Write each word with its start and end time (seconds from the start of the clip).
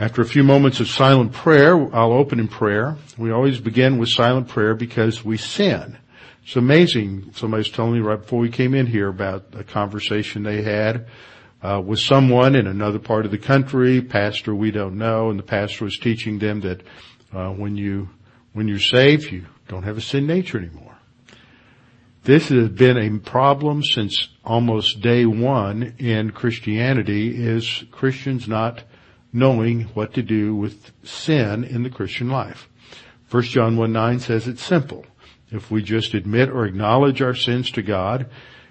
After 0.00 0.22
a 0.22 0.26
few 0.26 0.44
moments 0.44 0.78
of 0.78 0.88
silent 0.88 1.32
prayer, 1.32 1.74
I'll 1.92 2.12
open 2.12 2.38
in 2.38 2.46
prayer. 2.46 2.96
We 3.16 3.32
always 3.32 3.58
begin 3.58 3.98
with 3.98 4.10
silent 4.10 4.46
prayer 4.46 4.76
because 4.76 5.24
we 5.24 5.36
sin. 5.36 5.98
It's 6.44 6.54
amazing. 6.54 7.32
Somebody's 7.34 7.68
telling 7.68 7.94
me 7.94 7.98
right 7.98 8.20
before 8.20 8.38
we 8.38 8.48
came 8.48 8.74
in 8.74 8.86
here 8.86 9.08
about 9.08 9.46
a 9.54 9.64
conversation 9.64 10.44
they 10.44 10.62
had 10.62 11.08
uh, 11.62 11.82
with 11.84 11.98
someone 11.98 12.54
in 12.54 12.68
another 12.68 13.00
part 13.00 13.24
of 13.24 13.32
the 13.32 13.38
country, 13.38 14.00
pastor 14.00 14.54
we 14.54 14.70
don't 14.70 14.96
know, 14.96 15.30
and 15.30 15.38
the 15.38 15.42
pastor 15.42 15.84
was 15.84 15.98
teaching 15.98 16.38
them 16.38 16.60
that 16.60 16.82
uh, 17.34 17.50
when 17.50 17.76
you 17.76 18.08
when 18.52 18.68
you're 18.68 18.78
saved, 18.78 19.32
you 19.32 19.46
don't 19.66 19.82
have 19.82 19.98
a 19.98 20.00
sin 20.00 20.28
nature 20.28 20.58
anymore. 20.58 20.96
This 22.22 22.50
has 22.50 22.68
been 22.68 22.98
a 22.98 23.18
problem 23.18 23.82
since 23.82 24.28
almost 24.44 25.00
day 25.00 25.26
one 25.26 25.94
in 25.98 26.30
Christianity. 26.30 27.34
Is 27.34 27.84
Christians 27.90 28.46
not 28.46 28.84
knowing 29.32 29.82
what 29.94 30.14
to 30.14 30.22
do 30.22 30.54
with 30.54 30.90
sin 31.02 31.64
in 31.64 31.82
the 31.82 31.90
Christian 31.90 32.28
life? 32.28 32.68
1 33.30 33.42
John 33.44 33.76
1 33.76 33.92
9 33.92 34.20
says 34.20 34.48
it's 34.48 34.62
simple. 34.62 35.04
If 35.50 35.70
we 35.70 35.82
just 35.82 36.14
admit 36.14 36.50
or 36.50 36.64
acknowledge 36.64 37.22
our 37.22 37.34
sins 37.34 37.70
to 37.72 37.82
God, 37.82 38.26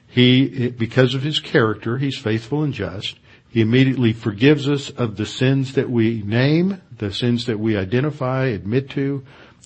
He, 0.08 0.69
because 0.69 1.14
of 1.14 1.23
His 1.23 1.39
character, 1.39 1.97
He's 1.97 2.17
faithful 2.17 2.64
and 2.64 2.73
just. 2.73 3.17
He 3.49 3.61
immediately 3.61 4.14
forgives 4.14 4.67
us 4.67 4.89
of 4.89 5.17
the 5.17 5.25
sins 5.25 5.73
that 5.73 5.89
we 5.89 6.22
name, 6.23 6.81
the 6.95 7.14
sins 7.14 7.45
that 7.45 7.59
we 7.59 7.77
identify, 7.77 8.45
admit 8.45 8.89
to, 8.92 9.23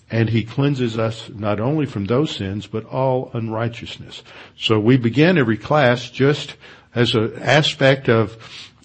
and 0.10 0.30
He 0.30 0.44
cleanses 0.44 0.98
us 0.98 1.30
not 1.30 1.60
only 1.60 1.86
from 1.86 2.06
those 2.06 2.36
sins, 2.36 2.68
but 2.68 2.86
all 2.86 3.32
unrighteousness. 3.34 4.24
So 4.58 4.80
we 4.80 4.98
begin 4.98 5.38
every 5.38 5.58
class 5.58 6.10
just 6.10 6.56
as 6.94 7.16
an 7.16 7.40
aspect 7.40 8.10
of 8.10 8.38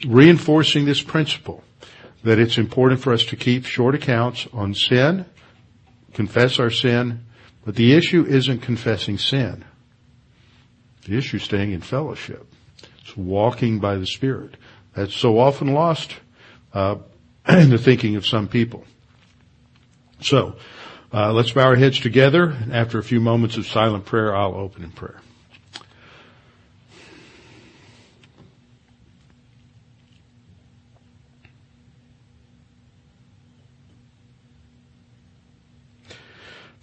reinforcing 0.07 0.85
this 0.85 1.03
principle 1.03 1.65
that 2.27 2.41
it's 2.41 2.59
important 2.59 3.01
for 3.01 3.13
us 3.13 3.25
to 3.25 3.37
keep 3.37 3.65
short 3.65 3.95
accounts 3.95 4.49
on 4.53 4.75
sin, 4.75 5.25
confess 6.13 6.59
our 6.59 6.71
sin, 6.71 7.21
but 7.65 7.77
the 7.77 7.93
issue 7.95 8.27
isn't 8.27 8.63
confessing 8.63 9.17
sin. 9.17 9.65
The 11.05 11.17
issue 11.17 11.37
is 11.37 11.45
staying 11.45 11.71
in 11.71 11.83
fellowship. 11.83 12.45
It's 13.01 13.17
walking 13.17 13.79
by 13.79 13.95
the 13.95 14.09
Spirit. 14.09 14.57
That's 14.93 15.15
so 15.15 15.39
often 15.39 15.73
lost 15.73 16.17
uh, 16.75 16.97
in 17.49 17.71
the 17.71 17.79
thinking 17.79 18.17
of 18.17 18.27
some 18.27 18.49
people. 18.49 18.83
So, 20.21 20.57
uh, 21.13 21.33
let's 21.33 21.53
bow 21.53 21.67
our 21.67 21.77
heads 21.77 22.01
together. 22.01 22.51
And 22.51 22.75
After 22.75 22.99
a 22.99 23.05
few 23.05 23.21
moments 23.21 23.57
of 23.57 23.69
silent 23.69 24.05
prayer, 24.05 24.35
I'll 24.35 24.57
open 24.57 24.83
in 24.83 24.91
prayer. 24.91 25.21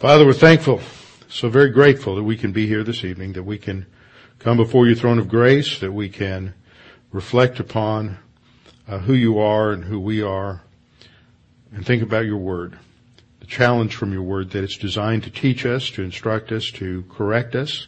Father, 0.03 0.25
we're 0.25 0.33
thankful, 0.33 0.81
so 1.29 1.47
very 1.47 1.69
grateful 1.69 2.17
that 2.17 2.23
we 2.23 2.35
can 2.35 2.51
be 2.51 2.67
here 2.67 2.83
this 2.83 3.05
evening, 3.05 3.31
that 3.31 3.43
we 3.43 3.57
can 3.57 3.85
come 4.37 4.57
before 4.57 4.85
your 4.85 4.97
throne 4.97 5.17
of 5.17 5.29
grace, 5.29 5.79
that 5.79 5.93
we 5.93 6.09
can 6.09 6.53
reflect 7.13 7.61
upon 7.61 8.17
uh, 8.85 8.97
who 8.97 9.13
you 9.13 9.39
are 9.39 9.71
and 9.71 9.85
who 9.85 10.01
we 10.01 10.21
are, 10.21 10.61
and 11.71 11.85
think 11.85 12.03
about 12.03 12.25
your 12.25 12.35
word. 12.37 12.77
The 13.39 13.45
challenge 13.45 13.95
from 13.95 14.11
your 14.11 14.23
word 14.23 14.49
that 14.49 14.65
it's 14.65 14.77
designed 14.77 15.23
to 15.23 15.29
teach 15.29 15.65
us, 15.65 15.89
to 15.91 16.03
instruct 16.03 16.51
us, 16.51 16.69
to 16.71 17.05
correct 17.09 17.55
us, 17.55 17.87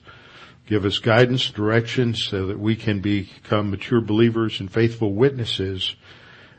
give 0.68 0.86
us 0.86 1.00
guidance, 1.00 1.50
direction, 1.50 2.14
so 2.14 2.48
that 2.48 2.60
we 2.60 2.78
can 2.78 3.02
become 3.02 3.72
mature 3.72 4.00
believers 4.00 4.62
and 4.62 4.72
faithful 4.72 5.14
witnesses 5.14 5.98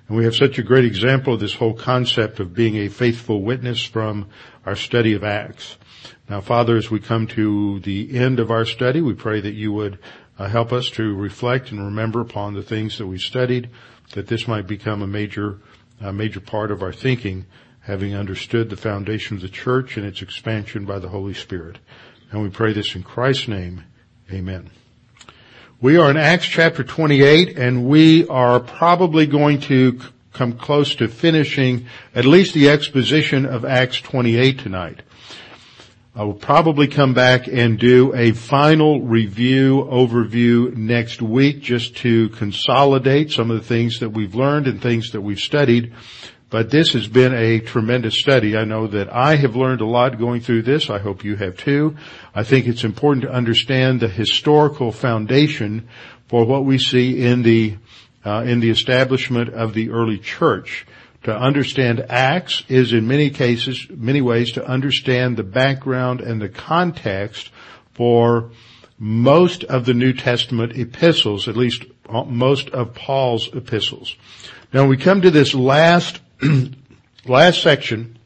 and 0.09 0.17
we 0.17 0.25
have 0.25 0.37
such 0.37 0.59
a 0.59 0.63
great 0.63 0.85
example 0.85 1.35
of 1.35 1.41
this 1.41 1.55
whole 1.55 1.75
concept 1.75 2.39
of 2.39 2.55
being 2.55 2.77
a 2.77 2.89
faithful 2.89 3.43
witness 3.43 3.83
from 3.85 4.29
our 4.65 4.77
study 4.77 5.15
of 5.15 5.25
Acts. 5.25 5.77
Now, 6.29 6.41
Father, 6.41 6.77
as 6.77 6.91
we 6.91 7.01
come 7.01 7.27
to 7.29 7.81
the 7.81 8.17
end 8.17 8.39
of 8.39 8.51
our 8.51 8.65
study, 8.65 9.01
we 9.01 9.15
pray 9.15 9.41
that 9.41 9.55
you 9.55 9.73
would 9.73 9.99
uh, 10.39 10.49
help 10.49 10.73
us 10.73 10.91
to 10.91 11.15
reflect 11.15 11.71
and 11.71 11.85
remember 11.85 12.21
upon 12.21 12.55
the 12.55 12.63
things 12.63 12.99
that 12.99 13.07
we 13.07 13.19
studied, 13.19 13.71
that 14.13 14.29
this 14.29 14.47
might 14.47 14.67
become 14.67 15.03
a 15.03 15.07
major, 15.07 15.59
a 16.01 16.13
major 16.13 16.41
part 16.41 16.71
of 16.71 16.83
our 16.83 16.93
thinking, 16.93 17.47
having 17.81 18.15
understood 18.15 18.71
the 18.71 18.77
foundation 18.77 19.37
of 19.37 19.43
the 19.43 19.49
church 19.49 19.97
and 19.97 20.07
its 20.07 20.23
expansion 20.23 20.85
by 20.85 20.99
the 20.99 21.09
Holy 21.09 21.35
Spirit. 21.35 21.79
And 22.31 22.43
we 22.43 22.51
pray 22.51 22.73
this 22.73 22.95
in 22.95 23.03
Christ's 23.03 23.49
name. 23.49 23.85
Amen. 24.31 24.71
We 25.79 25.99
are 25.99 26.11
in 26.11 26.17
Acts 26.17 26.47
chapter 26.47 26.83
28 26.83 27.59
and 27.59 27.87
we 27.87 28.27
are 28.29 28.61
probably 28.61 29.27
going 29.27 29.61
to 29.63 30.01
come 30.33 30.55
close 30.55 30.95
to 30.95 31.07
finishing 31.07 31.85
at 32.15 32.25
least 32.25 32.55
the 32.55 32.71
exposition 32.71 33.45
of 33.45 33.67
Acts 33.67 34.01
28 34.01 34.59
tonight. 34.59 35.03
I 36.15 36.25
will 36.25 36.33
probably 36.33 36.87
come 36.87 37.13
back 37.13 37.47
and 37.47 37.79
do 37.79 38.15
a 38.15 38.33
final 38.33 39.03
review 39.03 39.85
overview 39.85 40.75
next 40.75 41.21
week 41.21 41.61
just 41.61 41.95
to 41.99 42.31
consolidate 42.31 43.31
some 43.31 43.51
of 43.51 43.59
the 43.59 43.67
things 43.67 44.01
that 44.01 44.09
we've 44.09 44.35
learned 44.35 44.69
and 44.69 44.81
things 44.81 45.11
that 45.11 45.21
we've 45.21 45.39
studied 45.39 45.93
but 46.49 46.71
this 46.71 46.93
has 46.93 47.09
been 47.09 47.35
a 47.35 47.61
tremendous 47.61 48.19
study. 48.19 48.57
I 48.57 48.65
know 48.65 48.87
that 48.87 49.13
I 49.13 49.37
have 49.37 49.57
learned 49.57 49.81
a 49.81 49.87
lot 49.87 50.19
going 50.19 50.41
through 50.41 50.63
this. 50.63 50.91
I 50.91 50.99
hope 50.99 51.25
you 51.25 51.37
have 51.37 51.57
too. 51.57 51.97
I 52.35 52.45
think 52.45 52.67
it's 52.67 52.85
important 52.85 53.23
to 53.23 53.33
understand 53.33 54.01
the 54.01 54.09
historical 54.09 54.93
foundation 54.93 55.89
for 56.29 56.45
what 56.45 56.65
we 56.65 56.79
see 56.79 57.25
in 57.25 57.43
the 57.43 57.77
uh, 58.25 58.43
in 58.43 58.61
the 58.61 58.71
establishment 58.71 59.51
of 59.51 59.73
the 59.75 59.91
early 59.91 60.19
church. 60.19 60.87
To 61.25 61.37
understand 61.37 62.07
Acts 62.09 62.65
is 62.69 62.93
in 62.93 63.09
many 63.09 63.31
cases, 63.31 63.87
many 63.91 64.21
ways 64.21 64.53
to 64.53 64.67
understand 64.67 65.37
the 65.37 65.43
background 65.43 66.21
and 66.21 66.41
the 66.41 66.49
context 66.49 67.51
for 67.95 68.51
most 68.99 69.65
of 69.65 69.87
the 69.87 69.95
New 69.95 70.13
Testament 70.13 70.77
epistles, 70.77 71.49
at 71.49 71.57
least 71.57 71.85
most 72.09 72.71
of 72.71 72.95
Paul's 72.95 73.49
epistles. 73.55 74.15
Now 74.73 74.87
we 74.87 74.97
come 74.97 75.23
to 75.23 75.31
this 75.31 75.55
last 75.55 76.21
last 77.27 77.63
section, 77.63 78.19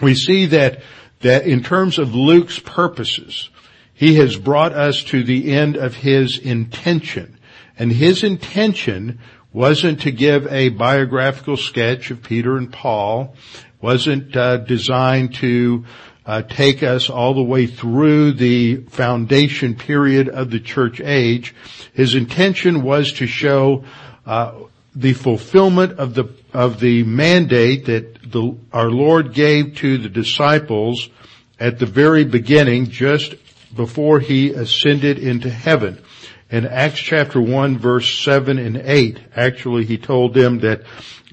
we 0.00 0.14
see 0.14 0.46
that, 0.46 0.82
that 1.20 1.46
in 1.46 1.62
terms 1.62 1.98
of 1.98 2.14
Luke's 2.14 2.58
purposes, 2.58 3.48
he 3.94 4.16
has 4.16 4.36
brought 4.36 4.72
us 4.72 5.02
to 5.04 5.22
the 5.22 5.52
end 5.52 5.76
of 5.76 5.94
his 5.94 6.38
intention. 6.38 7.38
And 7.78 7.92
his 7.92 8.22
intention 8.22 9.20
wasn't 9.52 10.02
to 10.02 10.10
give 10.10 10.46
a 10.52 10.68
biographical 10.70 11.56
sketch 11.56 12.10
of 12.10 12.22
Peter 12.22 12.56
and 12.56 12.72
Paul, 12.72 13.36
wasn't 13.80 14.36
uh, 14.36 14.58
designed 14.58 15.34
to 15.36 15.84
uh, 16.26 16.42
take 16.42 16.82
us 16.82 17.10
all 17.10 17.34
the 17.34 17.42
way 17.42 17.66
through 17.66 18.32
the 18.32 18.76
foundation 18.76 19.74
period 19.74 20.28
of 20.28 20.50
the 20.50 20.60
church 20.60 21.00
age. 21.00 21.54
His 21.92 22.14
intention 22.14 22.82
was 22.82 23.12
to 23.14 23.26
show 23.26 23.84
uh, 24.26 24.54
the 24.94 25.12
fulfillment 25.12 25.98
of 25.98 26.14
the 26.14 26.24
of 26.54 26.80
the 26.80 27.02
mandate 27.02 27.86
that 27.86 28.30
the, 28.30 28.56
our 28.72 28.90
Lord 28.90 29.34
gave 29.34 29.74
to 29.76 29.98
the 29.98 30.08
disciples 30.08 31.10
at 31.58 31.78
the 31.78 31.86
very 31.86 32.24
beginning, 32.24 32.90
just 32.90 33.34
before 33.74 34.20
he 34.20 34.52
ascended 34.52 35.18
into 35.18 35.50
heaven. 35.50 36.02
In 36.50 36.66
Acts 36.66 37.00
chapter 37.00 37.40
1 37.40 37.78
verse 37.78 38.18
7 38.20 38.58
and 38.58 38.76
8, 38.76 39.18
actually 39.34 39.84
he 39.84 39.98
told 39.98 40.34
them 40.34 40.60
that 40.60 40.82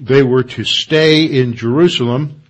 they 0.00 0.22
were 0.22 0.42
to 0.42 0.64
stay 0.64 1.24
in 1.24 1.54
Jerusalem 1.54 2.42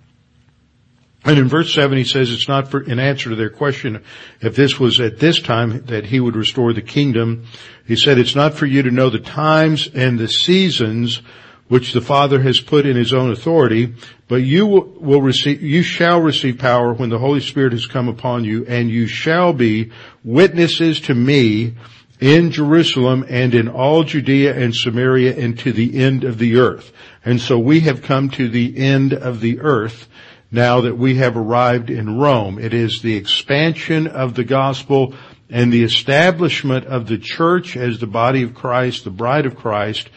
and 1.24 1.38
in 1.38 1.48
verse 1.48 1.72
7 1.72 1.96
he 1.96 2.04
says 2.04 2.32
it's 2.32 2.48
not 2.48 2.68
for, 2.68 2.80
in 2.80 2.98
answer 2.98 3.30
to 3.30 3.36
their 3.36 3.50
question 3.50 4.02
if 4.40 4.56
this 4.56 4.80
was 4.80 5.00
at 5.00 5.18
this 5.18 5.40
time 5.40 5.84
that 5.86 6.06
he 6.06 6.18
would 6.18 6.34
restore 6.34 6.72
the 6.72 6.82
kingdom. 6.82 7.46
He 7.86 7.96
said 7.96 8.18
it's 8.18 8.34
not 8.34 8.54
for 8.54 8.66
you 8.66 8.82
to 8.82 8.90
know 8.90 9.08
the 9.08 9.20
times 9.20 9.88
and 9.94 10.18
the 10.18 10.28
seasons 10.28 11.22
which 11.72 11.94
the 11.94 12.02
Father 12.02 12.42
has 12.42 12.60
put 12.60 12.84
in 12.84 12.96
his 12.96 13.14
own 13.14 13.32
authority, 13.32 13.94
but 14.28 14.42
you 14.42 14.66
will 14.66 15.22
receive, 15.22 15.62
you 15.62 15.82
shall 15.82 16.20
receive 16.20 16.58
power 16.58 16.92
when 16.92 17.08
the 17.08 17.18
Holy 17.18 17.40
Spirit 17.40 17.72
has 17.72 17.86
come 17.86 18.08
upon 18.08 18.44
you 18.44 18.66
and 18.66 18.90
you 18.90 19.06
shall 19.06 19.54
be 19.54 19.90
witnesses 20.22 21.00
to 21.00 21.14
me 21.14 21.72
in 22.20 22.50
Jerusalem 22.50 23.24
and 23.26 23.54
in 23.54 23.68
all 23.70 24.04
Judea 24.04 24.54
and 24.54 24.74
Samaria 24.74 25.34
and 25.34 25.58
to 25.60 25.72
the 25.72 25.98
end 25.98 26.24
of 26.24 26.36
the 26.36 26.58
earth. 26.58 26.92
And 27.24 27.40
so 27.40 27.58
we 27.58 27.80
have 27.80 28.02
come 28.02 28.28
to 28.32 28.50
the 28.50 28.76
end 28.76 29.14
of 29.14 29.40
the 29.40 29.60
earth 29.60 30.08
now 30.50 30.82
that 30.82 30.98
we 30.98 31.14
have 31.14 31.38
arrived 31.38 31.88
in 31.88 32.18
Rome. 32.18 32.58
It 32.58 32.74
is 32.74 33.00
the 33.00 33.16
expansion 33.16 34.08
of 34.08 34.34
the 34.34 34.44
gospel 34.44 35.14
and 35.48 35.72
the 35.72 35.84
establishment 35.84 36.84
of 36.84 37.06
the 37.06 37.16
church 37.16 37.78
as 37.78 37.98
the 37.98 38.06
body 38.06 38.42
of 38.42 38.52
Christ, 38.52 39.04
the 39.04 39.10
bride 39.10 39.46
of 39.46 39.56
Christ, 39.56 40.10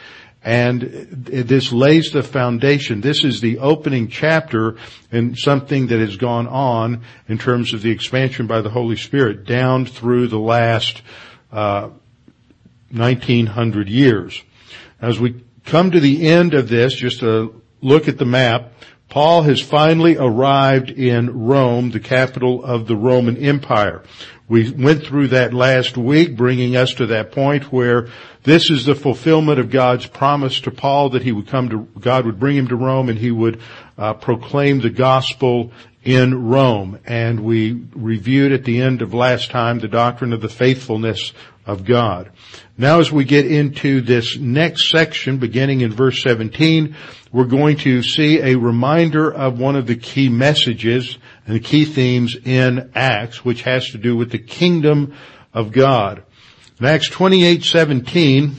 and 0.45 0.81
this 1.09 1.71
lays 1.71 2.11
the 2.11 2.21
foundation. 2.21 3.01
This 3.01 3.23
is 3.23 3.41
the 3.41 3.57
opening 3.57 4.09
chapter 4.09 4.77
in 5.11 5.35
something 5.35 5.87
that 5.87 5.99
has 5.99 6.17
gone 6.17 6.47
on 6.47 7.01
in 7.27 7.39
terms 7.39 7.73
of 7.73 7.81
the 7.81 7.89
expansion 7.89 8.45
by 8.45 8.61
the 8.61 8.69
Holy 8.69 8.95
Spirit 8.95 9.45
down 9.45 9.87
through 9.87 10.27
the 10.27 10.37
last 10.37 11.01
uh, 11.51 11.89
1900 12.91 13.89
years. 13.89 14.43
As 15.01 15.19
we 15.19 15.43
come 15.65 15.89
to 15.89 15.99
the 15.99 16.27
end 16.27 16.53
of 16.53 16.69
this, 16.69 16.93
just 16.93 17.23
a 17.23 17.51
look 17.81 18.07
at 18.07 18.19
the 18.19 18.25
map, 18.25 18.71
Paul 19.09 19.43
has 19.43 19.61
finally 19.61 20.17
arrived 20.17 20.89
in 20.89 21.45
Rome, 21.45 21.91
the 21.91 21.99
capital 21.99 22.63
of 22.63 22.87
the 22.87 22.95
Roman 22.95 23.37
Empire. 23.37 24.03
We 24.47 24.69
went 24.71 25.05
through 25.05 25.29
that 25.29 25.53
last 25.53 25.97
week, 25.97 26.35
bringing 26.35 26.75
us 26.75 26.93
to 26.95 27.07
that 27.07 27.31
point 27.31 27.71
where 27.71 28.09
this 28.43 28.69
is 28.69 28.85
the 28.85 28.93
fulfillment 28.93 29.59
of 29.59 29.71
God's 29.71 30.05
promise 30.05 30.59
to 30.61 30.71
Paul 30.71 31.09
that 31.11 31.23
he 31.23 31.31
would 31.31 31.47
come 31.47 31.69
to, 31.69 31.87
God 31.99 32.25
would 32.25 32.39
bring 32.39 32.57
him 32.57 32.67
to 32.67 32.75
Rome 32.75 33.09
and 33.09 33.17
he 33.17 33.31
would 33.31 33.59
uh, 33.97 34.13
proclaim 34.13 34.81
the 34.81 34.91
gospel 34.91 35.71
in 36.05 36.47
Rome. 36.47 36.99
And 37.05 37.41
we 37.41 37.73
reviewed 37.93 38.53
at 38.53 38.63
the 38.63 38.81
end 38.81 39.01
of 39.01 39.13
last 39.13 39.51
time 39.51 39.79
the 39.79 39.87
doctrine 39.87 40.31
of 40.31 40.41
the 40.41 40.47
faithfulness 40.47 41.33
of 41.65 41.83
God. 41.83 42.31
Now 42.77 42.99
as 42.99 43.11
we 43.11 43.25
get 43.25 43.47
into 43.47 44.01
this 44.01 44.37
next 44.37 44.91
section, 44.91 45.39
beginning 45.39 45.81
in 45.81 45.91
verse 45.91 46.21
17, 46.21 46.95
we're 47.31 47.45
going 47.45 47.77
to 47.77 48.03
see 48.03 48.39
a 48.39 48.55
reminder 48.55 49.33
of 49.33 49.59
one 49.59 49.75
of 49.75 49.87
the 49.87 49.95
key 49.95 50.29
messages 50.29 51.17
and 51.45 51.55
the 51.55 51.59
key 51.59 51.85
themes 51.85 52.35
in 52.35 52.91
Acts, 52.93 53.43
which 53.43 53.63
has 53.63 53.89
to 53.89 53.97
do 53.97 54.15
with 54.15 54.31
the 54.31 54.39
kingdom 54.39 55.15
of 55.53 55.71
God. 55.71 56.23
In 56.79 56.85
Acts 56.85 57.09
28:17, 57.09 58.53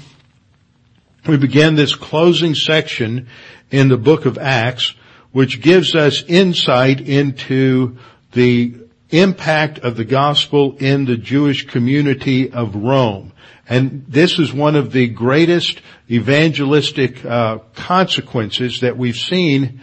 we 1.29 1.37
begin 1.37 1.75
this 1.75 1.95
closing 1.95 2.55
section 2.55 3.29
in 3.71 3.89
the 3.89 3.97
book 3.97 4.27
of 4.27 4.39
Acts, 4.39 4.95
which 5.37 5.61
gives 5.61 5.95
us 5.95 6.23
insight 6.29 6.99
into 6.99 7.99
the 8.33 8.75
impact 9.11 9.79
of 9.81 9.95
the 9.95 10.05
gospel 10.07 10.79
in 10.79 11.05
the 11.05 11.19
Jewish 11.19 11.67
community 11.67 12.51
of 12.51 12.75
Rome. 12.75 13.35
And 13.69 14.07
this 14.09 14.39
is 14.39 14.51
one 14.51 14.77
of 14.77 14.93
the 14.93 15.09
greatest 15.09 15.83
evangelistic 16.11 17.23
uh, 17.23 17.59
consequences 17.75 18.81
that 18.81 18.97
we've 18.97 19.19
seen 19.19 19.83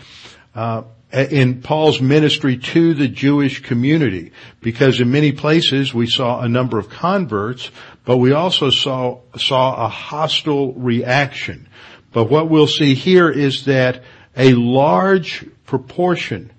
uh, 0.56 0.86
in 1.12 1.62
Paul's 1.62 2.02
ministry 2.02 2.58
to 2.58 2.96
the 2.96 3.08
Jewish 3.08 3.62
community, 3.62 4.32
because 4.60 5.00
in 5.00 5.12
many 5.12 5.34
places 5.34 5.94
we 5.94 6.08
saw 6.08 6.42
a 6.42 6.50
number 6.50 6.80
of 6.80 6.90
converts, 6.90 7.70
but 8.06 8.18
we 8.18 8.32
also 8.32 8.72
saw, 8.72 9.20
saw 9.38 9.86
a 9.86 9.88
hostile 9.88 10.74
reaction. 10.74 11.70
But 12.12 12.32
what 12.32 12.50
we'll 12.50 12.66
see 12.66 12.96
here 12.96 13.30
is 13.30 13.66
that 13.66 14.02
a 14.36 14.54
large 14.54 15.46
proportion 15.66 16.52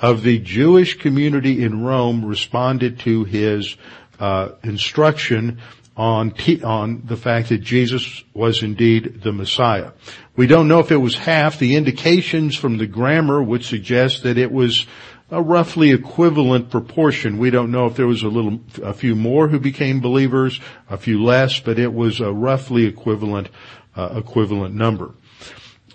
of 0.00 0.22
the 0.22 0.38
Jewish 0.38 0.98
community 0.98 1.62
in 1.62 1.84
Rome 1.84 2.24
responded 2.24 3.00
to 3.00 3.24
his 3.24 3.76
uh, 4.18 4.50
instruction 4.62 5.60
on 5.96 6.30
t- 6.30 6.62
on 6.62 7.02
the 7.04 7.16
fact 7.16 7.48
that 7.48 7.58
Jesus 7.58 8.22
was 8.32 8.62
indeed 8.62 9.20
the 9.22 9.32
Messiah. 9.32 9.90
We 10.36 10.46
don't 10.46 10.68
know 10.68 10.78
if 10.78 10.92
it 10.92 10.96
was 10.98 11.16
half. 11.16 11.58
The 11.58 11.74
indications 11.74 12.54
from 12.54 12.78
the 12.78 12.86
grammar 12.86 13.42
would 13.42 13.64
suggest 13.64 14.22
that 14.22 14.38
it 14.38 14.52
was 14.52 14.86
a 15.30 15.42
roughly 15.42 15.90
equivalent 15.90 16.70
proportion. 16.70 17.38
We 17.38 17.50
don't 17.50 17.72
know 17.72 17.86
if 17.86 17.96
there 17.96 18.06
was 18.06 18.22
a 18.22 18.28
little, 18.28 18.60
a 18.82 18.94
few 18.94 19.14
more 19.14 19.48
who 19.48 19.58
became 19.58 20.00
believers, 20.00 20.60
a 20.88 20.96
few 20.96 21.22
less, 21.22 21.60
but 21.60 21.78
it 21.78 21.92
was 21.92 22.20
a 22.20 22.32
roughly 22.32 22.86
equivalent, 22.86 23.48
uh, 23.96 24.10
equivalent 24.16 24.74
number. 24.74 25.12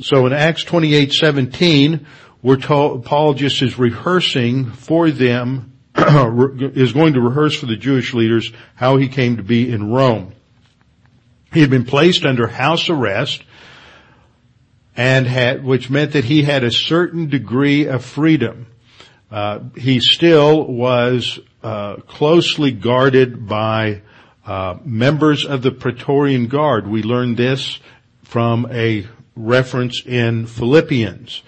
So 0.02 0.26
in 0.26 0.34
Acts 0.34 0.64
28:17, 0.64 2.06
we're 2.42 2.58
told 2.58 3.06
Paul 3.06 3.36
just 3.36 3.62
is 3.62 3.78
rehearsing 3.78 4.72
for 4.72 5.12
them, 5.12 5.74
is 5.96 6.94
going 6.94 7.14
to 7.14 7.22
rehearse 7.22 7.56
for 7.56 7.68
the 7.68 7.76
Jewish 7.76 8.14
leaders 8.14 8.52
how 8.76 8.98
he 8.98 9.08
came 9.08 9.38
to 9.38 9.44
be 9.44 9.72
in 9.72 9.92
Rome. 9.92 10.34
He 11.54 11.62
had 11.62 11.70
been 11.70 11.86
placed 11.86 12.26
under 12.26 12.48
house 12.48 12.90
arrest 12.90 13.44
and 14.96 15.28
had, 15.28 15.64
which 15.64 15.90
meant 15.90 16.14
that 16.14 16.26
he 16.26 16.44
had 16.44 16.64
a 16.64 16.72
certain 16.72 17.30
degree 17.30 17.86
of 17.86 18.04
freedom. 18.04 18.68
Uh, 19.32 19.60
he 19.76 20.00
still 20.00 20.66
was 20.66 21.40
uh, 21.64 21.98
closely 22.08 22.72
guarded 22.72 23.48
by 23.48 24.02
uh, 24.46 24.78
members 24.84 25.46
of 25.46 25.62
the 25.62 25.72
Praetorian 25.72 26.48
Guard. 26.48 26.88
We 26.88 27.04
learned 27.04 27.38
this 27.38 27.80
from 28.24 28.68
a 28.70 29.08
reference 29.36 30.06
in 30.06 30.46
Philippians. 30.46 31.42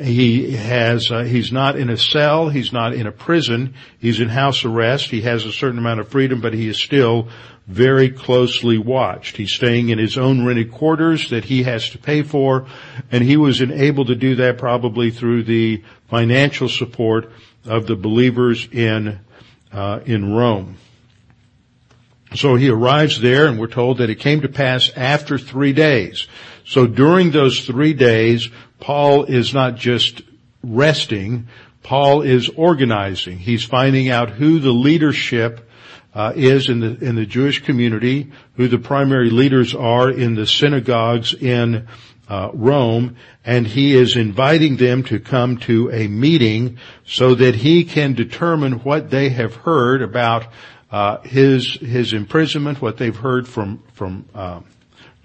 He 0.00 0.52
has, 0.52 1.10
uh, 1.10 1.22
he's 1.22 1.52
not 1.52 1.76
in 1.76 1.88
a 1.88 1.96
cell, 1.96 2.50
he's 2.50 2.72
not 2.72 2.92
in 2.92 3.06
a 3.06 3.12
prison, 3.12 3.74
he's 3.98 4.20
in 4.20 4.28
house 4.28 4.64
arrest, 4.64 5.06
he 5.06 5.22
has 5.22 5.46
a 5.46 5.52
certain 5.52 5.78
amount 5.78 6.00
of 6.00 6.08
freedom, 6.08 6.40
but 6.40 6.52
he 6.52 6.68
is 6.68 6.82
still 6.82 7.28
very 7.66 8.10
closely 8.10 8.78
watched. 8.78 9.36
He's 9.36 9.52
staying 9.52 9.88
in 9.88 9.98
his 9.98 10.18
own 10.18 10.44
rented 10.44 10.70
quarters 10.70 11.30
that 11.30 11.44
he 11.44 11.62
has 11.64 11.90
to 11.90 11.98
pay 11.98 12.22
for, 12.22 12.66
and 13.10 13.24
he 13.24 13.36
was 13.36 13.60
able 13.60 14.04
to 14.04 14.14
do 14.14 14.36
that 14.36 14.58
probably 14.58 15.10
through 15.10 15.44
the 15.44 15.82
financial 16.08 16.68
support 16.68 17.32
of 17.64 17.86
the 17.86 17.96
believers 17.96 18.68
in 18.70 19.18
uh, 19.72 20.00
in 20.06 20.32
Rome. 20.32 20.76
So 22.34 22.54
he 22.56 22.68
arrives 22.68 23.20
there, 23.20 23.46
and 23.46 23.58
we're 23.58 23.66
told 23.66 23.98
that 23.98 24.10
it 24.10 24.16
came 24.16 24.42
to 24.42 24.48
pass 24.48 24.90
after 24.96 25.38
three 25.38 25.72
days. 25.72 26.26
So 26.66 26.88
during 26.88 27.30
those 27.30 27.64
three 27.64 27.94
days, 27.94 28.48
Paul 28.80 29.24
is 29.24 29.54
not 29.54 29.76
just 29.76 30.22
resting. 30.64 31.46
Paul 31.84 32.22
is 32.22 32.48
organizing. 32.48 33.38
He's 33.38 33.64
finding 33.64 34.10
out 34.10 34.30
who 34.30 34.58
the 34.58 34.72
leadership 34.72 35.70
uh, 36.12 36.32
is 36.34 36.68
in 36.68 36.80
the 36.80 36.96
in 36.98 37.14
the 37.14 37.24
Jewish 37.24 37.62
community, 37.62 38.32
who 38.54 38.66
the 38.66 38.78
primary 38.78 39.30
leaders 39.30 39.76
are 39.76 40.10
in 40.10 40.34
the 40.34 40.46
synagogues 40.46 41.34
in 41.34 41.86
uh, 42.28 42.50
Rome, 42.52 43.16
and 43.44 43.64
he 43.64 43.94
is 43.94 44.16
inviting 44.16 44.76
them 44.76 45.04
to 45.04 45.20
come 45.20 45.58
to 45.58 45.92
a 45.92 46.08
meeting 46.08 46.78
so 47.04 47.36
that 47.36 47.54
he 47.54 47.84
can 47.84 48.14
determine 48.14 48.80
what 48.80 49.10
they 49.10 49.28
have 49.28 49.54
heard 49.54 50.02
about 50.02 50.48
uh, 50.90 51.18
his 51.20 51.74
his 51.74 52.12
imprisonment, 52.12 52.82
what 52.82 52.96
they've 52.96 53.14
heard 53.14 53.46
from 53.46 53.84
from 53.92 54.24
uh, 54.34 54.60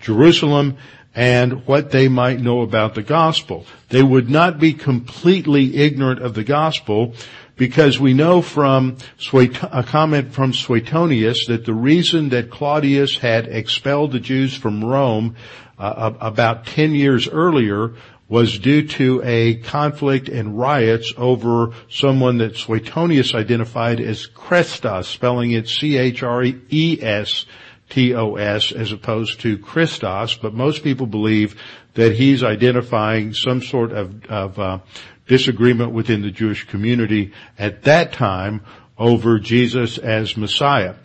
Jerusalem, 0.01 0.77
and 1.13 1.65
what 1.68 1.91
they 1.91 2.08
might 2.08 2.39
know 2.39 2.62
about 2.62 2.96
the 2.96 3.03
gospel. 3.03 3.65
They 3.89 4.03
would 4.03 4.30
not 4.30 4.60
be 4.60 4.74
completely 4.74 5.75
ignorant 5.77 6.22
of 6.22 6.34
the 6.34 6.44
gospel 6.44 7.13
because 7.58 8.00
we 8.00 8.13
know 8.13 8.41
from 8.41 8.98
a 9.34 9.84
comment 9.84 10.34
from 10.34 10.53
Suetonius 10.53 11.46
that 11.48 11.65
the 11.65 11.74
reason 11.74 12.30
that 12.30 12.50
Claudius 12.50 13.18
had 13.18 13.48
expelled 13.48 14.13
the 14.13 14.20
Jews 14.20 14.56
from 14.56 14.84
Rome 14.84 15.36
uh, 15.77 16.13
about 16.20 16.65
10 16.65 16.96
years 16.96 17.27
earlier 17.27 17.94
was 18.30 18.58
due 18.60 18.88
to 18.88 19.22
a 19.25 19.56
conflict 19.56 20.30
and 20.30 20.58
riots 20.58 21.13
over 21.18 21.74
someone 21.89 22.38
that 22.38 22.56
Suetonius 22.56 23.36
identified 23.36 24.00
as 24.00 24.25
Chrestos, 24.25 25.06
spelling 25.06 25.51
it 25.51 25.68
C-H-R-E-S, 25.68 27.46
T-O-S 27.91 28.71
as 28.71 28.91
opposed 28.91 29.41
to 29.41 29.57
Christos, 29.57 30.36
but 30.36 30.53
most 30.53 30.83
people 30.83 31.05
believe 31.05 31.62
that 31.93 32.13
he's 32.13 32.43
identifying 32.43 33.33
some 33.33 33.62
sort 33.62 33.91
of, 33.91 34.25
of 34.25 34.60
uh, 34.60 34.79
disagreement 35.27 35.91
within 35.91 36.21
the 36.21 36.31
Jewish 36.31 36.65
community 36.65 37.33
at 37.60 37.83
that 37.83 38.13
time 38.13 38.62
over 38.98 39.39
Jesus 39.39 39.98
as 39.98 40.38
Messiah. 40.38 40.95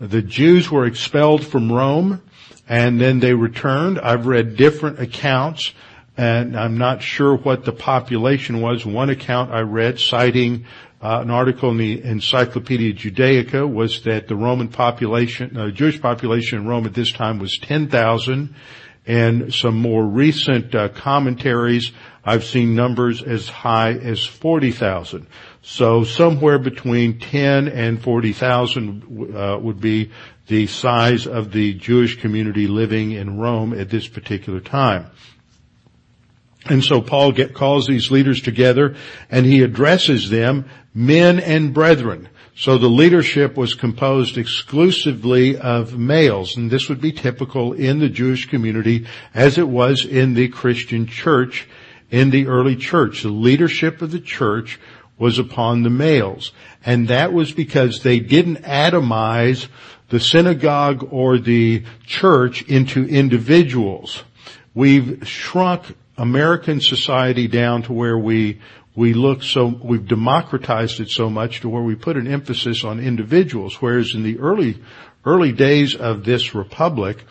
The 0.00 0.22
Jews 0.22 0.70
were 0.70 0.86
expelled 0.86 1.44
from 1.46 1.72
Rome 1.72 2.22
and 2.68 3.00
then 3.00 3.20
they 3.20 3.34
returned. 3.34 3.98
I've 3.98 4.26
read 4.26 4.56
different 4.56 5.00
accounts 5.00 5.72
and 6.16 6.58
I'm 6.58 6.78
not 6.78 7.02
sure 7.02 7.36
what 7.36 7.64
the 7.64 7.72
population 7.72 8.60
was. 8.60 8.86
One 8.86 9.10
account 9.10 9.52
I 9.52 9.60
read 9.60 10.00
citing 10.00 10.66
an 11.22 11.30
article 11.30 11.70
in 11.70 11.76
the 11.76 12.02
Encyclopedia 12.02 12.92
Judaica 12.92 13.70
was 13.70 14.02
that 14.02 14.28
the 14.28 14.36
Roman 14.36 14.68
population, 14.68 15.56
uh, 15.56 15.70
Jewish 15.70 16.00
population 16.00 16.60
in 16.60 16.66
Rome 16.66 16.86
at 16.86 16.94
this 16.94 17.12
time 17.12 17.38
was 17.38 17.58
10,000 17.58 18.54
and 19.06 19.54
some 19.54 19.76
more 19.80 20.04
recent 20.04 20.74
uh, 20.74 20.88
commentaries 20.88 21.92
I've 22.24 22.44
seen 22.44 22.74
numbers 22.74 23.22
as 23.22 23.48
high 23.48 23.92
as 23.92 24.24
40,000. 24.24 25.28
So 25.62 26.02
somewhere 26.02 26.58
between 26.58 27.20
10 27.20 27.68
and 27.68 28.02
40,000 28.02 29.36
uh, 29.36 29.58
would 29.60 29.80
be 29.80 30.10
the 30.48 30.66
size 30.66 31.26
of 31.26 31.52
the 31.52 31.74
Jewish 31.74 32.20
community 32.20 32.66
living 32.66 33.12
in 33.12 33.38
Rome 33.38 33.72
at 33.72 33.90
this 33.90 34.08
particular 34.08 34.60
time. 34.60 35.10
And 36.68 36.82
so 36.82 37.00
Paul 37.00 37.32
get, 37.32 37.54
calls 37.54 37.86
these 37.86 38.10
leaders 38.10 38.40
together 38.40 38.96
and 39.30 39.46
he 39.46 39.62
addresses 39.62 40.30
them 40.30 40.68
men 40.94 41.38
and 41.38 41.72
brethren. 41.72 42.28
So 42.58 42.78
the 42.78 42.88
leadership 42.88 43.56
was 43.56 43.74
composed 43.74 44.38
exclusively 44.38 45.58
of 45.58 45.98
males, 45.98 46.56
and 46.56 46.70
this 46.70 46.88
would 46.88 47.02
be 47.02 47.12
typical 47.12 47.74
in 47.74 47.98
the 47.98 48.08
Jewish 48.08 48.48
community 48.48 49.06
as 49.34 49.58
it 49.58 49.68
was 49.68 50.06
in 50.06 50.32
the 50.32 50.48
Christian 50.48 51.06
church 51.06 51.68
in 52.10 52.30
the 52.30 52.46
early 52.46 52.74
church. 52.74 53.22
The 53.22 53.28
leadership 53.28 54.00
of 54.00 54.10
the 54.10 54.20
church 54.20 54.80
was 55.18 55.38
upon 55.38 55.82
the 55.82 55.90
males. 55.90 56.52
And 56.84 57.08
that 57.08 57.32
was 57.32 57.52
because 57.52 58.02
they 58.02 58.20
didn't 58.20 58.62
atomize 58.62 59.68
the 60.08 60.20
synagogue 60.20 61.08
or 61.10 61.38
the 61.38 61.84
church 62.06 62.62
into 62.62 63.04
individuals. 63.04 64.22
We've 64.74 65.26
shrunk 65.26 65.94
American 66.18 66.80
society 66.80 67.46
down 67.46 67.82
to 67.82 67.92
where 67.92 68.16
we 68.18 68.60
we 68.94 69.12
look 69.12 69.42
so 69.42 69.66
we've 69.66 70.08
democratized 70.08 71.00
it 71.00 71.10
so 71.10 71.28
much 71.28 71.60
to 71.60 71.68
where 71.68 71.82
we 71.82 71.94
put 71.94 72.16
an 72.16 72.26
emphasis 72.26 72.84
on 72.84 73.00
individuals 73.00 73.80
whereas 73.82 74.14
in 74.14 74.22
the 74.22 74.38
early 74.38 74.82
early 75.26 75.52
days 75.52 75.94
of 75.94 76.24
this 76.24 76.54
republic 76.54 77.22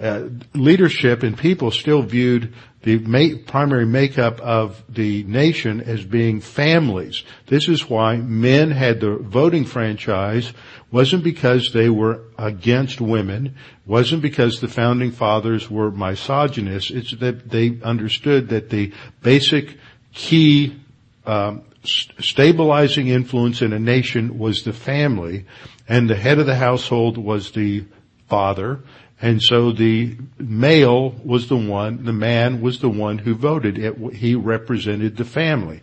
uh, 0.00 0.28
leadership 0.54 1.22
and 1.22 1.36
people 1.36 1.70
still 1.70 2.02
viewed 2.02 2.54
the 2.82 2.98
ma- 3.00 3.36
primary 3.46 3.84
makeup 3.84 4.40
of 4.40 4.82
the 4.88 5.22
nation 5.24 5.80
as 5.82 6.04
being 6.04 6.40
families. 6.40 7.22
This 7.46 7.68
is 7.68 7.90
why 7.90 8.16
men 8.16 8.70
had 8.70 9.00
the 9.00 9.16
voting 9.16 9.64
franchise. 9.64 10.52
Wasn't 10.90 11.22
because 11.22 11.72
they 11.72 11.90
were 11.90 12.22
against 12.38 13.00
women, 13.00 13.54
wasn't 13.86 14.22
because 14.22 14.60
the 14.60 14.68
founding 14.68 15.12
fathers 15.12 15.70
were 15.70 15.90
misogynists, 15.90 16.90
it's 16.90 17.12
that 17.16 17.50
they 17.50 17.78
understood 17.82 18.48
that 18.48 18.70
the 18.70 18.92
basic 19.22 19.76
key 20.14 20.80
um, 21.26 21.62
stabilizing 21.84 23.08
influence 23.08 23.62
in 23.62 23.72
a 23.72 23.78
nation 23.78 24.38
was 24.38 24.64
the 24.64 24.72
family, 24.72 25.44
and 25.88 26.08
the 26.08 26.16
head 26.16 26.38
of 26.38 26.46
the 26.46 26.56
household 26.56 27.18
was 27.18 27.52
the 27.52 27.84
father, 28.28 28.80
and 29.22 29.42
so 29.42 29.72
the 29.72 30.16
male 30.38 31.10
was 31.24 31.48
the 31.48 31.56
one, 31.56 32.04
the 32.04 32.12
man 32.12 32.60
was 32.60 32.80
the 32.80 32.88
one 32.88 33.18
who 33.18 33.34
voted. 33.34 33.78
It, 33.78 34.14
he 34.14 34.34
represented 34.34 35.16
the 35.16 35.24
family. 35.24 35.82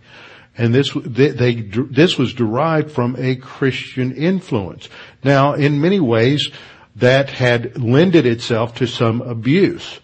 And 0.58 0.74
this, 0.74 0.92
they, 0.96 1.30
they, 1.30 1.54
this 1.56 2.18
was 2.18 2.34
derived 2.34 2.92
from 2.92 3.16
a 3.20 3.36
Christian 3.36 4.16
influence. 4.16 4.90
Now, 5.24 5.54
in 5.54 5.82
many 5.82 6.00
ways, 6.00 6.50
that 6.96 7.30
had 7.30 7.80
lended 7.80 8.26
itself 8.26 8.76
to 8.76 8.88
some 8.88 9.22
abuse. 9.22 10.00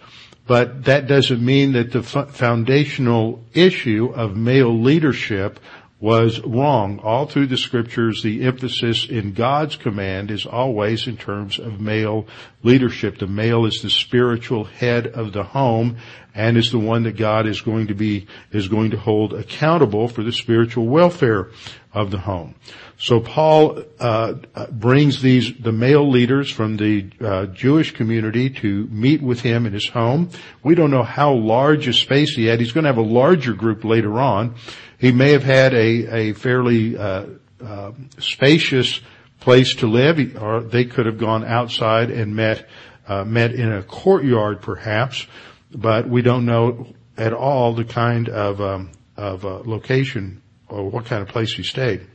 But 0.45 0.85
that 0.85 1.07
doesn't 1.07 1.43
mean 1.43 1.71
that 1.71 1.91
the 1.91 2.03
foundational 2.03 3.43
issue 3.53 4.11
of 4.13 4.35
male 4.35 4.79
leadership 4.79 5.59
was 6.03 6.41
wrong. 6.41 6.99
All 6.99 7.25
through 7.25 7.47
the 7.47 7.57
scriptures, 7.57 8.21
the 8.21 8.43
emphasis 8.43 9.07
in 9.07 9.31
God's 9.31 9.77
command 9.77 10.31
is 10.31 10.45
always 10.45 11.07
in 11.07 11.15
terms 11.15 11.57
of 11.59 11.79
male 11.79 12.27
leadership. 12.63 13.19
The 13.19 13.27
male 13.27 13.65
is 13.65 13.81
the 13.81 13.89
spiritual 13.89 14.63
head 14.63 15.07
of 15.07 15.33
the 15.33 15.43
home 15.43 15.97
and 16.33 16.57
is 16.57 16.71
the 16.71 16.79
one 16.79 17.03
that 17.03 17.17
God 17.17 17.45
is 17.45 17.61
going 17.61 17.87
to 17.87 17.93
be, 17.93 18.27
is 18.51 18.67
going 18.67 18.91
to 18.91 18.97
hold 18.97 19.33
accountable 19.33 20.07
for 20.07 20.23
the 20.23 20.31
spiritual 20.31 20.87
welfare 20.87 21.51
of 21.93 22.09
the 22.09 22.17
home. 22.17 22.55
So 22.97 23.19
Paul 23.19 23.83
uh, 23.99 24.33
brings 24.71 25.21
these 25.21 25.53
the 25.59 25.71
male 25.71 26.09
leaders 26.09 26.49
from 26.49 26.77
the 26.77 27.11
uh, 27.19 27.45
Jewish 27.47 27.91
community 27.91 28.49
to 28.49 28.87
meet 28.87 29.21
with 29.21 29.41
him 29.41 29.65
in 29.65 29.73
his 29.73 29.89
home. 29.89 30.29
We 30.63 30.73
don't 30.73 30.91
know 30.91 31.03
how 31.03 31.33
large 31.33 31.87
a 31.87 31.93
space 31.93 32.35
he 32.35 32.45
had. 32.45 32.59
He's 32.59 32.71
going 32.71 32.85
to 32.85 32.89
have 32.89 32.97
a 32.97 33.01
larger 33.01 33.53
group 33.53 33.83
later 33.83 34.19
on. 34.19 34.55
He 34.97 35.11
may 35.11 35.33
have 35.33 35.43
had 35.43 35.73
a, 35.73 36.29
a 36.29 36.33
fairly 36.33 36.97
uh, 36.97 37.25
uh, 37.63 37.91
spacious 38.19 39.01
place 39.43 39.75
to 39.75 39.87
live, 39.87 40.41
or 40.41 40.61
they 40.61 40.85
could 40.85 41.05
have 41.05 41.17
gone 41.17 41.43
outside 41.43 42.09
and 42.09 42.33
met 42.35 42.67
uh, 43.05 43.25
met 43.25 43.51
in 43.53 43.69
a 43.71 43.83
courtyard, 43.83 44.61
perhaps. 44.61 45.27
But 45.69 46.07
we 46.07 46.21
don't 46.21 46.45
know 46.45 46.87
at 47.17 47.33
all 47.33 47.73
the 47.73 47.83
kind 47.83 48.29
of 48.29 48.61
um, 48.61 48.91
of 49.17 49.45
uh, 49.45 49.59
location 49.65 50.41
or 50.69 50.89
what 50.89 51.05
kind 51.05 51.21
of 51.21 51.27
place 51.27 51.53
he 51.53 51.63
stayed. 51.63 52.07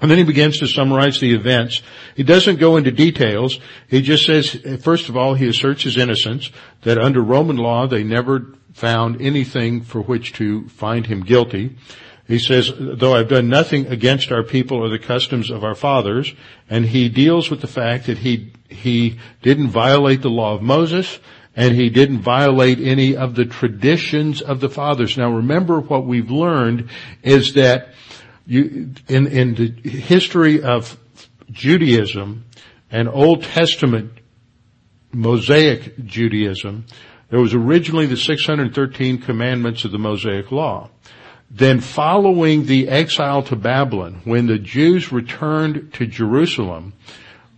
And 0.00 0.10
then 0.10 0.18
he 0.18 0.24
begins 0.24 0.58
to 0.58 0.66
summarize 0.66 1.20
the 1.20 1.34
events. 1.34 1.82
He 2.14 2.22
doesn't 2.22 2.60
go 2.60 2.76
into 2.76 2.92
details. 2.92 3.58
He 3.88 4.02
just 4.02 4.26
says, 4.26 4.54
first 4.82 5.08
of 5.08 5.16
all, 5.16 5.34
he 5.34 5.48
asserts 5.48 5.84
his 5.84 5.96
innocence, 5.96 6.50
that 6.82 6.98
under 6.98 7.22
Roman 7.22 7.56
law 7.56 7.86
they 7.86 8.04
never 8.04 8.54
found 8.74 9.22
anything 9.22 9.82
for 9.82 10.02
which 10.02 10.34
to 10.34 10.68
find 10.68 11.06
him 11.06 11.22
guilty. 11.22 11.76
He 12.26 12.38
says, 12.38 12.72
though 12.76 13.14
I've 13.14 13.28
done 13.28 13.48
nothing 13.48 13.86
against 13.86 14.32
our 14.32 14.42
people 14.42 14.78
or 14.78 14.88
the 14.88 14.98
customs 14.98 15.50
of 15.50 15.62
our 15.62 15.76
fathers, 15.76 16.34
and 16.68 16.84
he 16.84 17.08
deals 17.08 17.50
with 17.50 17.60
the 17.60 17.68
fact 17.68 18.06
that 18.06 18.18
he, 18.18 18.52
he 18.68 19.18
didn't 19.42 19.68
violate 19.68 20.22
the 20.22 20.30
law 20.30 20.54
of 20.54 20.62
Moses, 20.62 21.20
and 21.54 21.74
he 21.74 21.88
didn't 21.88 22.18
violate 22.18 22.80
any 22.80 23.16
of 23.16 23.36
the 23.36 23.44
traditions 23.44 24.42
of 24.42 24.60
the 24.60 24.68
fathers. 24.68 25.16
Now 25.16 25.30
remember 25.30 25.80
what 25.80 26.04
we've 26.04 26.30
learned 26.30 26.90
is 27.22 27.54
that 27.54 27.94
you, 28.44 28.92
in, 29.08 29.26
in 29.28 29.54
the 29.54 29.88
history 29.88 30.62
of 30.62 30.98
Judaism 31.50 32.44
and 32.90 33.08
Old 33.08 33.44
Testament 33.44 34.12
Mosaic 35.12 36.04
Judaism, 36.04 36.86
there 37.30 37.40
was 37.40 37.54
originally 37.54 38.06
the 38.06 38.16
613 38.16 39.18
commandments 39.18 39.84
of 39.84 39.92
the 39.92 39.98
Mosaic 39.98 40.52
Law. 40.52 40.90
Then 41.50 41.80
following 41.80 42.66
the 42.66 42.88
exile 42.88 43.42
to 43.44 43.56
Babylon, 43.56 44.20
when 44.24 44.46
the 44.46 44.58
Jews 44.58 45.12
returned 45.12 45.92
to 45.94 46.06
Jerusalem, 46.06 46.92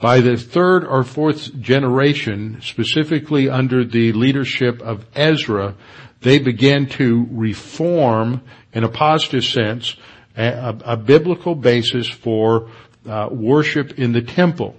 by 0.00 0.20
the 0.20 0.36
third 0.36 0.84
or 0.84 1.02
fourth 1.02 1.58
generation, 1.60 2.60
specifically 2.62 3.48
under 3.48 3.84
the 3.84 4.12
leadership 4.12 4.80
of 4.82 5.04
Ezra, 5.14 5.74
they 6.20 6.38
began 6.38 6.86
to 6.86 7.26
reform, 7.30 8.42
in 8.72 8.84
a 8.84 8.88
positive 8.88 9.44
sense, 9.44 9.96
a, 10.36 10.76
a 10.84 10.96
biblical 10.96 11.54
basis 11.54 12.08
for 12.08 12.70
uh, 13.08 13.28
worship 13.30 13.98
in 13.98 14.12
the 14.12 14.22
temple 14.22 14.76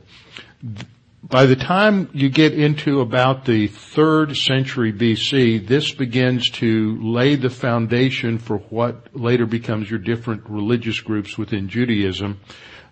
by 1.30 1.46
the 1.46 1.56
time 1.56 2.10
you 2.12 2.28
get 2.28 2.54
into 2.54 3.02
about 3.02 3.46
the 3.46 3.68
third 3.68 4.36
century 4.36 4.92
BC, 4.92 5.68
this 5.68 5.92
begins 5.92 6.50
to 6.50 7.00
lay 7.04 7.36
the 7.36 7.52
foundation 7.52 8.40
for 8.40 8.58
what 8.58 9.16
later 9.16 9.46
becomes 9.46 9.92
your 9.92 10.00
different 10.00 10.50
religious 10.50 11.00
groups 11.02 11.38
within 11.38 11.70
Judaism. 11.70 12.40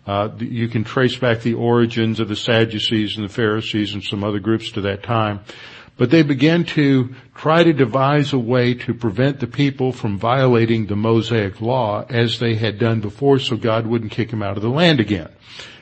Uh, 0.06 0.29
you 0.38 0.67
can 0.67 0.84
trace 0.84 1.15
back 1.15 1.41
the 1.41 1.56
origins 1.56 2.20
of 2.20 2.27
the 2.27 2.36
Sadducees 2.36 3.17
and 3.17 3.27
the 3.27 3.34
Pharisees 3.34 3.96
and 3.96 4.03
some 4.03 4.24
other 4.24 4.39
groups 4.39 4.72
to 4.72 4.82
that 4.82 5.01
time. 5.01 5.39
But 5.98 6.12
they 6.12 6.22
began 6.22 6.63
to 6.65 7.15
try 7.34 7.63
to 7.63 7.74
devise 7.74 8.34
a 8.34 8.38
way 8.38 8.75
to 8.75 8.94
prevent 8.94 9.39
the 9.39 9.48
people 9.48 9.91
from 9.91 10.20
violating 10.20 10.86
the 10.86 10.96
Mosaic 10.96 11.60
law 11.60 12.06
as 12.08 12.38
they 12.38 12.53
had 12.53 12.77
done 12.77 13.01
before 13.01 13.39
so 13.39 13.58
God 13.58 13.88
wouldn't 13.88 14.12
kick 14.12 14.29
them 14.29 14.44
out 14.44 14.58
of 14.58 14.63
the 14.63 14.70
land 14.70 15.00
again. 15.00 15.29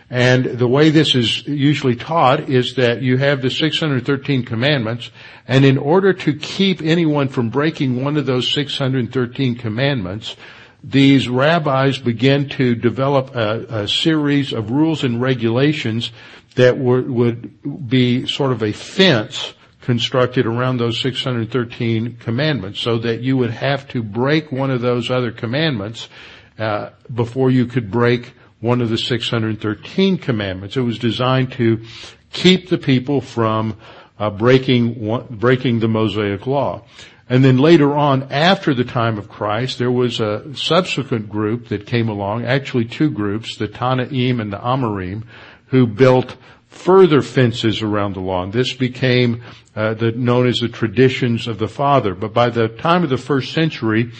And 0.10 0.46
the 0.46 0.68
way 0.68 0.92
this 0.92 1.16
is 1.16 1.48
usually 1.48 1.96
taught 1.96 2.50
is 2.50 2.76
that 2.76 3.02
you 3.02 3.18
have 3.18 3.42
the 3.42 3.50
613 3.50 4.46
commandments, 4.46 5.10
and 5.48 5.66
in 5.66 5.78
order 5.78 6.14
to 6.14 6.34
keep 6.34 6.82
anyone 6.82 7.28
from 7.28 7.50
breaking 7.50 8.04
one 8.04 8.16
of 8.16 8.28
those 8.28 8.52
613 8.52 9.56
commandments, 9.56 10.36
these 10.84 11.28
rabbis 11.28 11.98
begin 11.98 12.48
to 12.50 12.76
develop 12.76 13.36
a, 13.36 13.82
a 13.82 13.88
series 13.88 14.54
of 14.54 14.70
rules 14.70 15.04
and 15.04 15.20
regulations 15.20 16.12
that 16.54 16.78
were, 16.78 17.02
would 17.02 17.90
be 17.90 18.28
sort 18.28 18.52
of 18.52 18.62
a 18.62 18.72
fence 18.72 19.56
constructed 19.82 20.46
around 20.46 20.78
those 20.78 21.00
613 21.02 22.18
commandments 22.18 22.80
so 22.80 23.00
that 23.00 23.22
you 23.22 23.38
would 23.38 23.52
have 23.52 23.88
to 23.88 24.04
break 24.04 24.52
one 24.52 24.70
of 24.70 24.82
those 24.82 25.10
other 25.10 25.32
commandments 25.32 26.10
uh, 26.58 26.90
before 27.14 27.50
you 27.50 27.66
could 27.66 27.90
break 27.90 28.34
one 28.60 28.82
of 28.82 28.90
the 28.90 28.98
613 28.98 30.18
commandments. 30.18 30.78
It 30.78 30.82
was 30.82 31.00
designed 31.00 31.52
to 31.54 31.84
keep 32.32 32.70
the 32.70 32.78
people 32.78 33.22
from 33.22 33.78
uh, 34.18 34.30
breaking 34.30 35.28
breaking 35.30 35.80
the 35.80 35.88
Mosaic 35.88 36.48
law. 36.48 36.84
And 37.28 37.44
then 37.44 37.58
later 37.58 37.96
on, 37.96 38.32
after 38.32 38.74
the 38.74 38.84
time 38.84 39.18
of 39.18 39.30
Christ, 39.30 39.80
there 39.80 39.92
was 39.92 40.20
a 40.20 40.56
subsequent 40.56 41.28
group 41.28 41.70
that 41.70 41.88
came 41.88 42.08
along, 42.08 42.46
actually 42.46 42.86
two 42.86 43.10
groups, 43.10 43.58
the 43.58 43.68
Tannaim 43.68 44.40
and 44.40 44.54
the 44.54 44.60
Amoraim, 44.60 45.24
who 45.68 45.88
built 45.88 46.38
further 46.68 47.22
fences 47.24 47.82
around 47.82 48.14
the 48.14 48.20
law. 48.20 48.44
And 48.44 48.54
this 48.54 48.74
became 48.74 49.42
uh, 49.76 49.96
the, 49.96 50.12
known 50.12 50.46
as 50.46 50.58
the 50.58 50.70
traditions 50.70 51.48
of 51.48 51.58
the 51.58 51.68
Father. 51.68 52.14
But 52.14 52.34
by 52.34 52.50
the 52.50 52.68
time 52.68 53.04
of 53.04 53.10
the 53.10 53.18
first 53.18 53.54
century, 53.54 54.12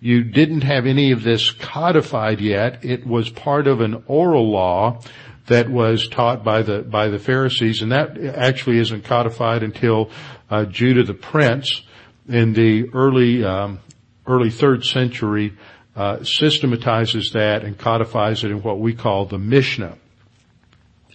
you 0.00 0.24
didn't 0.24 0.62
have 0.62 0.86
any 0.86 1.12
of 1.12 1.22
this 1.22 1.50
codified 1.50 2.40
yet. 2.40 2.84
It 2.84 3.06
was 3.06 3.28
part 3.28 3.66
of 3.66 3.80
an 3.80 4.02
oral 4.06 4.50
law 4.50 5.02
that 5.46 5.68
was 5.68 6.08
taught 6.08 6.42
by 6.42 6.62
the 6.62 6.80
by 6.80 7.08
the 7.08 7.18
Pharisees, 7.18 7.82
and 7.82 7.92
that 7.92 8.16
actually 8.18 8.78
isn't 8.78 9.04
codified 9.04 9.62
until 9.62 10.10
uh, 10.48 10.64
Judah 10.64 11.02
the 11.02 11.14
Prince 11.14 11.82
in 12.28 12.54
the 12.54 12.88
early 12.94 13.44
um, 13.44 13.80
early 14.26 14.50
third 14.50 14.84
century 14.84 15.52
uh, 15.96 16.22
systematizes 16.24 17.32
that 17.32 17.64
and 17.64 17.76
codifies 17.76 18.44
it 18.44 18.50
in 18.50 18.62
what 18.62 18.78
we 18.78 18.94
call 18.94 19.26
the 19.26 19.38
Mishnah. 19.38 19.98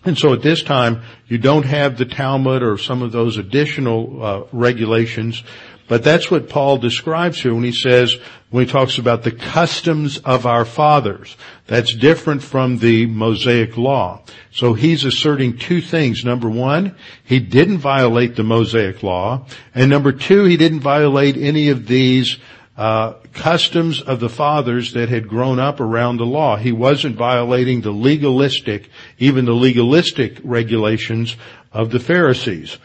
And 0.04 0.16
so 0.16 0.34
at 0.34 0.44
this 0.44 0.62
time, 0.62 1.02
you 1.28 1.40
don't 1.40 1.66
have 1.66 1.98
the 1.98 2.06
Talmud 2.06 2.62
or 2.62 2.78
some 2.78 3.02
of 3.02 3.12
those 3.12 3.38
additional 3.38 4.24
uh, 4.24 4.44
regulations, 4.52 5.44
but 5.88 6.04
that's 6.04 6.32
what 6.32 6.50
Paul 6.50 6.78
describes 6.78 7.42
here 7.42 7.54
when 7.54 7.64
he 7.64 7.72
says, 7.72 8.18
when 8.50 8.66
he 8.66 8.72
talks 8.72 8.98
about 8.98 9.24
the 9.24 9.32
customs 9.32 10.18
of 10.20 10.46
our 10.46 10.66
fathers. 10.66 11.36
That's 11.68 11.94
different 11.94 12.42
from 12.42 12.80
the 12.80 13.06
Mosaic 13.06 13.78
law. 13.78 14.22
So 14.52 14.74
he's 14.74 15.04
asserting 15.04 15.58
two 15.58 15.82
things. 15.82 16.26
Number 16.26 16.50
one, 16.50 16.96
he 17.24 17.40
didn't 17.40 17.80
violate 17.80 18.36
the 18.36 18.44
Mosaic 18.44 19.04
law. 19.04 19.46
And 19.74 19.90
number 19.90 20.12
two, 20.12 20.46
he 20.46 20.58
didn't 20.58 20.80
violate 20.80 21.38
any 21.38 21.70
of 21.70 21.88
these 21.88 22.38
uh, 22.78 23.14
customs 23.34 24.02
of 24.02 24.20
the 24.20 24.30
fathers 24.30 24.94
that 24.94 25.08
had 25.10 25.28
grown 25.28 25.60
up 25.60 25.80
around 25.80 26.18
the 26.18 26.26
law. 26.26 26.58
He 26.58 26.72
wasn't 26.72 27.16
violating 27.16 27.82
the 27.82 27.92
legalistic, 27.92 28.90
even 29.18 29.46
the 29.46 29.54
legalistic 29.54 30.40
regulations 30.44 31.38
of 31.72 31.92
the 31.92 32.00
Pharisees. 32.00 32.78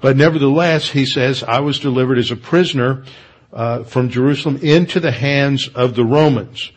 But 0.00 0.16
nevertheless, 0.16 0.90
he 0.90 1.06
says, 1.06 1.42
I 1.42 1.60
was 1.60 1.78
delivered 1.78 2.18
as 2.18 2.30
a 2.30 2.36
prisoner 2.36 3.04
uh, 3.52 3.84
from 3.84 4.08
Jerusalem 4.08 4.58
into 4.62 5.00
the 5.00 5.12
hands 5.12 5.68
of 5.68 5.94
the 5.94 6.04
Romans. 6.04 6.72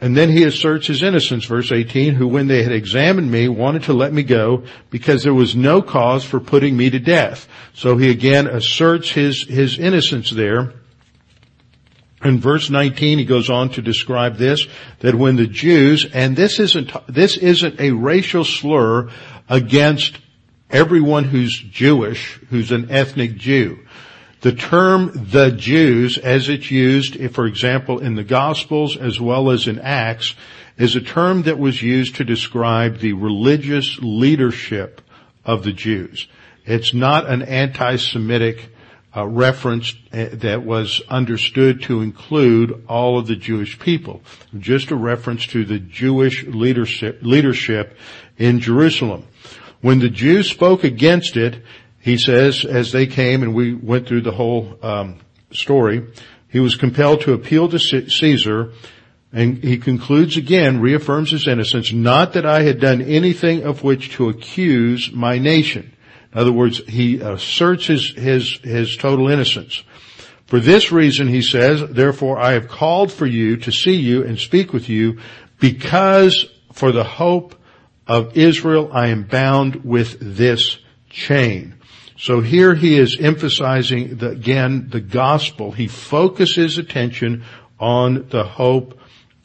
And 0.00 0.16
then 0.16 0.28
he 0.28 0.44
asserts 0.44 0.86
his 0.86 1.02
innocence, 1.02 1.44
verse 1.44 1.72
18, 1.72 2.14
who 2.14 2.28
when 2.28 2.46
they 2.46 2.62
had 2.62 2.72
examined 2.72 3.30
me 3.30 3.48
wanted 3.48 3.84
to 3.84 3.94
let 3.94 4.12
me 4.12 4.22
go 4.22 4.64
because 4.90 5.22
there 5.22 5.32
was 5.32 5.56
no 5.56 5.80
cause 5.80 6.24
for 6.24 6.40
putting 6.40 6.76
me 6.76 6.90
to 6.90 6.98
death. 6.98 7.48
So 7.72 7.96
he 7.96 8.10
again 8.10 8.46
asserts 8.46 9.10
his, 9.10 9.44
his 9.44 9.78
innocence 9.78 10.30
there. 10.30 10.74
In 12.24 12.40
verse 12.40 12.70
19, 12.70 13.18
he 13.18 13.24
goes 13.26 13.50
on 13.50 13.68
to 13.70 13.82
describe 13.82 14.36
this, 14.36 14.66
that 15.00 15.14
when 15.14 15.36
the 15.36 15.46
Jews, 15.46 16.06
and 16.12 16.34
this 16.34 16.58
isn't, 16.58 16.92
this 17.06 17.36
isn't 17.36 17.78
a 17.78 17.90
racial 17.90 18.44
slur 18.44 19.10
against 19.48 20.18
everyone 20.70 21.24
who's 21.24 21.56
Jewish, 21.58 22.40
who's 22.48 22.72
an 22.72 22.90
ethnic 22.90 23.36
Jew. 23.36 23.80
The 24.40 24.52
term 24.52 25.10
the 25.14 25.50
Jews, 25.50 26.18
as 26.18 26.48
it's 26.48 26.70
used, 26.70 27.34
for 27.34 27.46
example, 27.46 27.98
in 27.98 28.14
the 28.14 28.24
Gospels 28.24 28.96
as 28.96 29.20
well 29.20 29.50
as 29.50 29.68
in 29.68 29.78
Acts, 29.78 30.34
is 30.76 30.96
a 30.96 31.00
term 31.00 31.42
that 31.42 31.58
was 31.58 31.82
used 31.82 32.16
to 32.16 32.24
describe 32.24 32.98
the 32.98 33.12
religious 33.12 33.98
leadership 34.00 35.00
of 35.44 35.62
the 35.62 35.72
Jews. 35.72 36.26
It's 36.66 36.92
not 36.94 37.28
an 37.28 37.42
anti-Semitic 37.42 38.73
uh, 39.16 39.26
reference 39.26 39.94
uh, 40.12 40.26
that 40.32 40.64
was 40.64 41.00
understood 41.08 41.82
to 41.82 42.02
include 42.02 42.84
all 42.88 43.18
of 43.18 43.26
the 43.26 43.36
Jewish 43.36 43.78
people. 43.78 44.22
Just 44.58 44.90
a 44.90 44.96
reference 44.96 45.46
to 45.48 45.64
the 45.64 45.78
Jewish 45.78 46.44
leadership, 46.44 47.20
leadership 47.22 47.96
in 48.36 48.60
Jerusalem. 48.60 49.24
When 49.80 50.00
the 50.00 50.08
Jews 50.08 50.50
spoke 50.50 50.82
against 50.82 51.36
it, 51.36 51.62
he 52.00 52.18
says, 52.18 52.64
as 52.64 52.92
they 52.92 53.06
came 53.06 53.42
and 53.42 53.54
we 53.54 53.74
went 53.74 54.08
through 54.08 54.22
the 54.22 54.32
whole 54.32 54.78
um, 54.82 55.20
story, 55.52 56.06
he 56.48 56.60
was 56.60 56.74
compelled 56.74 57.22
to 57.22 57.32
appeal 57.32 57.68
to 57.68 57.78
Caesar 57.78 58.72
and 59.32 59.64
he 59.64 59.78
concludes 59.78 60.36
again, 60.36 60.80
reaffirms 60.80 61.32
his 61.32 61.48
innocence, 61.48 61.92
not 61.92 62.34
that 62.34 62.46
I 62.46 62.62
had 62.62 62.80
done 62.80 63.02
anything 63.02 63.64
of 63.64 63.82
which 63.82 64.12
to 64.12 64.28
accuse 64.28 65.10
my 65.12 65.38
nation. 65.38 65.93
In 66.34 66.40
other 66.40 66.52
words, 66.52 66.82
he 66.88 67.22
uh, 67.22 67.34
asserts 67.34 67.86
his, 67.86 68.10
his, 68.10 68.58
his 68.62 68.96
total 68.96 69.28
innocence. 69.28 69.82
For 70.46 70.60
this 70.60 70.92
reason, 70.92 71.28
he 71.28 71.42
says, 71.42 71.82
therefore 71.90 72.38
I 72.38 72.52
have 72.52 72.68
called 72.68 73.12
for 73.12 73.26
you 73.26 73.56
to 73.58 73.72
see 73.72 73.94
you 73.94 74.24
and 74.24 74.38
speak 74.38 74.72
with 74.72 74.88
you 74.88 75.20
because 75.60 76.46
for 76.72 76.92
the 76.92 77.04
hope 77.04 77.54
of 78.06 78.36
Israel 78.36 78.90
I 78.92 79.08
am 79.08 79.22
bound 79.22 79.84
with 79.84 80.18
this 80.20 80.78
chain. 81.08 81.76
So 82.18 82.40
here 82.40 82.74
he 82.74 82.98
is 82.98 83.18
emphasizing 83.18 84.16
the, 84.16 84.30
again 84.30 84.88
the 84.90 85.00
gospel. 85.00 85.72
He 85.72 85.88
focuses 85.88 86.78
attention 86.78 87.44
on 87.78 88.28
the 88.28 88.44
hope 88.44 88.98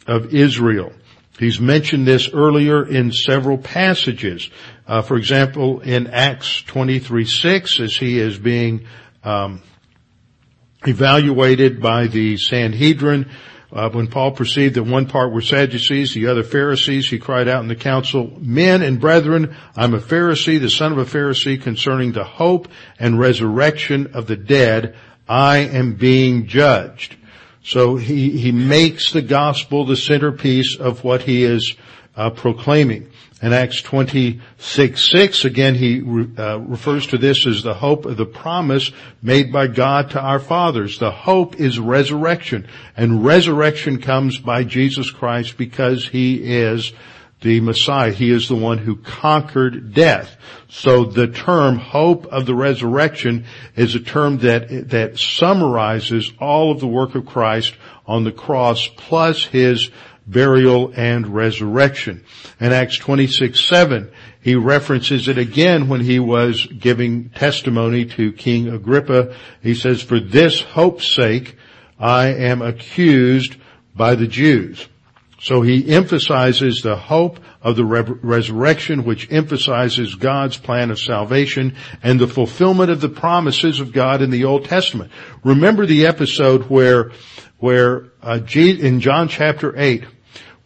of 0.08 0.34
Israel. 0.34 0.92
He's 1.40 1.60
mentioned 1.60 2.06
this 2.06 2.30
earlier 2.34 2.86
in 2.86 3.14
several 3.14 3.58
passages. 3.58 4.50
Uh, 4.90 5.04
for 5.04 5.18
example, 5.18 5.82
in 5.82 6.08
Acts 6.08 6.64
23, 6.64 7.24
6, 7.24 7.80
as 7.80 7.96
he 7.96 8.18
is 8.18 8.40
being 8.40 8.88
um, 9.24 9.62
evaluated 10.88 11.80
by 11.80 12.08
the 12.08 12.38
Sanhedrin, 12.38 13.30
uh, 13.72 13.92
when 13.92 14.08
Paul 14.08 14.32
perceived 14.32 14.74
that 14.74 14.84
one 14.86 15.06
part 15.06 15.32
were 15.32 15.44
Sadducees, 15.44 16.16
the 16.16 16.26
other 16.26 16.42
Pharisees, 16.42 17.08
he 17.08 17.20
cried 17.20 17.48
out 17.48 17.62
in 17.62 17.68
the 17.68 17.76
council, 17.76 18.36
Men 18.40 18.82
and 18.82 19.00
brethren, 19.00 19.56
I'm 19.76 19.94
a 19.94 20.00
Pharisee, 20.00 20.60
the 20.60 20.72
son 20.72 20.92
of 20.92 20.98
a 20.98 21.06
Pharisee, 21.06 21.62
concerning 21.62 22.14
the 22.14 22.24
hope 22.24 22.68
and 22.98 23.20
resurrection 23.20 24.16
of 24.16 24.26
the 24.26 24.38
dead. 24.38 24.96
I 25.28 25.58
am 25.58 25.94
being 25.94 26.48
judged. 26.48 27.16
So 27.62 27.96
he, 27.96 28.32
he 28.40 28.52
makes 28.52 29.12
the 29.12 29.22
gospel 29.22 29.86
the 29.86 29.96
centerpiece 29.96 30.78
of 30.80 31.04
what 31.04 31.22
he 31.22 31.44
is 31.44 31.76
uh, 32.16 32.32
proclaiming. 32.32 33.12
In 33.42 33.54
Acts 33.54 33.82
26, 33.82 35.12
6, 35.12 35.46
again, 35.46 35.76
he 35.76 36.02
uh, 36.02 36.58
refers 36.58 37.08
to 37.08 37.18
this 37.18 37.48
as 37.48 37.64
the 37.64 37.74
hope 37.74 38.06
of 38.06 38.18
the 38.18 38.26
promise 38.26 38.92
made 39.22 39.50
by 39.52 39.68
God 39.68 40.10
to 40.12 40.20
our 40.20 40.40
fathers. 40.40 41.00
The 41.00 41.12
hope 41.12 41.58
is 41.58 41.80
resurrection. 41.80 42.68
And 42.98 43.24
resurrection 43.24 44.02
comes 44.02 44.38
by 44.40 44.66
Jesus 44.66 45.10
Christ 45.10 45.58
because 45.58 46.10
he 46.10 46.58
is 46.60 46.92
the 47.42 47.62
Messiah. 47.62 48.12
He 48.12 48.30
is 48.30 48.50
the 48.50 48.56
one 48.56 48.80
who 48.80 48.98
conquered 48.98 49.94
death. 49.94 50.36
So 50.68 51.06
the 51.06 51.28
term 51.28 51.78
hope 51.78 52.26
of 52.26 52.46
the 52.46 52.56
resurrection 52.56 53.46
is 53.76 53.96
a 53.96 54.02
term 54.02 54.40
that, 54.40 54.90
that 54.90 55.18
summarizes 55.18 56.32
all 56.40 56.72
of 56.72 56.82
the 56.82 56.88
work 56.88 57.16
of 57.16 57.26
Christ 57.26 57.74
on 58.06 58.26
the 58.26 58.32
cross 58.32 58.88
plus 58.98 59.46
his 59.46 59.90
burial, 60.30 60.94
and 60.96 61.28
resurrection. 61.28 62.24
In 62.60 62.72
Acts 62.72 62.98
26, 62.98 63.60
7, 63.60 64.12
he 64.42 64.56
references 64.56 65.28
it 65.28 65.38
again 65.38 65.88
when 65.88 66.02
he 66.02 66.20
was 66.20 66.66
giving 66.66 67.30
testimony 67.30 68.06
to 68.06 68.32
King 68.32 68.70
Agrippa. 68.70 69.36
He 69.62 69.76
says, 69.76 70.02
for 70.02 70.20
this 70.20 70.62
hope's 70.62 71.14
sake, 71.14 71.58
I 72.00 72.28
am 72.28 72.62
accused 72.62 73.56
by 73.96 74.16
the 74.16 74.28
Jews. 74.28 74.88
So 75.42 75.62
he 75.62 75.90
emphasizes 75.90 76.82
the 76.82 76.98
hope 76.98 77.40
of 77.62 77.76
the 77.76 77.86
re- 77.86 78.02
resurrection, 78.02 79.06
which 79.06 79.32
emphasizes 79.32 80.16
God's 80.16 80.58
plan 80.58 80.92
of 80.92 81.00
salvation 81.00 81.76
and 82.04 82.20
the 82.20 82.28
fulfillment 82.28 82.92
of 82.92 83.02
the 83.02 83.10
promises 83.10 83.80
of 83.80 83.94
God 83.94 84.22
in 84.22 84.32
the 84.32 84.46
Old 84.46 84.66
Testament. 84.66 85.12
Remember 85.44 85.86
the 85.86 86.08
episode 86.08 86.64
where, 86.64 87.12
where 87.58 88.12
uh, 88.22 88.40
in 88.56 89.00
John 89.00 89.30
chapter 89.30 89.78
8, 89.78 90.06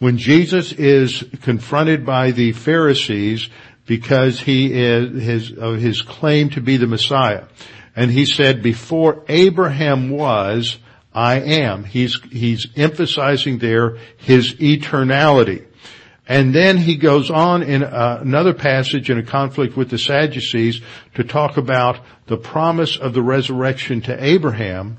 when 0.03 0.17
Jesus 0.17 0.73
is 0.73 1.23
confronted 1.43 2.05
by 2.05 2.31
the 2.31 2.51
Pharisees 2.51 3.47
because 3.85 4.37
he 4.37 4.73
is 4.73 5.23
his, 5.23 5.57
of 5.57 5.77
his 5.77 6.01
claim 6.01 6.49
to 6.49 6.59
be 6.59 6.75
the 6.75 6.87
Messiah. 6.87 7.45
And 7.95 8.11
he 8.11 8.25
said, 8.25 8.61
before 8.61 9.23
Abraham 9.29 10.09
was, 10.09 10.77
I 11.13 11.39
am. 11.39 11.85
He's, 11.85 12.19
he's 12.29 12.67
emphasizing 12.75 13.59
there 13.59 13.97
his 14.17 14.55
eternality. 14.55 15.67
And 16.27 16.53
then 16.53 16.79
he 16.79 16.97
goes 16.97 17.31
on 17.31 17.63
in 17.63 17.81
uh, 17.81 18.17
another 18.19 18.53
passage 18.53 19.09
in 19.09 19.17
a 19.17 19.23
conflict 19.23 19.77
with 19.77 19.89
the 19.89 19.97
Sadducees 19.97 20.81
to 21.15 21.23
talk 21.23 21.55
about 21.55 22.01
the 22.27 22.35
promise 22.35 22.97
of 22.97 23.13
the 23.13 23.23
resurrection 23.23 24.01
to 24.01 24.21
Abraham, 24.21 24.97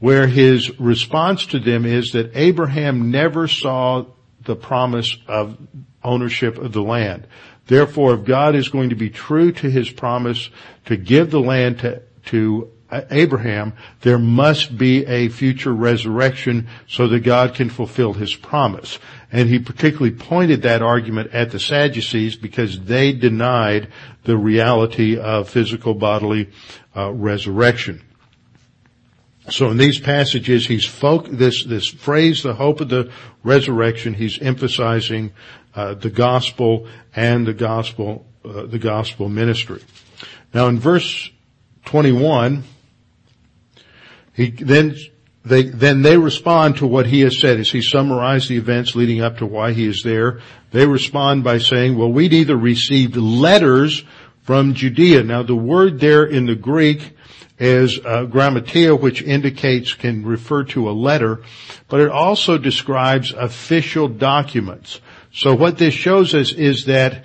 where 0.00 0.26
his 0.26 0.80
response 0.80 1.46
to 1.46 1.60
them 1.60 1.84
is 1.84 2.10
that 2.14 2.32
Abraham 2.34 3.12
never 3.12 3.46
saw 3.46 4.06
the 4.44 4.56
promise 4.56 5.16
of 5.26 5.56
ownership 6.02 6.58
of 6.58 6.72
the 6.72 6.82
land. 6.82 7.26
Therefore, 7.66 8.14
if 8.14 8.24
God 8.24 8.54
is 8.54 8.68
going 8.68 8.90
to 8.90 8.96
be 8.96 9.10
true 9.10 9.52
to 9.52 9.70
his 9.70 9.90
promise 9.90 10.50
to 10.86 10.96
give 10.96 11.30
the 11.30 11.40
land 11.40 11.78
to, 11.80 12.02
to 12.26 12.70
Abraham, 13.10 13.74
there 14.00 14.18
must 14.18 14.76
be 14.76 15.06
a 15.06 15.28
future 15.28 15.72
resurrection 15.72 16.68
so 16.88 17.06
that 17.08 17.20
God 17.20 17.54
can 17.54 17.70
fulfill 17.70 18.14
his 18.14 18.34
promise. 18.34 18.98
And 19.30 19.48
he 19.48 19.60
particularly 19.60 20.10
pointed 20.10 20.62
that 20.62 20.82
argument 20.82 21.32
at 21.32 21.52
the 21.52 21.60
Sadducees 21.60 22.36
because 22.36 22.80
they 22.80 23.12
denied 23.12 23.88
the 24.24 24.36
reality 24.36 25.16
of 25.16 25.48
physical 25.48 25.94
bodily 25.94 26.50
uh, 26.96 27.12
resurrection. 27.12 28.02
So 29.50 29.70
in 29.70 29.76
these 29.76 29.98
passages, 29.98 30.66
he's 30.66 30.84
folk, 30.84 31.28
this, 31.28 31.64
this 31.64 31.88
phrase, 31.88 32.42
the 32.42 32.54
hope 32.54 32.80
of 32.80 32.88
the 32.88 33.10
resurrection, 33.42 34.14
he's 34.14 34.38
emphasizing, 34.40 35.32
uh, 35.74 35.94
the 35.94 36.10
gospel 36.10 36.86
and 37.14 37.46
the 37.46 37.54
gospel, 37.54 38.26
uh, 38.44 38.66
the 38.66 38.78
gospel 38.78 39.28
ministry. 39.28 39.82
Now 40.54 40.68
in 40.68 40.78
verse 40.78 41.30
21, 41.86 42.64
He 44.34 44.50
then 44.50 44.96
they, 45.44 45.62
then 45.62 46.02
they 46.02 46.18
respond 46.18 46.76
to 46.76 46.86
what 46.86 47.06
he 47.06 47.20
has 47.22 47.38
said 47.38 47.58
as 47.60 47.70
he 47.70 47.80
summarized 47.80 48.48
the 48.48 48.56
events 48.56 48.94
leading 48.94 49.22
up 49.22 49.38
to 49.38 49.46
why 49.46 49.72
he 49.72 49.86
is 49.86 50.02
there. 50.02 50.40
They 50.70 50.86
respond 50.86 51.44
by 51.44 51.58
saying, 51.58 51.96
well, 51.96 52.12
we'd 52.12 52.34
either 52.34 52.56
received 52.56 53.16
letters 53.16 54.04
from 54.42 54.74
Judea. 54.74 55.22
Now 55.22 55.42
the 55.42 55.54
word 55.54 55.98
there 55.98 56.24
in 56.24 56.46
the 56.46 56.54
Greek 56.54 57.16
is 57.60 57.98
uh, 57.98 58.24
grammatia, 58.24 58.98
which 58.98 59.22
indicates, 59.22 59.92
can 59.92 60.24
refer 60.24 60.64
to 60.64 60.88
a 60.88 60.92
letter, 60.92 61.42
but 61.88 62.00
it 62.00 62.08
also 62.08 62.56
describes 62.56 63.32
official 63.32 64.08
documents. 64.08 65.00
So 65.32 65.54
what 65.54 65.78
this 65.78 65.94
shows 65.94 66.34
us 66.34 66.52
is 66.52 66.86
that 66.86 67.24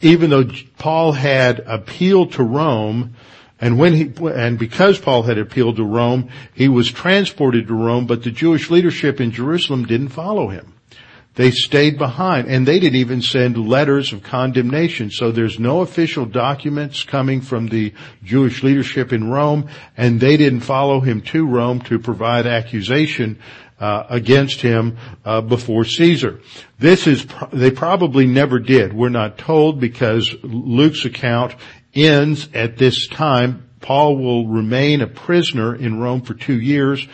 even 0.00 0.30
though 0.30 0.48
Paul 0.78 1.12
had 1.12 1.60
appealed 1.60 2.32
to 2.32 2.42
Rome, 2.42 3.14
and 3.60 3.78
when 3.78 3.94
he, 3.94 4.12
and 4.34 4.58
because 4.58 4.98
Paul 4.98 5.22
had 5.22 5.38
appealed 5.38 5.76
to 5.76 5.84
Rome, 5.84 6.30
he 6.54 6.68
was 6.68 6.90
transported 6.90 7.68
to 7.68 7.74
Rome, 7.74 8.06
but 8.06 8.22
the 8.22 8.30
Jewish 8.30 8.70
leadership 8.70 9.20
in 9.20 9.30
Jerusalem 9.30 9.84
didn't 9.84 10.08
follow 10.08 10.48
him. 10.48 10.73
They 11.36 11.50
stayed 11.50 11.98
behind 11.98 12.48
and 12.48 12.66
they 12.66 12.78
didn't 12.78 13.00
even 13.00 13.20
send 13.20 13.56
letters 13.56 14.12
of 14.12 14.22
condemnation. 14.22 15.10
So 15.10 15.32
there's 15.32 15.58
no 15.58 15.80
official 15.80 16.26
documents 16.26 17.02
coming 17.02 17.40
from 17.40 17.66
the 17.66 17.92
Jewish 18.22 18.62
leadership 18.62 19.12
in 19.12 19.28
Rome 19.30 19.68
and 19.96 20.20
they 20.20 20.36
didn't 20.36 20.60
follow 20.60 21.00
him 21.00 21.22
to 21.22 21.46
Rome 21.46 21.80
to 21.82 21.98
provide 21.98 22.46
accusation 22.46 23.40
uh, 23.80 24.06
against 24.08 24.60
him 24.60 24.96
uh, 25.24 25.40
before 25.40 25.84
Caesar. 25.84 26.40
This 26.78 27.08
is 27.08 27.26
they 27.52 27.72
probably 27.72 28.26
never 28.26 28.60
did. 28.60 28.92
We're 28.92 29.08
not 29.08 29.36
told 29.36 29.80
because 29.80 30.34
Luke's 30.42 31.04
account 31.04 31.56
ends 31.92 32.48
at 32.54 32.76
this 32.76 33.08
time. 33.08 33.68
Paul 33.80 34.16
will 34.16 34.46
remain 34.46 35.02
a 35.02 35.06
prisoner 35.06 35.74
in 35.74 35.98
Rome 35.98 36.22
for 36.22 36.34
two 36.34 36.58
years. 36.58 37.06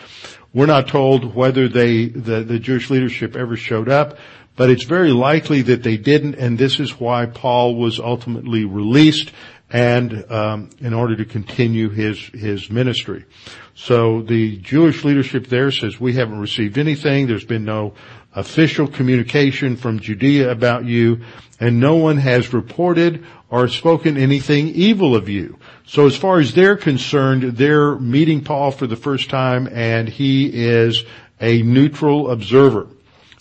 We're 0.53 0.65
not 0.65 0.87
told 0.87 1.33
whether 1.33 1.69
they, 1.69 2.07
the, 2.07 2.43
the 2.43 2.59
Jewish 2.59 2.89
leadership 2.89 3.35
ever 3.35 3.55
showed 3.55 3.87
up, 3.87 4.17
but 4.55 4.69
it's 4.69 4.83
very 4.83 5.11
likely 5.11 5.61
that 5.63 5.83
they 5.83 5.97
didn't, 5.97 6.35
and 6.35 6.57
this 6.57 6.79
is 6.79 6.99
why 6.99 7.25
Paul 7.25 7.75
was 7.75 7.99
ultimately 7.99 8.65
released 8.65 9.31
and 9.69 10.29
um, 10.29 10.69
in 10.79 10.93
order 10.93 11.15
to 11.15 11.25
continue 11.25 11.89
his 11.89 12.19
his 12.33 12.69
ministry. 12.69 13.25
So 13.73 14.21
the 14.21 14.57
Jewish 14.57 15.05
leadership 15.05 15.47
there 15.47 15.71
says 15.71 15.99
we 15.99 16.13
haven't 16.13 16.39
received 16.39 16.77
anything. 16.77 17.27
There's 17.27 17.45
been 17.45 17.63
no 17.63 17.93
official 18.33 18.87
communication 18.87 19.77
from 19.77 19.99
Judea 19.99 20.51
about 20.51 20.85
you, 20.85 21.21
and 21.59 21.79
no 21.79 21.95
one 21.95 22.17
has 22.17 22.53
reported 22.53 23.25
or 23.49 23.67
spoken 23.67 24.17
anything 24.17 24.67
evil 24.69 25.15
of 25.15 25.29
you. 25.29 25.57
So 25.85 26.05
as 26.05 26.15
far 26.15 26.39
as 26.39 26.53
they're 26.53 26.77
concerned, 26.77 27.57
they're 27.57 27.95
meeting 27.95 28.43
Paul 28.43 28.71
for 28.71 28.87
the 28.87 28.95
first 28.95 29.29
time 29.29 29.67
and 29.71 30.07
he 30.07 30.47
is 30.47 31.03
a 31.39 31.61
neutral 31.63 32.31
observer. 32.31 32.87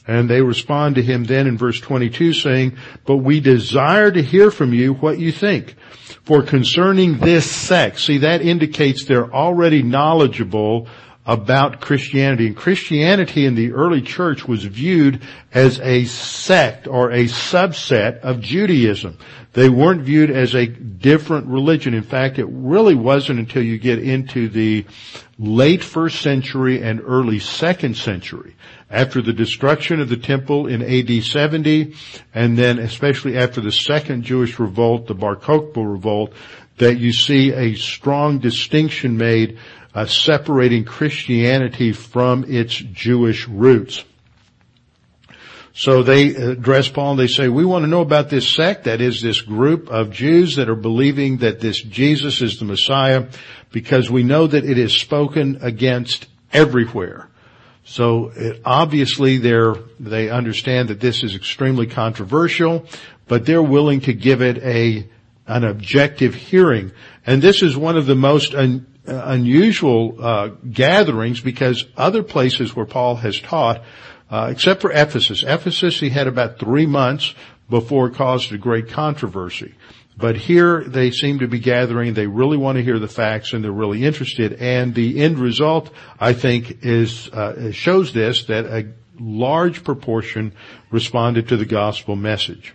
And 0.06 0.28
they 0.28 0.40
respond 0.40 0.96
to 0.96 1.02
him 1.02 1.24
then 1.24 1.46
in 1.46 1.56
verse 1.56 1.78
22 1.80 2.32
saying, 2.32 2.76
but 3.04 3.18
we 3.18 3.40
desire 3.40 4.10
to 4.10 4.22
hear 4.22 4.50
from 4.50 4.72
you 4.72 4.94
what 4.94 5.18
you 5.18 5.30
think. 5.30 5.76
For 6.24 6.42
concerning 6.42 7.18
this 7.18 7.48
sect, 7.48 8.00
see 8.00 8.18
that 8.18 8.42
indicates 8.42 9.04
they're 9.04 9.32
already 9.32 9.82
knowledgeable 9.82 10.88
about 11.30 11.80
Christianity. 11.80 12.48
And 12.48 12.56
Christianity 12.56 13.46
in 13.46 13.54
the 13.54 13.70
early 13.70 14.02
church 14.02 14.48
was 14.48 14.64
viewed 14.64 15.22
as 15.54 15.78
a 15.78 16.04
sect 16.06 16.88
or 16.88 17.12
a 17.12 17.26
subset 17.26 18.18
of 18.22 18.40
Judaism. 18.40 19.16
They 19.52 19.68
weren't 19.68 20.02
viewed 20.02 20.32
as 20.32 20.56
a 20.56 20.66
different 20.66 21.46
religion. 21.46 21.94
In 21.94 22.02
fact, 22.02 22.40
it 22.40 22.48
really 22.50 22.96
wasn't 22.96 23.38
until 23.38 23.62
you 23.62 23.78
get 23.78 24.00
into 24.00 24.48
the 24.48 24.84
late 25.38 25.84
first 25.84 26.20
century 26.20 26.82
and 26.82 27.00
early 27.00 27.38
second 27.38 27.96
century, 27.96 28.56
after 28.90 29.22
the 29.22 29.32
destruction 29.32 30.00
of 30.00 30.08
the 30.08 30.16
temple 30.16 30.66
in 30.66 30.82
AD 30.82 31.22
70, 31.22 31.94
and 32.34 32.58
then 32.58 32.80
especially 32.80 33.38
after 33.38 33.60
the 33.60 33.70
second 33.70 34.24
Jewish 34.24 34.58
revolt, 34.58 35.06
the 35.06 35.14
Bar 35.14 35.36
Kokhba 35.36 35.76
revolt, 35.76 36.32
that 36.78 36.98
you 36.98 37.12
see 37.12 37.52
a 37.52 37.74
strong 37.74 38.40
distinction 38.40 39.16
made 39.16 39.58
uh, 39.94 40.06
separating 40.06 40.84
Christianity 40.84 41.92
from 41.92 42.44
its 42.46 42.74
Jewish 42.74 43.48
roots. 43.48 44.04
So 45.72 46.02
they 46.02 46.34
address 46.34 46.88
Paul 46.88 47.12
and 47.12 47.20
they 47.20 47.26
say, 47.26 47.48
we 47.48 47.64
want 47.64 47.84
to 47.84 47.88
know 47.88 48.00
about 48.00 48.28
this 48.28 48.54
sect, 48.54 48.84
that 48.84 49.00
is 49.00 49.22
this 49.22 49.40
group 49.40 49.88
of 49.88 50.10
Jews 50.10 50.56
that 50.56 50.68
are 50.68 50.74
believing 50.74 51.38
that 51.38 51.60
this 51.60 51.80
Jesus 51.80 52.42
is 52.42 52.58
the 52.58 52.64
Messiah, 52.64 53.28
because 53.70 54.10
we 54.10 54.22
know 54.22 54.46
that 54.46 54.64
it 54.64 54.78
is 54.78 54.92
spoken 54.92 55.58
against 55.62 56.26
everywhere. 56.52 57.28
So 57.84 58.32
it, 58.34 58.60
obviously 58.64 59.38
they're, 59.38 59.74
they 59.98 60.28
understand 60.28 60.88
that 60.88 61.00
this 61.00 61.22
is 61.22 61.34
extremely 61.34 61.86
controversial, 61.86 62.86
but 63.26 63.46
they're 63.46 63.62
willing 63.62 64.00
to 64.02 64.12
give 64.12 64.42
it 64.42 64.58
a, 64.58 65.08
an 65.46 65.64
objective 65.64 66.34
hearing. 66.34 66.92
And 67.24 67.40
this 67.40 67.62
is 67.62 67.76
one 67.76 67.96
of 67.96 68.06
the 68.06 68.16
most 68.16 68.54
un, 68.54 68.86
unusual 69.10 70.16
uh, 70.20 70.48
gatherings 70.70 71.40
because 71.40 71.84
other 71.96 72.22
places 72.22 72.74
where 72.74 72.86
Paul 72.86 73.16
has 73.16 73.40
taught, 73.40 73.82
uh, 74.30 74.48
except 74.50 74.80
for 74.80 74.92
Ephesus. 74.92 75.42
Ephesus, 75.46 75.98
he 75.98 76.10
had 76.10 76.26
about 76.26 76.58
three 76.58 76.86
months 76.86 77.34
before 77.68 78.08
it 78.08 78.14
caused 78.14 78.52
a 78.52 78.58
great 78.58 78.88
controversy. 78.88 79.74
But 80.16 80.36
here 80.36 80.84
they 80.84 81.10
seem 81.12 81.38
to 81.38 81.48
be 81.48 81.58
gathering. 81.58 82.12
They 82.12 82.26
really 82.26 82.58
want 82.58 82.76
to 82.76 82.84
hear 82.84 82.98
the 82.98 83.08
facts 83.08 83.52
and 83.52 83.64
they're 83.64 83.72
really 83.72 84.04
interested. 84.04 84.54
And 84.54 84.94
the 84.94 85.22
end 85.22 85.38
result, 85.38 85.90
I 86.18 86.34
think, 86.34 86.84
is 86.84 87.28
uh, 87.30 87.72
shows 87.72 88.12
this 88.12 88.44
that 88.44 88.66
a 88.66 88.92
large 89.18 89.82
proportion 89.82 90.52
responded 90.90 91.48
to 91.48 91.56
the 91.56 91.64
gospel 91.64 92.16
message. 92.16 92.74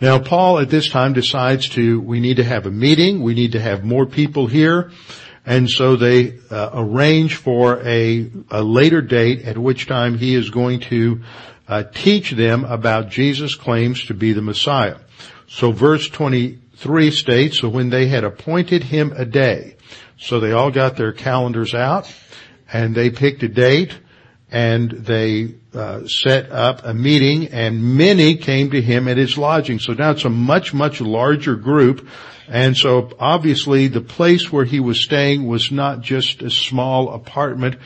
Now 0.00 0.18
Paul 0.18 0.58
at 0.58 0.68
this 0.68 0.90
time 0.90 1.14
decides 1.14 1.70
to, 1.70 2.00
we 2.00 2.20
need 2.20 2.36
to 2.36 2.44
have 2.44 2.66
a 2.66 2.70
meeting, 2.70 3.22
we 3.22 3.32
need 3.32 3.52
to 3.52 3.60
have 3.60 3.82
more 3.82 4.04
people 4.04 4.46
here, 4.46 4.90
and 5.46 5.70
so 5.70 5.96
they 5.96 6.38
uh, 6.50 6.70
arrange 6.74 7.36
for 7.36 7.80
a, 7.80 8.30
a, 8.50 8.62
later 8.62 9.00
date 9.00 9.42
at 9.46 9.56
which 9.56 9.86
time 9.86 10.18
he 10.18 10.34
is 10.34 10.50
going 10.50 10.80
to 10.80 11.22
uh, 11.66 11.84
teach 11.94 12.32
them 12.32 12.64
about 12.64 13.08
Jesus' 13.08 13.54
claims 13.54 14.04
to 14.06 14.14
be 14.14 14.34
the 14.34 14.42
Messiah. 14.42 14.98
So 15.48 15.72
verse 15.72 16.10
23 16.10 17.10
states, 17.10 17.60
so 17.60 17.70
when 17.70 17.88
they 17.88 18.08
had 18.08 18.24
appointed 18.24 18.82
him 18.82 19.14
a 19.16 19.24
day, 19.24 19.76
so 20.18 20.40
they 20.40 20.52
all 20.52 20.70
got 20.70 20.96
their 20.96 21.12
calendars 21.12 21.74
out 21.74 22.12
and 22.70 22.94
they 22.94 23.08
picked 23.08 23.42
a 23.42 23.48
date 23.48 23.98
and 24.50 24.90
they 24.90 25.54
uh, 25.74 26.06
set 26.06 26.52
up 26.52 26.84
a 26.84 26.94
meeting 26.94 27.48
and 27.48 27.96
many 27.96 28.36
came 28.36 28.70
to 28.70 28.80
him 28.80 29.08
at 29.08 29.16
his 29.16 29.36
lodging. 29.36 29.78
So 29.78 29.92
now 29.92 30.12
it's 30.12 30.24
a 30.24 30.30
much, 30.30 30.72
much 30.72 31.00
larger 31.00 31.56
group 31.56 32.08
and 32.48 32.76
so 32.76 33.10
obviously 33.18 33.88
the 33.88 34.00
place 34.00 34.52
where 34.52 34.64
he 34.64 34.80
was 34.80 35.02
staying 35.02 35.46
was 35.46 35.72
not 35.72 36.00
just 36.00 36.42
a 36.42 36.50
small 36.50 37.12
apartment, 37.12 37.76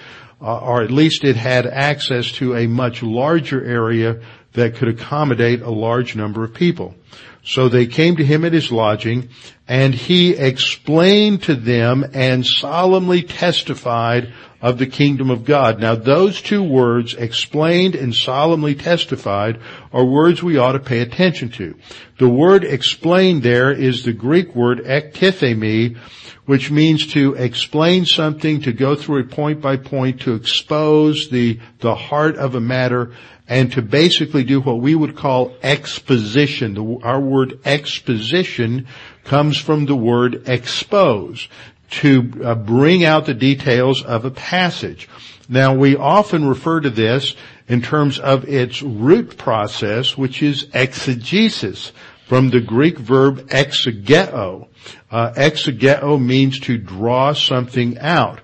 uh, 0.41 0.59
or 0.59 0.83
at 0.83 0.91
least 0.91 1.25
it 1.25 1.37
had 1.37 1.67
access 1.67 2.33
to 2.33 2.57
a 2.57 2.67
much 2.67 3.03
larger 3.03 3.65
area 3.65 4.21
that 4.53 4.77
could 4.77 4.89
accommodate 4.89 5.63
a 5.63 5.71
large 5.71 6.17
number 6.17 6.45
of 6.45 6.53
people. 6.53 6.95
So 7.43 7.69
they 7.69 7.87
came 7.87 8.17
to 8.17 8.25
him 8.25 8.45
at 8.45 8.53
his 8.53 8.71
lodging 8.71 9.31
and 9.67 9.95
he 9.95 10.35
explained 10.35 11.45
to 11.45 11.55
them 11.55 12.05
and 12.13 12.47
solemnly 12.47 13.23
testified 13.23 14.33
of 14.61 14.79
the 14.79 14.87
kingdom 14.87 15.31
of 15.31 15.45
God. 15.45 15.81
Now 15.81 15.95
those 15.95 16.43
two 16.43 16.63
words, 16.63 17.15
explained 17.15 17.95
and 17.95 18.15
solemnly 18.15 18.75
testified, 18.75 19.59
are 19.93 20.05
words 20.05 20.43
we 20.43 20.59
ought 20.59 20.73
to 20.73 20.81
pay 20.81 21.01
attention 21.01 21.51
to. 21.53 21.77
The 22.19 22.29
word 22.29 22.65
explained 22.65 23.43
there 23.43 23.73
is 23.73 24.05
the 24.05 24.13
Greek 24.13 24.55
word 24.55 24.81
ektithemi, 24.85 25.97
which 26.45 26.71
means 26.71 27.07
to 27.13 27.35
explain 27.35 28.05
something, 28.05 28.61
to 28.63 28.73
go 28.73 28.97
through 28.97 29.21
it 29.21 29.31
point 29.31 29.61
by 29.61 29.77
point, 29.77 30.21
to 30.23 30.35
expose 30.35 31.31
the, 31.31 31.59
the 31.79 31.95
heart 31.95 32.37
of 32.37 32.55
a 32.55 32.61
matter, 32.61 33.13
and 33.51 33.73
to 33.73 33.83
basically 33.83 34.45
do 34.45 34.61
what 34.61 34.81
we 34.81 34.95
would 34.95 35.17
call 35.17 35.53
exposition. 35.63 36.75
The, 36.75 36.99
our 37.03 37.21
word 37.21 37.59
exposition 37.65 38.87
comes 39.25 39.59
from 39.59 39.87
the 39.87 39.97
word 39.97 40.49
expose 40.49 41.49
to 41.91 42.33
uh, 42.45 42.55
bring 42.55 43.05
out 43.05 43.27
the 43.27 43.35
details 43.35 44.05
of 44.05 44.25
a 44.25 44.31
passage. 44.31 45.09
Now 45.49 45.75
we 45.75 45.97
often 45.97 46.49
refer 46.49 46.81
to 46.81 46.91
this 46.91 47.35
in 47.67 47.83
terms 47.83 48.21
of 48.21 48.49
its 48.49 48.83
root 48.83 49.37
process, 49.37 50.17
which 50.17 50.43
is 50.43 50.69
exegesis, 50.73 51.91
from 52.31 52.51
the 52.51 52.61
Greek 52.61 52.97
verb 52.97 53.49
exegeo. 53.49 54.69
Uh, 55.11 55.33
exegeo 55.33 56.25
means 56.25 56.61
to 56.61 56.79
draw 56.79 57.33
something 57.33 57.99
out. 57.99 58.39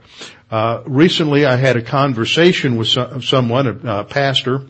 Uh, 0.51 0.83
recently, 0.87 1.47
I 1.47 1.55
had 1.55 1.77
a 1.77 1.83
conversation 1.83 2.77
with 2.77 2.89
some, 2.89 3.23
someone, 3.23 3.69
a, 3.69 4.01
a, 4.01 4.05
pastor, 4.05 4.63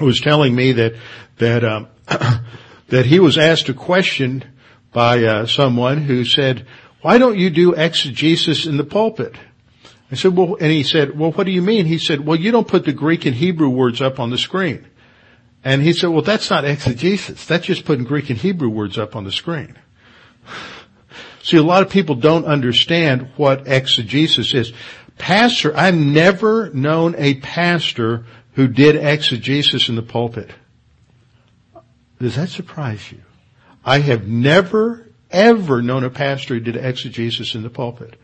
was 0.00 0.20
telling 0.20 0.54
me 0.54 0.72
that 0.72 0.94
that 1.38 1.64
um, 1.64 1.88
that 2.88 3.06
he 3.06 3.20
was 3.20 3.38
asked 3.38 3.68
a 3.68 3.74
question 3.74 4.44
by 4.92 5.24
uh, 5.24 5.46
someone 5.46 5.98
who 5.98 6.24
said, 6.24 6.66
why 7.02 7.18
don't 7.18 7.38
you 7.38 7.50
do 7.50 7.74
exegesis 7.74 8.66
in 8.66 8.76
the 8.76 8.84
pulpit? 8.84 9.36
I 10.10 10.14
said, 10.14 10.36
well, 10.36 10.56
and 10.60 10.70
he 10.70 10.84
said, 10.84 11.18
well, 11.18 11.32
what 11.32 11.44
do 11.44 11.52
you 11.52 11.60
mean? 11.60 11.86
He 11.86 11.98
said, 11.98 12.24
well, 12.24 12.38
you 12.38 12.52
don't 12.52 12.68
put 12.68 12.84
the 12.84 12.92
Greek 12.92 13.26
and 13.26 13.34
Hebrew 13.34 13.68
words 13.68 14.00
up 14.00 14.20
on 14.20 14.30
the 14.30 14.38
screen. 14.38 14.86
And 15.64 15.82
he 15.82 15.92
said, 15.92 16.10
well, 16.10 16.22
that's 16.22 16.50
not 16.50 16.64
exegesis. 16.64 17.46
That's 17.46 17.66
just 17.66 17.84
putting 17.84 18.04
Greek 18.04 18.30
and 18.30 18.38
Hebrew 18.38 18.68
words 18.68 18.96
up 18.96 19.16
on 19.16 19.24
the 19.24 19.32
screen. 19.32 19.76
See, 21.42 21.56
a 21.58 21.62
lot 21.62 21.82
of 21.82 21.90
people 21.90 22.14
don't 22.14 22.46
understand 22.46 23.28
what 23.36 23.66
exegesis 23.66 24.54
is. 24.54 24.72
Pastor, 25.18 25.76
I've 25.76 25.94
never 25.94 26.70
known 26.70 27.14
a 27.16 27.34
pastor 27.34 28.26
who 28.52 28.68
did 28.68 28.96
exegesis 28.96 29.88
in 29.88 29.96
the 29.96 30.02
pulpit. 30.02 30.50
Does 32.20 32.36
that 32.36 32.48
surprise 32.48 33.10
you? 33.10 33.20
I 33.84 33.98
have 33.98 34.26
never, 34.26 35.08
ever 35.30 35.82
known 35.82 36.04
a 36.04 36.10
pastor 36.10 36.54
who 36.54 36.60
did 36.60 36.76
exegesis 36.76 37.54
in 37.54 37.62
the 37.62 37.70
pulpit. 37.70 38.14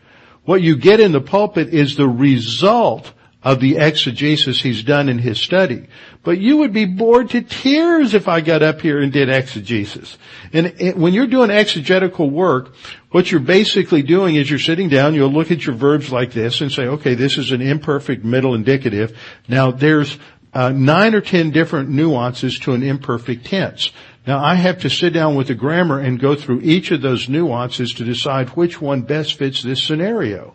What 0.43 0.61
you 0.61 0.75
get 0.75 0.99
in 0.99 1.11
the 1.11 1.21
pulpit 1.21 1.73
is 1.73 1.95
the 1.95 2.07
result 2.07 3.11
of 3.43 3.59
the 3.59 3.77
exegesis 3.77 4.61
he's 4.61 4.83
done 4.83 5.09
in 5.09 5.17
his 5.17 5.39
study. 5.39 5.87
But 6.23 6.37
you 6.39 6.57
would 6.57 6.73
be 6.73 6.85
bored 6.85 7.31
to 7.31 7.41
tears 7.41 8.13
if 8.13 8.27
I 8.27 8.41
got 8.41 8.61
up 8.61 8.81
here 8.81 9.01
and 9.01 9.11
did 9.11 9.29
exegesis. 9.29 10.17
And 10.53 10.67
it, 10.79 10.95
when 10.95 11.13
you're 11.13 11.27
doing 11.27 11.49
exegetical 11.49 12.29
work, 12.29 12.75
what 13.09 13.31
you're 13.31 13.39
basically 13.39 14.03
doing 14.03 14.35
is 14.35 14.49
you're 14.49 14.59
sitting 14.59 14.89
down, 14.89 15.15
you'll 15.15 15.31
look 15.31 15.49
at 15.49 15.65
your 15.65 15.75
verbs 15.75 16.11
like 16.11 16.31
this 16.33 16.61
and 16.61 16.71
say, 16.71 16.83
okay, 16.83 17.15
this 17.15 17.37
is 17.37 17.51
an 17.51 17.61
imperfect 17.61 18.23
middle 18.23 18.53
indicative. 18.53 19.17
Now 19.47 19.71
there's 19.71 20.19
uh, 20.53 20.69
nine 20.69 21.15
or 21.15 21.21
ten 21.21 21.49
different 21.49 21.89
nuances 21.89 22.59
to 22.59 22.73
an 22.73 22.83
imperfect 22.83 23.45
tense. 23.45 23.91
Now 24.27 24.43
I 24.43 24.53
have 24.53 24.81
to 24.81 24.89
sit 24.89 25.13
down 25.13 25.35
with 25.35 25.47
the 25.47 25.55
grammar 25.55 25.99
and 25.99 26.19
go 26.19 26.35
through 26.35 26.61
each 26.61 26.91
of 26.91 27.01
those 27.01 27.27
nuances 27.27 27.93
to 27.95 28.03
decide 28.03 28.49
which 28.49 28.79
one 28.79 29.01
best 29.01 29.33
fits 29.33 29.63
this 29.63 29.81
scenario 29.81 30.53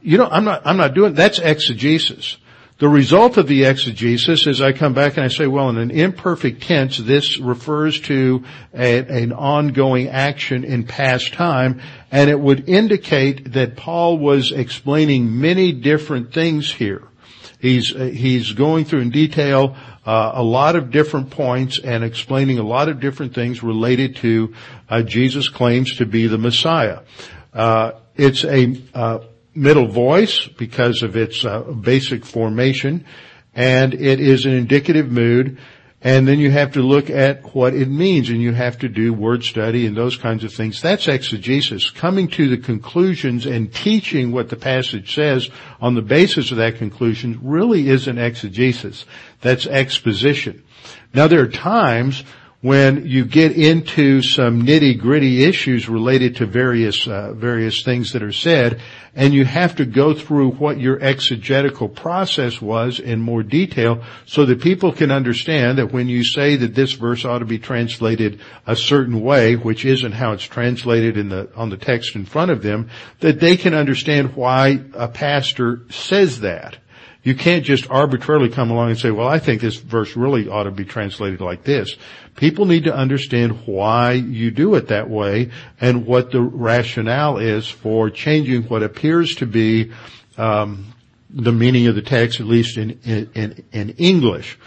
you 0.00 0.18
know, 0.18 0.28
I'm 0.30 0.44
not, 0.44 0.62
I'm 0.64 0.76
not 0.76 0.94
doing, 0.94 1.14
that's 1.14 1.38
exegesis. 1.38 2.36
The 2.78 2.88
result 2.88 3.36
of 3.36 3.46
the 3.46 3.64
exegesis 3.64 4.46
is 4.48 4.60
I 4.60 4.72
come 4.72 4.92
back 4.92 5.16
and 5.16 5.24
I 5.24 5.28
say, 5.28 5.46
well, 5.46 5.68
in 5.68 5.78
an 5.78 5.92
imperfect 5.92 6.64
tense, 6.64 6.98
this 6.98 7.38
refers 7.38 8.00
to 8.02 8.44
a, 8.74 8.98
an 8.98 9.32
ongoing 9.32 10.08
action 10.08 10.64
in 10.64 10.84
past 10.84 11.32
time, 11.32 11.80
and 12.10 12.28
it 12.28 12.40
would 12.40 12.68
indicate 12.68 13.52
that 13.52 13.76
Paul 13.76 14.18
was 14.18 14.50
explaining 14.50 15.40
many 15.40 15.70
different 15.72 16.34
things 16.34 16.72
here. 16.72 17.04
He's, 17.60 17.90
he's 17.90 18.50
going 18.50 18.84
through 18.86 19.02
in 19.02 19.10
detail 19.10 19.76
uh, 20.04 20.32
a 20.34 20.42
lot 20.42 20.74
of 20.74 20.90
different 20.90 21.30
points 21.30 21.78
and 21.78 22.02
explaining 22.02 22.58
a 22.58 22.64
lot 22.64 22.88
of 22.88 22.98
different 22.98 23.34
things 23.34 23.62
related 23.62 24.16
to 24.16 24.54
uh, 24.88 25.02
Jesus' 25.02 25.48
claims 25.48 25.98
to 25.98 26.06
be 26.06 26.26
the 26.26 26.38
Messiah. 26.38 27.02
Uh, 27.54 27.92
it's 28.16 28.42
a 28.44 28.76
uh, 28.94 29.20
middle 29.54 29.88
voice 29.88 30.46
because 30.46 31.02
of 31.02 31.16
its 31.16 31.44
uh, 31.44 31.60
basic 31.60 32.24
formation, 32.24 33.04
and 33.54 33.94
it 33.94 34.20
is 34.20 34.44
an 34.46 34.52
indicative 34.52 35.10
mood. 35.10 35.58
And 36.04 36.26
then 36.26 36.40
you 36.40 36.50
have 36.50 36.72
to 36.72 36.82
look 36.82 37.10
at 37.10 37.54
what 37.54 37.74
it 37.74 37.88
means 37.88 38.28
and 38.28 38.42
you 38.42 38.52
have 38.52 38.76
to 38.80 38.88
do 38.88 39.12
word 39.12 39.44
study 39.44 39.86
and 39.86 39.96
those 39.96 40.16
kinds 40.16 40.42
of 40.42 40.52
things. 40.52 40.82
That's 40.82 41.06
exegesis. 41.06 41.90
Coming 41.90 42.26
to 42.30 42.48
the 42.48 42.56
conclusions 42.56 43.46
and 43.46 43.72
teaching 43.72 44.32
what 44.32 44.48
the 44.48 44.56
passage 44.56 45.14
says 45.14 45.48
on 45.80 45.94
the 45.94 46.02
basis 46.02 46.50
of 46.50 46.56
that 46.56 46.78
conclusion 46.78 47.38
really 47.40 47.88
isn't 47.88 48.18
exegesis. 48.18 49.06
That's 49.42 49.68
exposition. 49.68 50.64
Now 51.14 51.28
there 51.28 51.40
are 51.40 51.48
times 51.48 52.24
when 52.62 53.06
you 53.06 53.24
get 53.24 53.52
into 53.52 54.22
some 54.22 54.62
nitty 54.62 54.96
gritty 54.96 55.42
issues 55.42 55.88
related 55.88 56.36
to 56.36 56.46
various 56.46 57.08
uh, 57.08 57.32
various 57.34 57.82
things 57.82 58.12
that 58.12 58.22
are 58.22 58.32
said, 58.32 58.80
and 59.16 59.34
you 59.34 59.44
have 59.44 59.74
to 59.76 59.84
go 59.84 60.14
through 60.14 60.52
what 60.52 60.78
your 60.78 61.02
exegetical 61.02 61.88
process 61.88 62.62
was 62.62 63.00
in 63.00 63.20
more 63.20 63.42
detail, 63.42 64.02
so 64.26 64.46
that 64.46 64.62
people 64.62 64.92
can 64.92 65.10
understand 65.10 65.78
that 65.78 65.92
when 65.92 66.08
you 66.08 66.24
say 66.24 66.54
that 66.54 66.72
this 66.72 66.92
verse 66.92 67.24
ought 67.24 67.40
to 67.40 67.44
be 67.44 67.58
translated 67.58 68.40
a 68.64 68.76
certain 68.76 69.20
way, 69.20 69.56
which 69.56 69.84
isn't 69.84 70.12
how 70.12 70.32
it's 70.32 70.44
translated 70.44 71.16
in 71.18 71.28
the 71.28 71.50
on 71.56 71.68
the 71.68 71.76
text 71.76 72.14
in 72.14 72.24
front 72.24 72.52
of 72.52 72.62
them, 72.62 72.88
that 73.18 73.40
they 73.40 73.56
can 73.56 73.74
understand 73.74 74.36
why 74.36 74.80
a 74.94 75.08
pastor 75.08 75.80
says 75.90 76.40
that. 76.40 76.78
You 77.22 77.36
can't 77.36 77.64
just 77.64 77.88
arbitrarily 77.88 78.48
come 78.48 78.70
along 78.70 78.90
and 78.90 78.98
say, 78.98 79.12
well, 79.12 79.28
I 79.28 79.38
think 79.38 79.60
this 79.60 79.76
verse 79.76 80.16
really 80.16 80.48
ought 80.48 80.64
to 80.64 80.72
be 80.72 80.84
translated 80.84 81.40
like 81.40 81.62
this. 81.62 81.96
People 82.34 82.66
need 82.66 82.84
to 82.84 82.94
understand 82.94 83.66
why 83.66 84.12
you 84.12 84.50
do 84.50 84.74
it 84.74 84.88
that 84.88 85.08
way 85.08 85.50
and 85.80 86.04
what 86.04 86.32
the 86.32 86.40
rationale 86.40 87.38
is 87.38 87.68
for 87.68 88.10
changing 88.10 88.64
what 88.64 88.82
appears 88.82 89.36
to 89.36 89.46
be 89.46 89.92
um, 90.36 90.92
the 91.30 91.52
meaning 91.52 91.86
of 91.86 91.94
the 91.94 92.02
text, 92.02 92.40
at 92.40 92.46
least 92.46 92.76
in, 92.76 92.98
in, 93.04 93.64
in 93.70 93.90
English. 93.90 94.58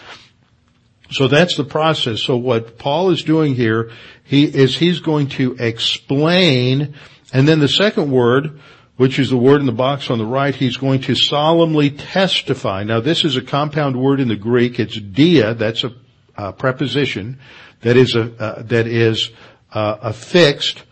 So 1.12 1.28
that's 1.28 1.58
the 1.58 1.64
process. 1.64 2.22
So 2.22 2.38
what 2.38 2.78
Paul 2.78 3.12
is 3.12 3.24
doing 3.24 3.56
here, 3.56 3.92
he 4.24 4.46
is 4.46 4.78
he's 4.78 5.00
going 5.00 5.28
to 5.30 5.56
explain, 5.60 6.96
and 7.34 7.48
then 7.48 7.60
the 7.60 7.68
second 7.68 8.12
word 8.12 8.60
which 8.98 9.20
is 9.20 9.30
the 9.30 9.38
word 9.38 9.60
in 9.60 9.66
the 9.66 9.72
box 9.72 10.10
on 10.10 10.18
the 10.18 10.26
right, 10.26 10.56
he's 10.56 10.78
going 10.78 11.02
to 11.02 11.16
solemnly 11.16 11.90
testify. 11.90 12.84
Now 12.84 13.02
this 13.02 13.26
is 13.26 13.36
a 13.36 13.42
compound 13.42 14.00
word 14.00 14.20
in 14.20 14.28
the 14.28 14.36
Greek. 14.36 14.80
It's 14.80 15.00
dia, 15.00 15.54
that's 15.54 15.84
a, 15.84 15.94
a 16.36 16.54
preposition 16.54 17.40
that 17.82 17.98
is 17.98 18.16
a, 18.16 18.34
uh, 18.42 18.62
that 18.64 18.88
is 18.88 19.32
uh, 19.74 19.98
affixed, 20.02 20.84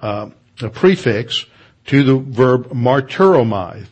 uh, 0.00 0.30
a 0.60 0.70
prefix 0.70 1.46
to 1.86 2.02
the 2.02 2.16
verb 2.16 2.70
martyromai. 2.70 3.86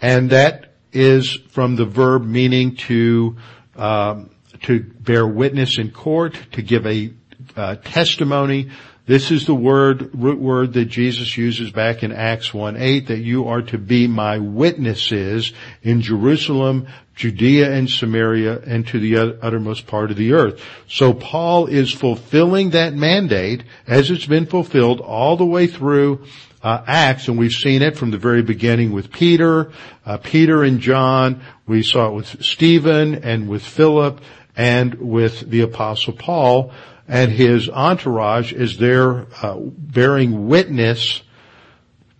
And 0.00 0.30
that 0.30 0.74
is 0.92 1.34
from 1.50 1.76
the 1.76 1.84
verb 1.84 2.24
meaning 2.24 2.76
to, 2.76 3.36
um, 3.76 4.30
to 4.62 4.80
bear 4.80 5.26
witness 5.26 5.78
in 5.78 5.90
court, 5.90 6.38
to 6.52 6.62
give 6.62 6.86
a 6.86 7.12
uh, 7.56 7.76
testimony, 7.76 8.70
this 9.08 9.30
is 9.30 9.46
the 9.46 9.54
word, 9.54 10.10
root 10.12 10.38
word 10.38 10.74
that 10.74 10.84
Jesus 10.84 11.34
uses 11.34 11.70
back 11.70 12.02
in 12.02 12.12
Acts 12.12 12.50
1-8 12.50 13.06
that 13.06 13.20
you 13.20 13.48
are 13.48 13.62
to 13.62 13.78
be 13.78 14.06
my 14.06 14.36
witnesses 14.36 15.54
in 15.82 16.02
Jerusalem, 16.02 16.86
Judea 17.14 17.72
and 17.72 17.88
Samaria 17.88 18.60
and 18.66 18.86
to 18.88 19.00
the 19.00 19.38
uttermost 19.40 19.86
part 19.86 20.10
of 20.10 20.18
the 20.18 20.34
earth. 20.34 20.62
So 20.88 21.14
Paul 21.14 21.68
is 21.68 21.90
fulfilling 21.90 22.70
that 22.70 22.92
mandate 22.92 23.64
as 23.86 24.10
it's 24.10 24.26
been 24.26 24.44
fulfilled 24.44 25.00
all 25.00 25.38
the 25.38 25.46
way 25.46 25.66
through 25.66 26.26
uh, 26.62 26.84
Acts, 26.86 27.28
and 27.28 27.38
we've 27.38 27.52
seen 27.52 27.80
it 27.80 27.96
from 27.96 28.10
the 28.10 28.18
very 28.18 28.42
beginning 28.42 28.92
with 28.92 29.10
Peter, 29.10 29.72
uh, 30.04 30.18
Peter 30.18 30.62
and 30.62 30.80
John. 30.80 31.40
We 31.66 31.82
saw 31.82 32.08
it 32.08 32.12
with 32.12 32.44
Stephen 32.44 33.14
and 33.24 33.48
with 33.48 33.62
Philip 33.62 34.20
and 34.54 34.92
with 34.96 35.48
the 35.48 35.62
apostle 35.62 36.12
Paul 36.12 36.74
and 37.08 37.32
his 37.32 37.68
entourage 37.68 38.52
is 38.52 38.76
there 38.76 39.26
uh, 39.42 39.56
bearing 39.58 40.46
witness 40.46 41.22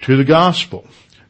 to 0.00 0.16
the 0.16 0.24
gospel. 0.24 0.86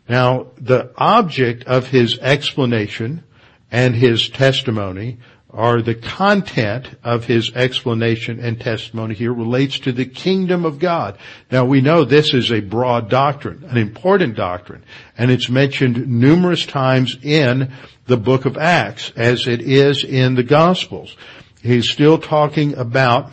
Now, 0.09 0.47
the 0.57 0.92
object 0.97 1.64
of 1.64 1.88
his 1.88 2.18
explanation 2.21 3.25
and 3.71 3.94
his 3.94 4.29
testimony 4.29 5.18
are 5.51 5.81
the 5.81 5.94
content 5.94 6.94
of 7.03 7.25
his 7.25 7.51
explanation 7.55 8.38
and 8.38 8.61
testimony 8.61 9.14
here 9.14 9.33
relates 9.33 9.79
to 9.81 9.92
the 9.92 10.05
kingdom 10.05 10.64
of 10.64 10.79
God. 10.79 11.18
Now 11.51 11.64
we 11.64 11.81
know 11.81 12.05
this 12.05 12.35
is 12.35 12.53
a 12.53 12.61
broad 12.61 13.09
doctrine, 13.09 13.64
an 13.64 13.79
important 13.79 14.37
doctrine, 14.37 14.85
and 15.16 15.31
it's 15.31 15.49
mentioned 15.49 16.07
numerous 16.07 16.66
times 16.66 17.16
in 17.23 17.73
the 18.07 18.18
book 18.18 18.44
of 18.44 18.59
Acts 18.59 19.11
as 19.16 19.47
it 19.49 19.62
is 19.62 20.05
in 20.05 20.35
the 20.35 20.42
Gospels. 20.42 21.16
He's 21.62 21.88
still 21.88 22.18
talking 22.18 22.75
about 22.77 23.33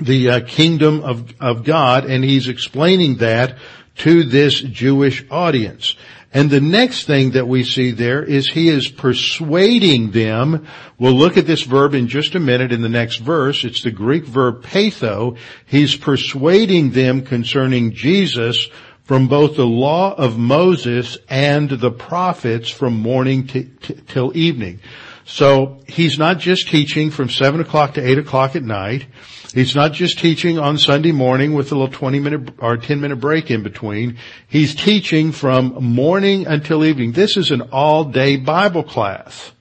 the 0.00 0.30
uh, 0.30 0.40
kingdom 0.46 1.02
of, 1.02 1.34
of 1.40 1.64
God 1.64 2.04
and 2.04 2.24
he's 2.24 2.48
explaining 2.48 3.16
that 3.18 3.56
to 3.96 4.24
this 4.24 4.60
Jewish 4.60 5.24
audience. 5.30 5.96
And 6.32 6.48
the 6.48 6.60
next 6.60 7.06
thing 7.06 7.32
that 7.32 7.48
we 7.48 7.64
see 7.64 7.90
there 7.90 8.22
is 8.22 8.48
he 8.48 8.68
is 8.68 8.88
persuading 8.88 10.12
them. 10.12 10.66
We'll 10.96 11.14
look 11.14 11.36
at 11.36 11.46
this 11.46 11.62
verb 11.62 11.92
in 11.92 12.06
just 12.06 12.36
a 12.36 12.40
minute 12.40 12.70
in 12.70 12.82
the 12.82 12.88
next 12.88 13.16
verse. 13.16 13.64
It's 13.64 13.82
the 13.82 13.90
Greek 13.90 14.24
verb 14.24 14.62
peitho. 14.62 15.36
He's 15.66 15.96
persuading 15.96 16.92
them 16.92 17.22
concerning 17.22 17.92
Jesus 17.92 18.68
from 19.02 19.26
both 19.26 19.56
the 19.56 19.66
law 19.66 20.14
of 20.14 20.38
Moses 20.38 21.18
and 21.28 21.68
the 21.68 21.90
prophets 21.90 22.70
from 22.70 22.94
morning 22.94 23.48
t- 23.48 23.64
t- 23.64 23.94
till 24.06 24.36
evening. 24.36 24.78
So 25.24 25.78
he's 25.86 26.18
not 26.18 26.38
just 26.38 26.68
teaching 26.68 27.10
from 27.10 27.28
seven 27.28 27.60
o'clock 27.60 27.94
to 27.94 28.06
eight 28.06 28.18
o'clock 28.18 28.56
at 28.56 28.62
night. 28.62 29.06
He's 29.52 29.74
not 29.74 29.92
just 29.92 30.18
teaching 30.18 30.58
on 30.58 30.78
Sunday 30.78 31.12
morning 31.12 31.54
with 31.54 31.72
a 31.72 31.74
little 31.74 31.92
20 31.92 32.20
minute 32.20 32.54
or 32.58 32.76
10 32.76 33.00
minute 33.00 33.16
break 33.16 33.50
in 33.50 33.62
between. 33.62 34.18
He's 34.46 34.74
teaching 34.74 35.32
from 35.32 35.74
morning 35.84 36.46
until 36.46 36.84
evening. 36.84 37.12
This 37.12 37.36
is 37.36 37.50
an 37.50 37.62
all 37.72 38.04
day 38.04 38.36
Bible 38.36 38.82
class. 38.84 39.52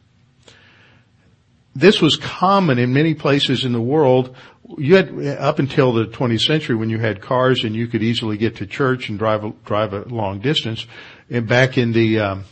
this 1.75 2.01
was 2.01 2.17
common 2.17 2.77
in 2.77 2.93
many 2.93 3.13
places 3.13 3.63
in 3.63 3.71
the 3.71 3.81
world. 3.81 4.35
You 4.77 4.95
had, 4.97 5.17
up 5.39 5.59
until 5.59 5.93
the 5.93 6.05
20th 6.05 6.41
century 6.41 6.75
when 6.75 6.89
you 6.89 6.99
had 6.99 7.21
cars 7.21 7.63
and 7.63 7.75
you 7.75 7.87
could 7.87 8.03
easily 8.03 8.37
get 8.37 8.57
to 8.57 8.67
church 8.67 9.09
and 9.09 9.17
drive 9.17 9.43
drive 9.65 9.93
a 9.93 10.01
long 10.01 10.39
distance. 10.39 10.85
And 11.29 11.47
back 11.47 11.77
in 11.77 11.91
the, 11.93 12.19
um, 12.19 12.43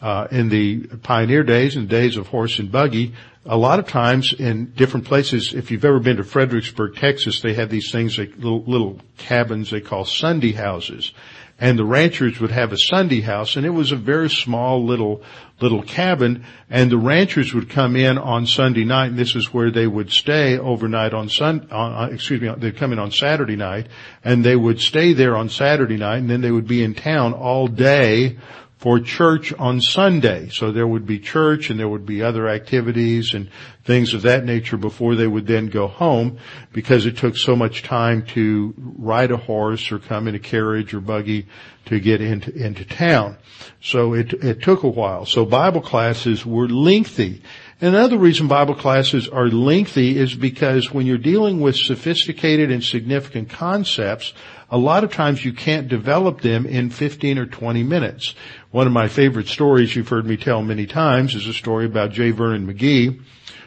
uh, 0.00 0.28
in 0.30 0.48
the 0.48 0.86
pioneer 1.02 1.42
days 1.42 1.76
and 1.76 1.88
days 1.88 2.16
of 2.16 2.28
horse 2.28 2.58
and 2.58 2.70
buggy, 2.70 3.14
a 3.48 3.56
lot 3.56 3.78
of 3.78 3.86
times 3.86 4.34
in 4.38 4.72
different 4.72 5.06
places, 5.06 5.54
if 5.54 5.70
you've 5.70 5.84
ever 5.84 5.98
been 5.98 6.18
to 6.18 6.24
Fredericksburg, 6.24 6.96
Texas, 6.96 7.40
they 7.40 7.54
have 7.54 7.70
these 7.70 7.90
things 7.90 8.18
like 8.18 8.36
little, 8.36 8.62
little 8.64 9.00
cabins 9.16 9.70
they 9.70 9.80
call 9.80 10.04
Sunday 10.04 10.52
houses. 10.52 11.12
And 11.60 11.76
the 11.76 11.84
ranchers 11.84 12.38
would 12.38 12.52
have 12.52 12.72
a 12.72 12.78
Sunday 12.78 13.20
house 13.20 13.56
and 13.56 13.66
it 13.66 13.70
was 13.70 13.90
a 13.90 13.96
very 13.96 14.30
small 14.30 14.84
little, 14.84 15.22
little 15.60 15.82
cabin 15.82 16.44
and 16.70 16.88
the 16.88 16.98
ranchers 16.98 17.52
would 17.52 17.68
come 17.68 17.96
in 17.96 18.16
on 18.16 18.46
Sunday 18.46 18.84
night 18.84 19.06
and 19.06 19.18
this 19.18 19.34
is 19.34 19.52
where 19.52 19.72
they 19.72 19.86
would 19.86 20.12
stay 20.12 20.56
overnight 20.56 21.14
on 21.14 21.28
Sun, 21.28 21.68
on, 21.72 22.12
excuse 22.12 22.40
me, 22.40 22.54
they'd 22.58 22.76
come 22.76 22.92
in 22.92 23.00
on 23.00 23.10
Saturday 23.10 23.56
night 23.56 23.88
and 24.22 24.44
they 24.44 24.54
would 24.54 24.80
stay 24.80 25.14
there 25.14 25.36
on 25.36 25.48
Saturday 25.48 25.96
night 25.96 26.18
and 26.18 26.30
then 26.30 26.42
they 26.42 26.52
would 26.52 26.68
be 26.68 26.84
in 26.84 26.94
town 26.94 27.32
all 27.32 27.66
day 27.66 28.36
for 28.78 29.00
church 29.00 29.52
on 29.52 29.80
Sunday. 29.80 30.48
So 30.50 30.70
there 30.70 30.86
would 30.86 31.04
be 31.04 31.18
church 31.18 31.68
and 31.68 31.78
there 31.78 31.88
would 31.88 32.06
be 32.06 32.22
other 32.22 32.48
activities 32.48 33.34
and 33.34 33.50
things 33.84 34.14
of 34.14 34.22
that 34.22 34.44
nature 34.44 34.76
before 34.76 35.16
they 35.16 35.26
would 35.26 35.46
then 35.46 35.66
go 35.66 35.88
home 35.88 36.38
because 36.72 37.04
it 37.04 37.16
took 37.16 37.36
so 37.36 37.56
much 37.56 37.82
time 37.82 38.24
to 38.26 38.74
ride 38.78 39.32
a 39.32 39.36
horse 39.36 39.90
or 39.90 39.98
come 39.98 40.28
in 40.28 40.36
a 40.36 40.38
carriage 40.38 40.94
or 40.94 41.00
buggy 41.00 41.48
to 41.86 41.98
get 41.98 42.20
into, 42.20 42.54
into 42.54 42.84
town. 42.84 43.36
So 43.80 44.14
it, 44.14 44.32
it 44.32 44.62
took 44.62 44.84
a 44.84 44.88
while. 44.88 45.26
So 45.26 45.44
Bible 45.44 45.80
classes 45.80 46.46
were 46.46 46.68
lengthy. 46.68 47.42
Another 47.80 48.18
reason 48.18 48.46
Bible 48.46 48.74
classes 48.74 49.28
are 49.28 49.48
lengthy 49.48 50.18
is 50.18 50.34
because 50.34 50.92
when 50.92 51.06
you're 51.06 51.18
dealing 51.18 51.60
with 51.60 51.76
sophisticated 51.76 52.70
and 52.70 52.82
significant 52.82 53.50
concepts, 53.50 54.34
a 54.70 54.78
lot 54.78 55.04
of 55.04 55.12
times 55.12 55.44
you 55.44 55.52
can't 55.52 55.88
develop 55.88 56.40
them 56.42 56.66
in 56.66 56.90
15 56.90 57.38
or 57.38 57.46
20 57.46 57.82
minutes. 57.82 58.34
One 58.70 58.86
of 58.86 58.92
my 58.92 59.08
favorite 59.08 59.48
stories 59.48 59.96
you've 59.96 60.08
heard 60.08 60.26
me 60.26 60.36
tell 60.36 60.62
many 60.62 60.86
times 60.86 61.34
is 61.34 61.46
a 61.46 61.54
story 61.54 61.86
about 61.86 62.12
J. 62.12 62.32
Vernon 62.32 62.66
McGee, 62.66 63.20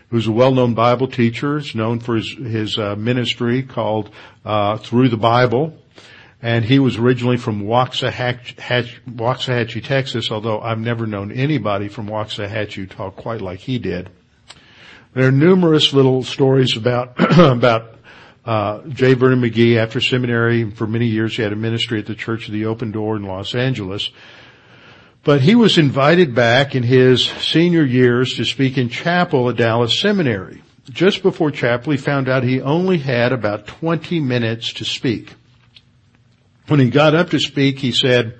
who's 0.09 0.27
a 0.27 0.31
well-known 0.31 0.75
Bible 0.75 1.07
teacher. 1.07 1.57
He's 1.59 1.73
known 1.73 1.99
for 1.99 2.15
his, 2.15 2.31
his 2.31 2.77
uh, 2.77 2.95
ministry 2.95 3.63
called 3.63 4.11
uh, 4.45 4.77
Through 4.77 5.09
the 5.09 5.17
Bible. 5.17 5.77
And 6.43 6.65
he 6.65 6.79
was 6.79 6.97
originally 6.97 7.37
from 7.37 7.63
Waxahachie, 7.63 8.55
Texas, 9.83 10.31
although 10.31 10.59
I've 10.59 10.79
never 10.79 11.05
known 11.05 11.31
anybody 11.31 11.87
from 11.87 12.07
Waxahachie 12.07 12.89
talk 12.89 13.15
quite 13.15 13.41
like 13.41 13.59
he 13.59 13.77
did. 13.77 14.09
There 15.13 15.27
are 15.27 15.31
numerous 15.31 15.93
little 15.93 16.23
stories 16.23 16.77
about, 16.77 17.13
about 17.37 18.00
uh, 18.45 18.81
J. 18.87 19.13
Vernon 19.13 19.41
McGee, 19.41 19.77
after 19.77 20.01
seminary, 20.01 20.69
for 20.71 20.87
many 20.87 21.07
years 21.07 21.35
he 21.35 21.43
had 21.43 21.53
a 21.53 21.55
ministry 21.55 21.99
at 21.99 22.07
the 22.07 22.15
Church 22.15 22.47
of 22.47 22.53
the 22.53 22.65
Open 22.65 22.91
Door 22.91 23.17
in 23.17 23.23
Los 23.23 23.53
Angeles. 23.53 24.09
But 25.23 25.41
he 25.41 25.53
was 25.53 25.77
invited 25.77 26.33
back 26.33 26.73
in 26.73 26.81
his 26.81 27.25
senior 27.25 27.83
years 27.83 28.35
to 28.35 28.45
speak 28.45 28.77
in 28.77 28.89
chapel 28.89 29.49
at 29.49 29.57
Dallas 29.57 29.99
Seminary. 29.99 30.63
Just 30.89 31.21
before 31.21 31.51
chapel, 31.51 31.91
he 31.91 31.97
found 31.97 32.27
out 32.27 32.43
he 32.43 32.59
only 32.59 32.97
had 32.97 33.31
about 33.31 33.67
20 33.67 34.19
minutes 34.19 34.73
to 34.73 34.85
speak. 34.85 35.33
When 36.67 36.79
he 36.79 36.89
got 36.89 37.13
up 37.13 37.29
to 37.29 37.39
speak, 37.39 37.77
he 37.77 37.91
said, 37.91 38.39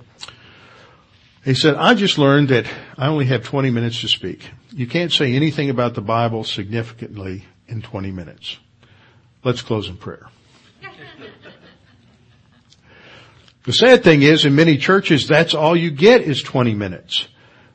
he 1.45 1.53
said, 1.53 1.75
I 1.75 1.93
just 1.93 2.17
learned 2.17 2.49
that 2.49 2.65
I 2.97 3.07
only 3.07 3.25
have 3.25 3.43
20 3.43 3.69
minutes 3.69 4.01
to 4.01 4.07
speak. 4.07 4.49
You 4.71 4.87
can't 4.87 5.11
say 5.11 5.33
anything 5.33 5.69
about 5.69 5.93
the 5.93 6.01
Bible 6.01 6.43
significantly 6.43 7.45
in 7.67 7.81
20 7.83 8.11
minutes. 8.11 8.57
Let's 9.43 9.62
close 9.62 9.89
in 9.89 9.97
prayer. 9.97 10.27
The 13.63 13.73
sad 13.73 14.04
thing 14.04 14.23
is 14.23 14.45
in 14.45 14.56
many 14.56 14.77
churches 14.77 15.27
that's 15.27 15.54
all 15.54 15.75
you 15.75 15.91
get 15.91 16.21
is 16.21 16.41
20 16.41 16.73
minutes. 16.73 17.27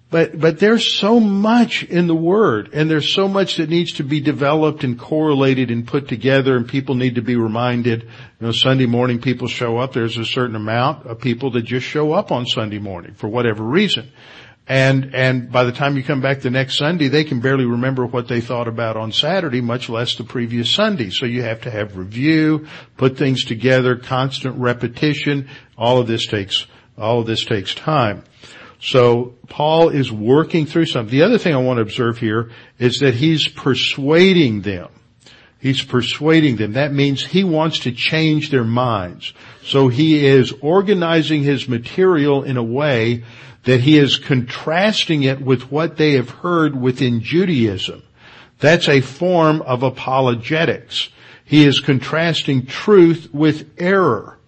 But, 0.08 0.38
but 0.38 0.60
there's 0.60 0.96
so 0.96 1.18
much 1.18 1.82
in 1.82 2.06
the 2.06 2.14
Word 2.14 2.70
and 2.72 2.88
there's 2.88 3.12
so 3.12 3.26
much 3.26 3.56
that 3.56 3.68
needs 3.68 3.92
to 3.94 4.04
be 4.04 4.20
developed 4.20 4.84
and 4.84 4.98
correlated 4.98 5.70
and 5.70 5.86
put 5.86 6.06
together 6.06 6.56
and 6.56 6.68
people 6.68 6.94
need 6.94 7.16
to 7.16 7.22
be 7.22 7.34
reminded. 7.34 8.02
You 8.02 8.46
know, 8.46 8.52
Sunday 8.52 8.86
morning 8.86 9.20
people 9.20 9.48
show 9.48 9.78
up. 9.78 9.92
There's 9.92 10.16
a 10.16 10.24
certain 10.24 10.54
amount 10.54 11.06
of 11.06 11.20
people 11.20 11.50
that 11.52 11.62
just 11.62 11.86
show 11.86 12.12
up 12.12 12.30
on 12.30 12.46
Sunday 12.46 12.78
morning 12.78 13.14
for 13.14 13.28
whatever 13.28 13.64
reason. 13.64 14.12
And, 14.68 15.14
and 15.14 15.52
by 15.52 15.62
the 15.62 15.70
time 15.70 15.96
you 15.96 16.02
come 16.02 16.20
back 16.20 16.40
the 16.40 16.50
next 16.50 16.76
Sunday, 16.76 17.06
they 17.06 17.22
can 17.22 17.40
barely 17.40 17.64
remember 17.64 18.04
what 18.04 18.26
they 18.26 18.40
thought 18.40 18.66
about 18.66 18.96
on 18.96 19.12
Saturday, 19.12 19.60
much 19.60 19.88
less 19.88 20.16
the 20.16 20.24
previous 20.24 20.74
Sunday. 20.74 21.10
So 21.10 21.24
you 21.24 21.42
have 21.42 21.60
to 21.62 21.70
have 21.70 21.96
review, 21.96 22.66
put 22.96 23.16
things 23.16 23.44
together, 23.44 23.94
constant 23.94 24.56
repetition. 24.56 25.48
All 25.78 25.98
of 25.98 26.08
this 26.08 26.26
takes, 26.26 26.66
all 26.98 27.20
of 27.20 27.26
this 27.26 27.44
takes 27.44 27.74
time. 27.76 28.24
So 28.80 29.36
Paul 29.48 29.90
is 29.90 30.10
working 30.10 30.66
through 30.66 30.86
something. 30.86 31.10
The 31.10 31.24
other 31.24 31.38
thing 31.38 31.54
I 31.54 31.58
want 31.58 31.78
to 31.78 31.82
observe 31.82 32.18
here 32.18 32.50
is 32.78 32.98
that 32.98 33.14
he's 33.14 33.46
persuading 33.46 34.62
them. 34.62 34.88
He's 35.60 35.82
persuading 35.82 36.56
them. 36.56 36.72
That 36.72 36.92
means 36.92 37.24
he 37.24 37.42
wants 37.42 37.80
to 37.80 37.92
change 37.92 38.50
their 38.50 38.64
minds. 38.64 39.32
So 39.62 39.88
he 39.88 40.26
is 40.26 40.52
organizing 40.60 41.42
his 41.42 41.68
material 41.68 42.42
in 42.42 42.56
a 42.56 42.62
way 42.62 43.24
that 43.66 43.80
he 43.80 43.98
is 43.98 44.16
contrasting 44.16 45.24
it 45.24 45.40
with 45.40 45.70
what 45.70 45.96
they 45.96 46.12
have 46.12 46.30
heard 46.30 46.80
within 46.80 47.20
Judaism. 47.20 48.02
That's 48.60 48.88
a 48.88 49.00
form 49.00 49.60
of 49.62 49.82
apologetics. 49.82 51.10
He 51.44 51.64
is 51.64 51.80
contrasting 51.80 52.66
truth 52.66 53.28
with 53.32 53.68
error 53.76 54.38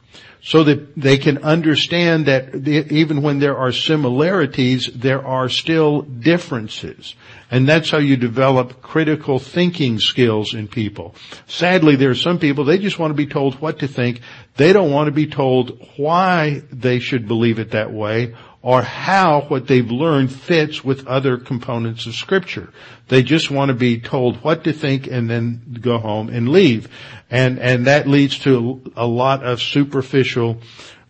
so 0.40 0.64
that 0.64 0.96
they 0.96 1.18
can 1.18 1.38
understand 1.38 2.26
that 2.26 2.54
even 2.54 3.22
when 3.22 3.40
there 3.40 3.56
are 3.56 3.72
similarities, 3.72 4.88
there 4.94 5.26
are 5.26 5.48
still 5.48 6.02
differences. 6.02 7.16
And 7.50 7.68
that's 7.68 7.90
how 7.90 7.98
you 7.98 8.16
develop 8.16 8.80
critical 8.80 9.40
thinking 9.40 9.98
skills 9.98 10.54
in 10.54 10.68
people. 10.68 11.16
Sadly, 11.48 11.96
there 11.96 12.10
are 12.10 12.14
some 12.14 12.38
people, 12.38 12.64
they 12.64 12.78
just 12.78 12.98
want 12.98 13.10
to 13.10 13.16
be 13.16 13.26
told 13.26 13.60
what 13.60 13.80
to 13.80 13.88
think. 13.88 14.20
They 14.56 14.72
don't 14.72 14.92
want 14.92 15.08
to 15.08 15.12
be 15.12 15.26
told 15.26 15.86
why 15.96 16.62
they 16.70 17.00
should 17.00 17.26
believe 17.26 17.58
it 17.58 17.72
that 17.72 17.92
way 17.92 18.34
or 18.60 18.82
how 18.82 19.42
what 19.42 19.66
they've 19.66 19.90
learned 19.90 20.32
fits 20.32 20.82
with 20.82 21.06
other 21.06 21.36
components 21.38 22.06
of 22.06 22.14
scripture. 22.14 22.70
They 23.06 23.22
just 23.22 23.50
want 23.50 23.68
to 23.68 23.74
be 23.74 24.00
told 24.00 24.42
what 24.42 24.64
to 24.64 24.72
think 24.72 25.06
and 25.06 25.30
then 25.30 25.78
go 25.80 25.98
home 25.98 26.28
and 26.28 26.48
leave. 26.48 26.88
And, 27.30 27.58
and 27.60 27.86
that 27.86 28.08
leads 28.08 28.40
to 28.40 28.92
a 28.96 29.06
lot 29.06 29.44
of 29.44 29.62
superficial, 29.62 30.58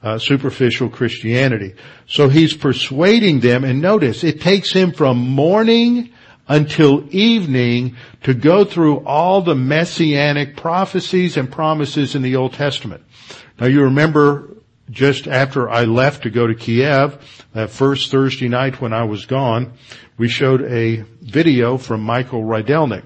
uh, 0.03 0.19
superficial 0.19 0.91
Christianity. 0.91 1.75
So 2.07 2.29
he's 2.29 2.55
persuading 2.55 3.41
them 3.41 3.65
and 3.65 3.81
notice 3.81 4.25
it 4.25 4.43
takes 4.43 4.73
him 4.73 4.93
from 4.93 5.17
morning 5.17 6.13
until 6.49 7.07
evening 7.15 7.97
to 8.23 8.35
go 8.35 8.65
through 8.65 9.05
all 9.07 9.43
the 9.43 9.55
messianic 9.55 10.57
prophecies 10.57 11.37
and 11.37 11.51
promises 11.51 12.15
in 12.15 12.23
the 12.23 12.37
Old 12.37 12.55
Testament. 12.55 13.05
Now 13.59 13.67
you 13.67 13.83
remember 13.83 14.58
just 14.91 15.27
after 15.27 15.69
I 15.69 15.85
left 15.85 16.23
to 16.23 16.31
go 16.31 16.47
to 16.47 16.55
Kiev, 16.55 17.19
that 17.53 17.71
first 17.71 18.11
Thursday 18.11 18.49
night 18.49 18.81
when 18.81 18.93
I 18.93 19.05
was 19.05 19.27
gone, 19.27 19.73
we 20.17 20.29
showed 20.29 20.63
a 20.63 21.05
video 21.21 21.79
from 21.79 22.03
Michael 22.03 22.43
Rydelnik. 22.43 23.05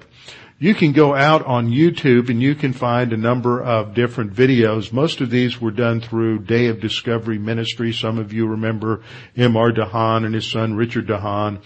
You 0.59 0.73
can 0.73 0.93
go 0.93 1.13
out 1.13 1.45
on 1.45 1.71
YouTube 1.71 2.29
and 2.29 2.41
you 2.41 2.55
can 2.55 2.71
find 2.71 3.11
a 3.11 3.17
number 3.17 3.61
of 3.61 3.93
different 3.93 4.33
videos. 4.33 4.93
Most 4.93 5.19
of 5.19 5.29
these 5.29 5.59
were 5.59 5.71
done 5.71 5.99
through 5.99 6.39
Day 6.39 6.67
of 6.67 6.79
Discovery 6.79 7.37
Ministry. 7.37 7.91
Some 7.91 8.17
of 8.17 8.31
you 8.31 8.47
remember 8.47 9.01
M.R. 9.35 9.71
DeHaan 9.71 10.25
and 10.25 10.33
his 10.33 10.49
son 10.49 10.75
Richard 10.75 11.07
DeHaan. 11.07 11.61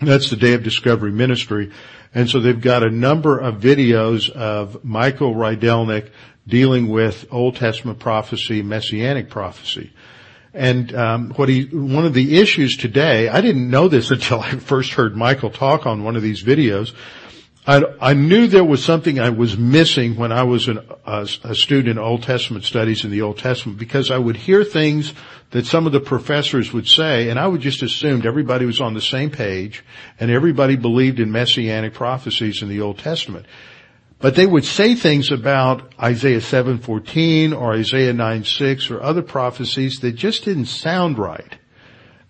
That's 0.00 0.30
the 0.30 0.36
Day 0.36 0.54
of 0.54 0.62
Discovery 0.62 1.12
Ministry. 1.12 1.70
And 2.14 2.30
so 2.30 2.40
they've 2.40 2.58
got 2.58 2.82
a 2.82 2.90
number 2.90 3.38
of 3.38 3.56
videos 3.56 4.30
of 4.30 4.82
Michael 4.82 5.34
Rydelnik 5.34 6.10
dealing 6.46 6.88
with 6.88 7.26
Old 7.30 7.56
Testament 7.56 7.98
prophecy, 7.98 8.62
Messianic 8.62 9.30
prophecy. 9.30 9.92
And 10.54 10.94
um, 10.94 11.30
what 11.32 11.48
he, 11.48 11.64
one 11.64 12.06
of 12.06 12.14
the 12.14 12.38
issues 12.38 12.76
today, 12.76 13.28
I 13.28 13.40
didn't 13.40 13.68
know 13.68 13.88
this 13.88 14.10
until 14.16 14.40
I 14.40 14.52
first 14.52 14.92
heard 14.92 15.16
Michael 15.16 15.50
talk 15.50 15.86
on 15.86 16.04
one 16.04 16.16
of 16.16 16.22
these 16.22 16.42
videos. 16.42 16.94
I, 17.68 17.82
I 18.00 18.14
knew 18.14 18.46
there 18.46 18.64
was 18.64 18.84
something 18.84 19.18
I 19.18 19.30
was 19.30 19.58
missing 19.58 20.14
when 20.14 20.30
I 20.30 20.44
was 20.44 20.68
an, 20.68 20.78
a, 21.04 21.28
a 21.42 21.54
student 21.54 21.88
in 21.88 21.98
Old 21.98 22.22
Testament 22.22 22.64
studies 22.64 23.04
in 23.04 23.10
the 23.10 23.22
Old 23.22 23.38
Testament 23.38 23.76
because 23.76 24.12
I 24.12 24.18
would 24.18 24.36
hear 24.36 24.62
things 24.62 25.12
that 25.50 25.66
some 25.66 25.84
of 25.84 25.92
the 25.92 26.00
professors 26.00 26.72
would 26.72 26.86
say 26.86 27.28
and 27.28 27.40
I 27.40 27.48
would 27.48 27.60
just 27.60 27.82
assumed 27.82 28.24
everybody 28.24 28.66
was 28.66 28.80
on 28.80 28.94
the 28.94 29.00
same 29.00 29.30
page 29.30 29.84
and 30.20 30.30
everybody 30.30 30.76
believed 30.76 31.18
in 31.18 31.32
messianic 31.32 31.92
prophecies 31.92 32.62
in 32.62 32.68
the 32.68 32.80
Old 32.80 32.98
Testament. 32.98 33.46
But 34.18 34.34
they 34.34 34.46
would 34.46 34.64
say 34.64 34.94
things 34.94 35.30
about 35.30 35.92
Isaiah 36.02 36.40
7:14 36.40 37.52
or 37.52 37.74
Isaiah 37.74 38.14
9:6 38.14 38.90
or 38.90 39.02
other 39.02 39.22
prophecies 39.22 40.00
that 40.00 40.12
just 40.12 40.44
didn't 40.44 40.66
sound 40.66 41.18
right. 41.18 41.56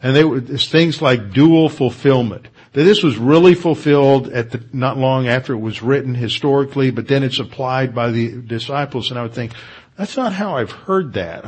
And 0.03 0.14
they 0.14 0.24
were 0.24 0.41
things 0.41 1.01
like 1.01 1.32
dual 1.32 1.68
fulfillment. 1.68 2.49
that 2.72 2.84
this 2.84 3.03
was 3.03 3.16
really 3.16 3.55
fulfilled 3.55 4.28
at 4.28 4.51
the, 4.51 4.61
not 4.70 4.99
long 4.99 5.26
after 5.28 5.55
it 5.55 5.61
was 5.61 5.82
written 5.82 6.14
historically, 6.14 6.91
but 6.91 7.09
then 7.09 7.22
it's 7.22 7.39
applied 7.39 7.95
by 7.95 8.11
the 8.11 8.43
disciples. 8.43 9.09
And 9.09 9.18
I 9.18 9.22
would 9.22 9.32
think, 9.32 9.53
that's 9.97 10.17
not 10.17 10.33
how 10.33 10.57
I've 10.57 10.71
heard 10.71 11.15
that. 11.15 11.45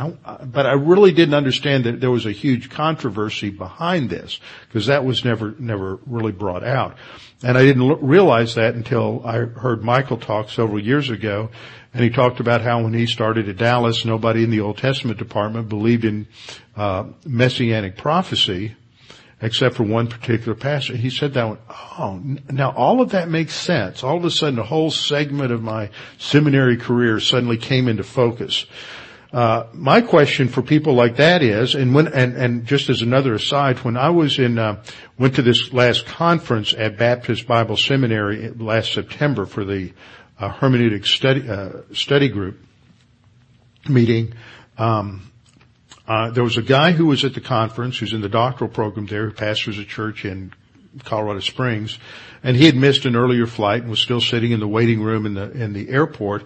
But 0.50 0.66
I 0.66 0.72
really 0.72 1.12
didn't 1.12 1.34
understand 1.34 1.84
that 1.84 2.00
there 2.00 2.10
was 2.10 2.24
a 2.24 2.32
huge 2.32 2.70
controversy 2.70 3.50
behind 3.50 4.08
this 4.08 4.40
because 4.66 4.86
that 4.86 5.04
was 5.04 5.24
never, 5.24 5.54
never 5.58 5.98
really 6.06 6.32
brought 6.32 6.64
out. 6.64 6.96
And 7.42 7.58
I 7.58 7.62
didn't 7.62 8.02
realize 8.02 8.54
that 8.54 8.74
until 8.74 9.22
I 9.24 9.36
heard 9.38 9.84
Michael 9.84 10.16
talk 10.16 10.48
several 10.48 10.82
years 10.82 11.10
ago 11.10 11.50
and 11.92 12.02
he 12.02 12.10
talked 12.10 12.40
about 12.40 12.62
how 12.62 12.82
when 12.82 12.94
he 12.94 13.06
started 13.06 13.48
at 13.48 13.56
Dallas, 13.56 14.04
nobody 14.04 14.44
in 14.44 14.50
the 14.50 14.60
Old 14.60 14.78
Testament 14.78 15.18
department 15.18 15.68
believed 15.68 16.04
in 16.04 16.26
uh, 16.76 17.04
messianic 17.24 17.96
prophecy 17.96 18.76
except 19.40 19.76
for 19.76 19.84
one 19.84 20.08
particular 20.08 20.54
pastor. 20.54 20.96
He 20.96 21.10
said 21.10 21.34
that 21.34 21.48
one, 21.48 21.58
oh, 21.70 22.22
now 22.50 22.72
all 22.72 23.00
of 23.00 23.10
that 23.10 23.28
makes 23.28 23.54
sense. 23.54 24.02
All 24.02 24.16
of 24.16 24.24
a 24.24 24.30
sudden 24.30 24.58
a 24.58 24.64
whole 24.64 24.90
segment 24.90 25.52
of 25.52 25.62
my 25.62 25.90
seminary 26.18 26.76
career 26.76 27.20
suddenly 27.20 27.56
came 27.56 27.88
into 27.88 28.02
focus. 28.02 28.66
Uh, 29.32 29.66
my 29.74 30.00
question 30.00 30.48
for 30.48 30.62
people 30.62 30.94
like 30.94 31.16
that 31.16 31.42
is, 31.42 31.74
and 31.74 31.94
when, 31.94 32.08
and, 32.08 32.34
and 32.34 32.66
just 32.66 32.88
as 32.88 33.02
another 33.02 33.34
aside, 33.34 33.78
when 33.80 33.96
I 33.96 34.08
was 34.08 34.38
in, 34.38 34.58
uh, 34.58 34.82
went 35.18 35.34
to 35.34 35.42
this 35.42 35.72
last 35.72 36.06
conference 36.06 36.72
at 36.72 36.96
Baptist 36.96 37.46
Bible 37.46 37.76
Seminary 37.76 38.48
last 38.48 38.94
September 38.94 39.44
for 39.44 39.66
the 39.66 39.92
uh, 40.38 40.50
hermeneutic 40.50 41.04
study, 41.04 41.48
uh, 41.48 41.82
study 41.92 42.28
group 42.28 42.58
meeting, 43.86 44.32
um, 44.78 45.27
uh, 46.08 46.30
there 46.30 46.42
was 46.42 46.56
a 46.56 46.62
guy 46.62 46.92
who 46.92 47.06
was 47.06 47.24
at 47.24 47.34
the 47.34 47.40
conference 47.40 47.98
who's 47.98 48.14
in 48.14 48.22
the 48.22 48.28
doctoral 48.28 48.70
program 48.70 49.06
there 49.06 49.26
who 49.26 49.32
pastors 49.32 49.78
a 49.78 49.84
church 49.84 50.24
in 50.24 50.52
Colorado 51.04 51.40
Springs 51.40 51.98
and 52.42 52.56
he 52.56 52.64
had 52.64 52.74
missed 52.74 53.04
an 53.04 53.14
earlier 53.14 53.46
flight 53.46 53.82
and 53.82 53.90
was 53.90 54.00
still 54.00 54.20
sitting 54.20 54.52
in 54.52 54.58
the 54.58 54.66
waiting 54.66 55.02
room 55.02 55.26
in 55.26 55.34
the, 55.34 55.50
in 55.50 55.74
the 55.74 55.90
airport. 55.90 56.44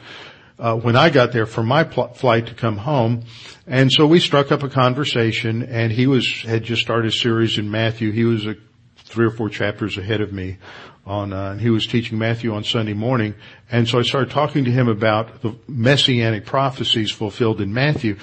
Uh, 0.59 0.77
when 0.77 0.97
I 0.97 1.11
got 1.11 1.33
there 1.33 1.47
for 1.47 1.63
my 1.63 1.85
pl- 1.85 2.09
flight 2.09 2.47
to 2.47 2.55
come 2.55 2.77
home. 2.77 3.25
And 3.67 3.91
so 3.91 4.07
we 4.07 4.21
struck 4.21 4.53
up 4.53 4.63
a 4.63 4.69
conversation 4.69 5.63
and 5.63 5.91
he 5.91 6.07
was, 6.07 6.43
had 6.43 6.63
just 6.63 6.83
started 6.83 7.09
a 7.09 7.13
series 7.13 7.59
in 7.59 7.71
Matthew. 7.71 8.13
He 8.13 8.25
was 8.25 8.47
a, 8.47 8.57
three 8.97 9.27
or 9.27 9.31
four 9.31 9.49
chapters 9.49 9.99
ahead 9.99 10.21
of 10.21 10.33
me 10.33 10.59
on, 11.05 11.33
uh, 11.33 11.59
he 11.59 11.69
was 11.69 11.87
teaching 11.87 12.19
Matthew 12.19 12.55
on 12.55 12.63
Sunday 12.63 12.93
morning. 12.93 13.35
And 13.71 13.89
so 13.89 13.99
I 13.99 14.03
started 14.03 14.31
talking 14.31 14.65
to 14.65 14.71
him 14.71 14.89
about 14.89 15.43
the 15.43 15.57
messianic 15.67 16.47
prophecies 16.47 17.11
fulfilled 17.11 17.61
in 17.61 17.73
Matthew. 17.73 18.19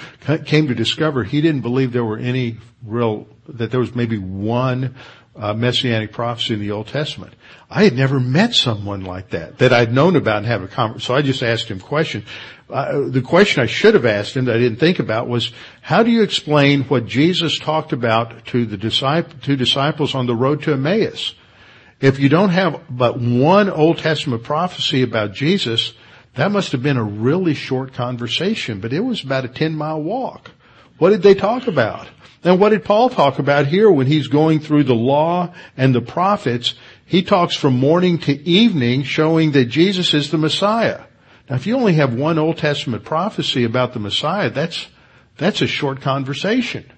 Came 0.45 0.67
to 0.67 0.75
discover 0.75 1.23
he 1.23 1.41
didn't 1.41 1.61
believe 1.61 1.91
there 1.91 2.05
were 2.05 2.17
any 2.17 2.57
real, 2.85 3.27
that 3.49 3.71
there 3.71 3.81
was 3.81 3.93
maybe 3.95 4.17
one 4.17 4.95
uh, 5.35 5.53
messianic 5.53 6.13
prophecy 6.13 6.53
in 6.53 6.59
the 6.59 6.71
Old 6.71 6.87
Testament. 6.87 7.33
I 7.69 7.83
had 7.83 7.95
never 7.95 8.19
met 8.19 8.55
someone 8.55 9.03
like 9.03 9.29
that, 9.31 9.59
that 9.59 9.73
I'd 9.73 9.93
known 9.93 10.15
about 10.15 10.37
and 10.37 10.45
have 10.45 10.63
a 10.63 10.67
conversation. 10.67 11.05
So 11.05 11.15
I 11.15 11.21
just 11.21 11.43
asked 11.43 11.69
him 11.69 11.79
a 11.79 11.83
question. 11.83 12.25
Uh, 12.69 13.09
the 13.09 13.21
question 13.21 13.61
I 13.61 13.65
should 13.65 13.93
have 13.93 14.05
asked 14.05 14.35
him 14.35 14.45
that 14.45 14.55
I 14.55 14.59
didn't 14.59 14.79
think 14.79 14.99
about 14.99 15.27
was, 15.27 15.51
how 15.81 16.03
do 16.03 16.11
you 16.11 16.21
explain 16.21 16.83
what 16.83 17.07
Jesus 17.07 17.59
talked 17.59 17.93
about 17.93 18.45
to 18.47 18.65
the 18.65 18.77
disciple, 18.77 19.33
two 19.41 19.55
disciples 19.55 20.15
on 20.15 20.27
the 20.27 20.35
road 20.35 20.63
to 20.63 20.73
Emmaus? 20.73 21.35
If 22.01 22.19
you 22.19 22.29
don't 22.29 22.49
have 22.49 22.81
but 22.89 23.19
one 23.19 23.69
Old 23.69 23.97
Testament 23.97 24.43
prophecy 24.43 25.01
about 25.01 25.33
Jesus, 25.33 25.93
that 26.35 26.51
must 26.51 26.71
have 26.71 26.81
been 26.81 26.97
a 26.97 27.03
really 27.03 27.53
short 27.53 27.93
conversation, 27.93 28.79
but 28.79 28.93
it 28.93 29.01
was 29.01 29.23
about 29.23 29.45
a 29.45 29.49
10 29.49 29.75
mile 29.75 30.01
walk. 30.01 30.51
What 30.97 31.09
did 31.09 31.23
they 31.23 31.33
talk 31.33 31.67
about? 31.67 32.07
And 32.43 32.59
what 32.59 32.69
did 32.69 32.85
Paul 32.85 33.09
talk 33.09 33.39
about 33.39 33.67
here 33.67 33.91
when 33.91 34.07
he's 34.07 34.27
going 34.27 34.61
through 34.61 34.83
the 34.83 34.95
law 34.95 35.53
and 35.75 35.93
the 35.93 36.01
prophets? 36.01 36.73
He 37.05 37.21
talks 37.21 37.55
from 37.55 37.77
morning 37.77 38.17
to 38.19 38.47
evening 38.47 39.03
showing 39.03 39.51
that 39.51 39.65
Jesus 39.65 40.13
is 40.13 40.31
the 40.31 40.37
Messiah. 40.37 41.03
Now 41.49 41.57
if 41.57 41.67
you 41.67 41.75
only 41.75 41.95
have 41.95 42.13
one 42.13 42.37
Old 42.37 42.57
Testament 42.57 43.03
prophecy 43.03 43.65
about 43.65 43.91
the 43.91 43.99
Messiah, 43.99 44.49
that's, 44.49 44.87
that's 45.37 45.61
a 45.61 45.67
short 45.67 45.99
conversation. 45.99 46.89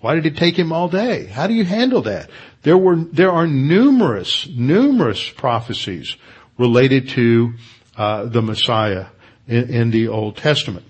Why 0.00 0.14
did 0.14 0.26
it 0.26 0.36
take 0.36 0.58
him 0.58 0.72
all 0.72 0.88
day? 0.88 1.26
How 1.26 1.46
do 1.46 1.54
you 1.54 1.64
handle 1.64 2.02
that? 2.02 2.30
There 2.62 2.78
were, 2.78 2.96
there 2.96 3.30
are 3.30 3.46
numerous, 3.46 4.48
numerous 4.48 5.28
prophecies 5.28 6.16
related 6.58 7.10
to 7.10 7.52
uh, 7.96 8.24
the 8.24 8.40
Messiah 8.40 9.06
in, 9.46 9.70
in, 9.70 9.90
the 9.90 10.08
Old 10.08 10.36
Testament. 10.36 10.86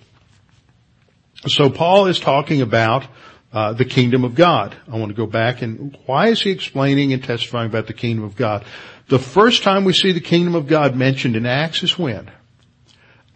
So 1.46 1.70
Paul 1.70 2.06
is 2.06 2.20
talking 2.20 2.60
about 2.60 3.06
uh, 3.52 3.72
the 3.72 3.84
kingdom 3.84 4.24
of 4.24 4.36
God. 4.36 4.76
I 4.90 4.96
want 4.96 5.10
to 5.10 5.16
go 5.16 5.26
back 5.26 5.62
and 5.62 5.96
why 6.06 6.28
is 6.28 6.42
he 6.42 6.50
explaining 6.50 7.12
and 7.12 7.22
testifying 7.22 7.68
about 7.68 7.88
the 7.88 7.94
kingdom 7.94 8.24
of 8.24 8.36
God? 8.36 8.64
The 9.08 9.18
first 9.18 9.64
time 9.64 9.84
we 9.84 9.92
see 9.92 10.12
the 10.12 10.20
kingdom 10.20 10.54
of 10.54 10.68
God 10.68 10.94
mentioned 10.94 11.34
in 11.34 11.46
Acts 11.46 11.82
is 11.82 11.98
when? 11.98 12.30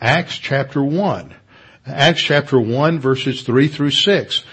Acts 0.00 0.38
chapter 0.38 0.84
1. 0.84 1.34
Acts 1.86 2.22
chapter 2.22 2.60
1 2.60 3.00
verses 3.00 3.42
3 3.42 3.66
through 3.68 3.90
6. 3.90 4.44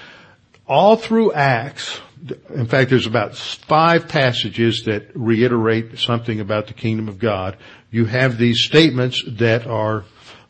All 0.72 0.96
through 0.96 1.34
Acts, 1.34 2.00
in 2.48 2.66
fact, 2.66 2.90
there's 2.92 3.06
about 3.06 3.36
five 3.36 4.08
passages 4.08 4.84
that 4.86 5.14
reiterate 5.14 6.00
something 6.00 6.40
about 6.40 6.68
the 6.68 6.74
kingdom 6.74 7.10
of 7.10 7.20
God. 7.20 7.58
You 7.90 8.06
have 8.06 8.38
these 8.38 8.64
statements 8.64 9.22
that 9.28 9.68
are 9.68 10.06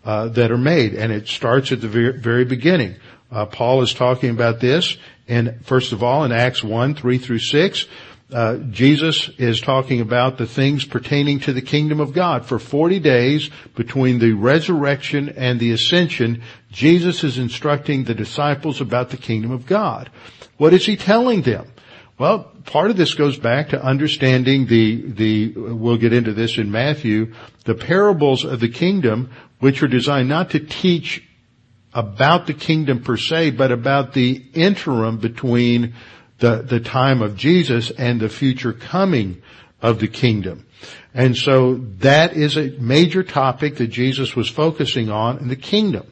uh, 0.06 0.28
that 0.28 0.52
are 0.52 0.60
made, 0.60 0.94
and 0.94 1.12
it 1.12 1.28
starts 1.28 1.72
at 1.72 1.82
the 1.82 1.88
very, 1.88 2.46
beginning. 2.46 2.98
Uh, 3.32 3.48
Paul 3.48 3.82
is 3.82 3.96
talking 3.96 4.30
about 4.30 4.60
this, 4.60 4.96
and 5.28 5.66
first 5.66 5.92
of 5.92 6.04
all, 6.04 6.24
in 6.24 6.32
Acts 6.32 6.64
one 6.64 6.94
three 6.94 7.18
through 7.18 7.40
six, 7.40 7.88
uh, 8.32 8.58
Jesus 8.70 9.30
is 9.38 9.60
talking 9.60 10.00
about 10.00 10.38
the 10.38 10.46
things 10.46 10.86
pertaining 10.86 11.42
to 11.42 11.54
the 11.54 11.62
kingdom 11.62 12.00
of 12.00 12.14
God. 12.14 12.46
For 12.46 12.60
40 12.60 13.00
days 13.00 13.50
between 13.76 14.20
the 14.20 14.34
resurrection 14.34 15.30
and 15.30 15.60
the 15.60 15.72
ascension, 15.72 16.42
Jesus 16.72 17.24
is 17.24 17.38
instructing 17.38 18.04
the 18.04 18.16
disciples 18.16 18.80
about 18.80 19.10
the 19.10 19.18
kingdom 19.18 19.52
of 19.52 19.66
God. 19.66 20.10
What 20.58 20.74
is 20.74 20.86
he 20.86 20.96
telling 20.96 21.42
them? 21.42 21.68
Well, 22.18 22.52
part 22.66 22.92
of 22.92 22.98
this 22.98 23.16
goes 23.16 23.38
back 23.38 23.70
to 23.70 23.84
understanding 23.84 24.68
the, 24.68 25.12
the, 25.12 25.54
we'll 25.56 25.98
get 25.98 26.14
into 26.14 26.34
this 26.34 26.58
in 26.58 26.72
Matthew, 26.72 27.34
the 27.66 27.76
parables 27.76 28.46
of 28.46 28.60
the 28.60 28.70
kingdom, 28.70 29.32
which 29.60 29.82
are 29.84 29.88
designed 29.88 30.30
not 30.30 30.52
to 30.52 30.60
teach 30.60 31.28
about 31.94 32.48
the 32.48 32.54
kingdom 32.54 33.04
per 33.04 33.18
se, 33.18 33.52
but 33.52 33.72
about 33.72 34.14
the 34.14 34.42
interim 34.54 35.18
between 35.18 35.96
the, 36.42 36.64
the 36.64 36.80
time 36.80 37.22
of 37.22 37.38
Jesus 37.38 37.92
and 37.92 38.20
the 38.20 38.28
future 38.28 38.74
coming 38.74 39.42
of 39.82 40.00
the 40.00 40.08
kingdom. 40.08 40.66
And 41.14 41.38
so 41.38 41.76
that 42.00 42.34
is 42.36 42.58
a 42.58 42.72
major 42.80 43.24
topic 43.24 43.78
that 43.78 43.88
Jesus 43.88 44.36
was 44.36 44.50
focusing 44.50 45.10
on 45.10 45.38
in 45.38 45.48
the 45.48 45.56
kingdom. 45.56 46.08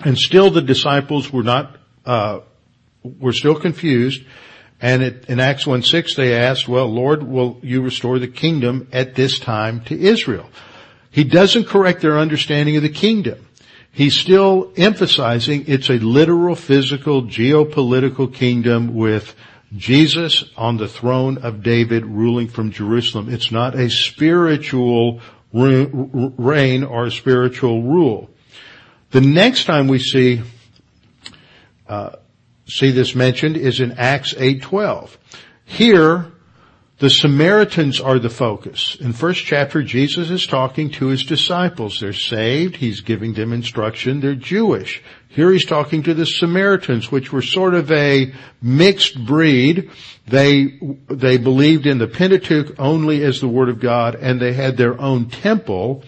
And 0.00 0.16
still 0.16 0.50
the 0.50 0.62
disciples 0.62 1.30
were 1.30 1.42
not, 1.42 1.76
uh, 2.06 2.40
were 3.02 3.32
still 3.32 3.54
confused. 3.54 4.22
And 4.80 5.02
it, 5.02 5.26
in 5.28 5.38
Acts 5.38 5.64
1-6 5.64 6.16
they 6.16 6.34
asked, 6.34 6.66
well, 6.66 6.86
Lord, 6.86 7.22
will 7.22 7.60
you 7.62 7.82
restore 7.82 8.18
the 8.18 8.26
kingdom 8.26 8.88
at 8.90 9.14
this 9.14 9.38
time 9.38 9.82
to 9.84 9.98
Israel? 9.98 10.48
He 11.10 11.24
doesn't 11.24 11.66
correct 11.66 12.00
their 12.00 12.18
understanding 12.18 12.76
of 12.76 12.82
the 12.82 12.88
kingdom. 12.88 13.46
He's 13.92 14.18
still 14.18 14.72
emphasizing 14.76 15.66
it's 15.68 15.90
a 15.90 15.98
literal, 15.98 16.54
physical, 16.54 17.24
geopolitical 17.24 18.32
kingdom 18.32 18.94
with 18.94 19.34
Jesus 19.76 20.44
on 20.56 20.78
the 20.78 20.88
throne 20.88 21.38
of 21.38 21.62
David 21.62 22.06
ruling 22.06 22.48
from 22.48 22.70
Jerusalem. 22.70 23.32
It's 23.32 23.52
not 23.52 23.74
a 23.74 23.90
spiritual 23.90 25.20
reign 25.52 26.84
or 26.84 27.10
spiritual 27.10 27.82
rule. 27.82 28.30
The 29.10 29.20
next 29.20 29.66
time 29.66 29.88
we 29.88 29.98
see 29.98 30.40
uh, 31.86 32.16
see 32.66 32.90
this 32.90 33.14
mentioned 33.14 33.58
is 33.58 33.80
in 33.80 33.92
Acts 33.92 34.32
8:12. 34.32 35.10
Here, 35.66 36.31
the 37.02 37.10
Samaritans 37.10 38.00
are 38.00 38.20
the 38.20 38.30
focus. 38.30 38.96
In 39.00 39.12
first 39.12 39.44
chapter, 39.44 39.82
Jesus 39.82 40.30
is 40.30 40.46
talking 40.46 40.88
to 40.90 41.08
his 41.08 41.24
disciples. 41.24 41.98
They're 41.98 42.12
saved. 42.12 42.76
He's 42.76 43.00
giving 43.00 43.32
them 43.32 43.52
instruction. 43.52 44.20
They're 44.20 44.36
Jewish. 44.36 45.02
Here 45.26 45.50
he's 45.50 45.64
talking 45.64 46.04
to 46.04 46.14
the 46.14 46.24
Samaritans, 46.24 47.10
which 47.10 47.32
were 47.32 47.42
sort 47.42 47.74
of 47.74 47.90
a 47.90 48.32
mixed 48.62 49.26
breed. 49.26 49.90
They, 50.28 50.78
they 51.08 51.38
believed 51.38 51.86
in 51.86 51.98
the 51.98 52.06
Pentateuch 52.06 52.78
only 52.78 53.24
as 53.24 53.40
the 53.40 53.48
Word 53.48 53.68
of 53.68 53.80
God, 53.80 54.14
and 54.14 54.40
they 54.40 54.52
had 54.52 54.76
their 54.76 55.00
own 55.00 55.28
temple 55.28 56.04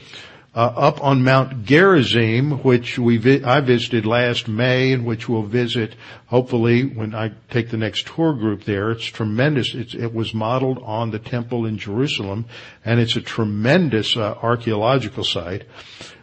uh, 0.55 0.73
up 0.77 1.03
on 1.03 1.25
Mount 1.25 1.65
Gerizim, 1.65 2.63
which 2.63 2.99
we 2.99 3.17
vi- 3.17 3.43
I 3.45 3.61
visited 3.61 4.07
last 4.07 4.47
May, 4.47 4.93
and 4.93 5.05
which 5.05 5.29
we'll 5.29 5.43
visit 5.43 5.97
hopefully 6.27 6.85
when 6.85 7.15
I 7.15 7.33
take 7.51 7.71
the 7.71 7.77
next 7.77 8.07
tour 8.07 8.33
group 8.35 8.65
there. 8.65 8.93
It's 8.93 9.05
tremendous. 9.05 9.75
It's, 9.75 9.95
it 9.95 10.15
was 10.15 10.33
modeled 10.33 10.79
on 10.85 11.11
the 11.11 11.19
temple 11.19 11.67
in 11.67 11.77
Jerusalem, 11.77 12.45
and 12.85 13.01
it's 13.01 13.17
a 13.17 13.21
tremendous 13.21 14.17
uh, 14.17 14.35
archaeological 14.43 15.25
site. 15.25 15.65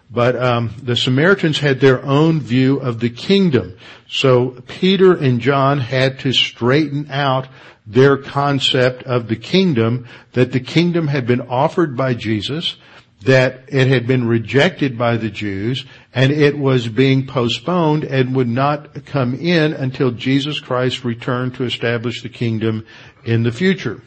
But 0.09 0.35
um, 0.35 0.75
the 0.81 0.95
Samaritans 0.95 1.59
had 1.59 1.79
their 1.79 2.03
own 2.03 2.41
view 2.41 2.79
of 2.79 2.99
the 2.99 3.09
kingdom. 3.09 3.77
So 4.09 4.61
Peter 4.67 5.13
and 5.13 5.39
John 5.39 5.79
had 5.79 6.19
to 6.19 6.33
straighten 6.33 7.09
out 7.09 7.47
their 7.87 8.17
concept 8.17 9.03
of 9.03 9.27
the 9.27 9.35
kingdom, 9.35 10.07
that 10.33 10.51
the 10.51 10.59
kingdom 10.59 11.07
had 11.07 11.25
been 11.25 11.41
offered 11.41 11.97
by 11.97 12.13
Jesus, 12.13 12.77
that 13.23 13.65
it 13.67 13.87
had 13.87 14.07
been 14.07 14.27
rejected 14.27 14.97
by 14.97 15.17
the 15.17 15.29
Jews, 15.29 15.85
and 16.13 16.31
it 16.31 16.57
was 16.57 16.87
being 16.87 17.27
postponed 17.27 18.03
and 18.03 18.35
would 18.35 18.47
not 18.47 19.05
come 19.05 19.35
in 19.35 19.73
until 19.73 20.11
Jesus 20.11 20.59
Christ 20.59 21.03
returned 21.03 21.55
to 21.55 21.63
establish 21.63 22.23
the 22.23 22.29
kingdom 22.29 22.85
in 23.23 23.43
the 23.43 23.51
future. 23.51 24.01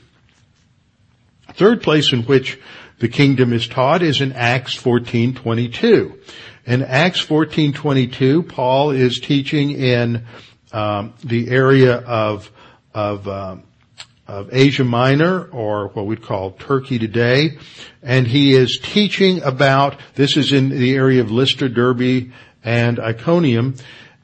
Third 1.55 1.83
place 1.83 2.13
in 2.13 2.23
which 2.23 2.59
the 2.99 3.09
kingdom 3.09 3.53
is 3.53 3.69
taught 3.69 4.03
is 4.03 4.21
in 4.21 4.33
Acts 4.33 4.77
14:22. 4.77 6.19
In 6.67 6.83
Acts 6.83 7.25
14:22, 7.25 8.49
Paul 8.49 8.91
is 8.91 9.21
teaching 9.21 9.71
in 9.71 10.25
um, 10.73 11.13
the 11.23 11.51
area 11.51 11.99
of 11.99 12.51
of 12.93 13.29
um, 13.29 13.63
of 14.27 14.49
Asia 14.53 14.85
Minor, 14.85 15.45
or 15.51 15.89
what 15.89 16.07
we'd 16.07 16.23
call 16.23 16.53
Turkey 16.53 16.99
today, 16.99 17.59
and 18.03 18.27
he 18.27 18.55
is 18.55 18.79
teaching 18.79 19.43
about. 19.43 20.01
This 20.15 20.37
is 20.37 20.53
in 20.53 20.71
the 20.71 20.95
area 20.95 21.21
of 21.21 21.31
Lystra, 21.31 21.69
Derbe, 21.69 22.33
and 22.63 22.99
Iconium, 22.99 23.75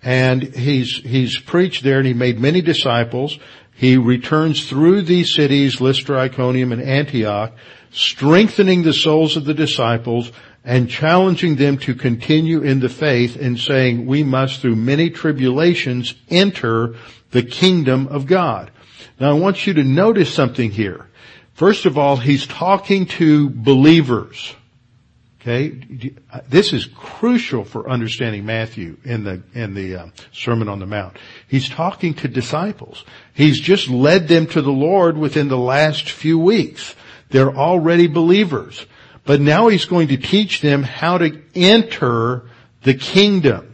and 0.03 0.43
he's 0.43 0.97
he's 0.97 1.39
preached 1.39 1.85
there, 1.85 1.99
and 1.99 2.07
he 2.07 2.15
made 2.15 2.39
many 2.39 2.61
disciples. 2.61 3.39
He 3.75 3.97
returns 3.97 4.69
through 4.69 5.03
these 5.03 5.35
cities, 5.35 5.81
Lystra, 5.81 6.19
Iconium, 6.21 6.73
and 6.73 6.83
Antioch, 6.83 7.53
strengthening 7.91 8.83
the 8.83 8.93
souls 8.93 9.37
of 9.37 9.45
the 9.45 9.55
disciples 9.55 10.33
and 10.65 10.91
challenging 10.91 11.57
them 11.57 11.79
to 11.79 11.95
continue 11.95 12.63
in 12.63 12.81
the 12.81 12.89
faith 12.89 13.37
and 13.37 13.59
saying 13.59 14.07
we 14.07 14.23
must 14.23 14.61
through 14.61 14.77
many 14.77 15.09
tribulations 15.09 16.15
enter 16.29 16.95
the 17.31 17.43
kingdom 17.43 18.07
of 18.09 18.27
God. 18.27 18.71
Now 19.21 19.31
I 19.31 19.39
want 19.39 19.67
you 19.67 19.75
to 19.75 19.85
notice 19.85 20.33
something 20.33 20.71
here. 20.71 21.07
First 21.53 21.85
of 21.85 21.99
all, 21.99 22.17
he's 22.17 22.47
talking 22.47 23.05
to 23.07 23.51
believers. 23.51 24.55
Okay, 25.43 25.71
this 26.49 26.73
is 26.73 26.87
crucial 26.87 27.65
for 27.65 27.89
understanding 27.89 28.45
Matthew 28.45 28.97
in 29.05 29.25
the 29.25 29.43
in 29.55 29.75
the 29.75 29.97
uh, 29.97 30.07
Sermon 30.33 30.69
on 30.69 30.81
the 30.81 30.87
Mount. 30.87 31.17
He's 31.49 31.69
talking 31.69 32.13
to 32.15 32.29
disciples. 32.29 33.05
He's 33.33 33.59
just 33.61 33.89
led 33.89 34.29
them 34.29 34.47
to 34.49 34.61
the 34.61 34.73
Lord 34.73 35.17
within 35.17 35.49
the 35.49 35.59
last 35.59 36.11
few 36.11 36.39
weeks. 36.39 36.95
They're 37.31 37.55
already 37.55 38.07
believers, 38.07 38.85
but 39.25 39.41
now 39.41 39.69
he's 39.69 39.87
going 39.87 40.09
to 40.09 40.19
teach 40.19 40.61
them 40.61 40.83
how 40.83 41.19
to 41.19 41.41
enter 41.55 42.49
the 42.83 42.95
kingdom, 42.95 43.70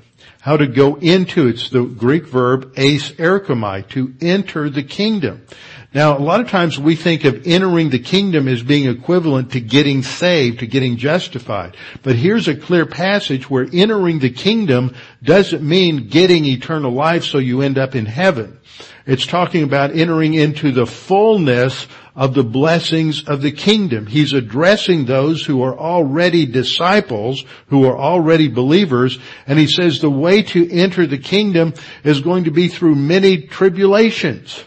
how 0.47 0.57
to 0.57 0.69
go 0.69 0.95
into 0.95 1.49
it's 1.49 1.71
the 1.71 1.83
Greek 1.83 2.25
verb 2.25 2.73
erchomai 2.77 3.89
to 3.89 4.15
enter 4.21 4.71
the 4.71 4.85
kingdom. 4.85 5.45
Now, 5.93 6.17
a 6.17 6.21
lot 6.21 6.41
of 6.41 6.49
times 6.49 6.79
we 6.79 6.95
think 6.95 7.25
of 7.25 7.49
entering 7.49 7.91
the 7.91 7.99
kingdom 7.99 8.47
as 8.47 8.63
being 8.63 8.89
equivalent 8.89 9.51
to 9.53 9.61
getting 9.61 10.05
saved, 10.05 10.61
to 10.61 10.69
getting 10.69 10.99
justified. 10.99 11.77
But 12.05 12.15
here's 12.15 12.47
a 12.47 12.55
clear 12.55 12.87
passage 12.87 13.51
where 13.51 13.67
entering 13.73 14.21
the 14.21 14.31
kingdom 14.31 14.95
doesn't 15.21 15.65
mean 15.65 16.07
getting 16.07 16.45
eternal 16.45 16.93
life 16.93 17.25
so 17.25 17.39
you 17.39 17.63
end 17.63 17.77
up 17.77 17.97
in 17.97 18.07
heaven. 18.07 18.61
It's 19.05 19.27
talking 19.27 19.65
about 19.65 19.97
entering 19.97 20.35
into 20.35 20.71
the 20.71 20.87
fullness 20.87 21.89
of 22.17 22.33
the 22.33 22.43
blessings 22.43 23.25
of 23.25 23.43
the 23.43 23.53
kingdom. 23.53 24.07
He's 24.07 24.33
addressing 24.33 25.05
those 25.05 25.45
who 25.45 25.63
are 25.63 25.79
already 25.79 26.47
disciples, 26.47 27.45
who 27.69 27.85
are 27.85 27.97
already 27.97 28.49
believers, 28.49 29.19
and 29.47 29.59
he 29.59 29.67
says 29.67 30.01
the 30.01 30.11
way 30.11 30.43
to 30.43 30.69
enter 30.73 31.07
the 31.07 31.19
kingdom 31.19 31.75
is 32.03 32.21
going 32.23 32.45
to 32.45 32.51
be 32.51 32.69
through 32.69 32.95
many 32.95 33.43
tribulations 33.43 34.65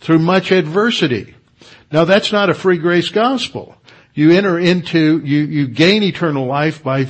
through 0.00 0.18
much 0.20 0.50
adversity. 0.50 1.34
Now 1.92 2.04
that's 2.04 2.32
not 2.32 2.50
a 2.50 2.54
free 2.54 2.78
grace 2.78 3.10
gospel. 3.10 3.76
You 4.14 4.30
enter 4.30 4.58
into, 4.58 5.18
you, 5.18 5.40
you 5.40 5.68
gain 5.68 6.02
eternal 6.02 6.46
life 6.46 6.82
by 6.82 7.06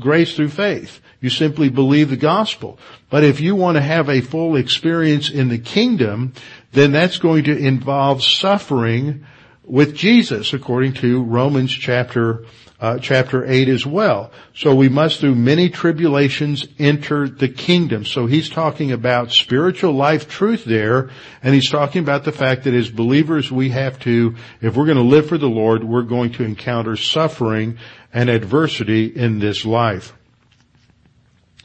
grace 0.00 0.34
through 0.34 0.48
faith. 0.48 1.00
You 1.20 1.30
simply 1.30 1.70
believe 1.70 2.10
the 2.10 2.16
gospel. 2.16 2.78
But 3.08 3.24
if 3.24 3.40
you 3.40 3.54
want 3.54 3.76
to 3.76 3.80
have 3.80 4.08
a 4.10 4.20
full 4.20 4.56
experience 4.56 5.30
in 5.30 5.48
the 5.48 5.58
kingdom, 5.58 6.34
then 6.74 6.92
that's 6.92 7.18
going 7.18 7.44
to 7.44 7.56
involve 7.56 8.22
suffering 8.22 9.26
with 9.64 9.96
Jesus 9.96 10.52
according 10.52 10.92
to 10.94 11.22
Romans 11.22 11.72
chapter 11.72 12.44
uh, 12.80 12.98
chapter 12.98 13.46
8 13.46 13.68
as 13.68 13.86
well. 13.86 14.30
So 14.54 14.74
we 14.74 14.90
must 14.90 15.20
through 15.20 15.36
many 15.36 15.70
tribulations 15.70 16.66
enter 16.78 17.26
the 17.28 17.48
kingdom. 17.48 18.04
So 18.04 18.26
he's 18.26 18.50
talking 18.50 18.92
about 18.92 19.32
spiritual 19.32 19.92
life 19.92 20.28
truth 20.28 20.64
there, 20.66 21.08
and 21.42 21.54
he's 21.54 21.70
talking 21.70 22.02
about 22.02 22.24
the 22.24 22.32
fact 22.32 22.64
that 22.64 22.74
as 22.74 22.90
believers 22.90 23.50
we 23.50 23.70
have 23.70 23.98
to, 24.00 24.34
if 24.60 24.76
we're 24.76 24.84
going 24.84 24.98
to 24.98 25.02
live 25.02 25.28
for 25.28 25.38
the 25.38 25.48
Lord, 25.48 25.82
we're 25.82 26.02
going 26.02 26.32
to 26.32 26.44
encounter 26.44 26.96
suffering 26.96 27.78
and 28.12 28.28
adversity 28.28 29.06
in 29.06 29.38
this 29.38 29.64
life. 29.64 30.12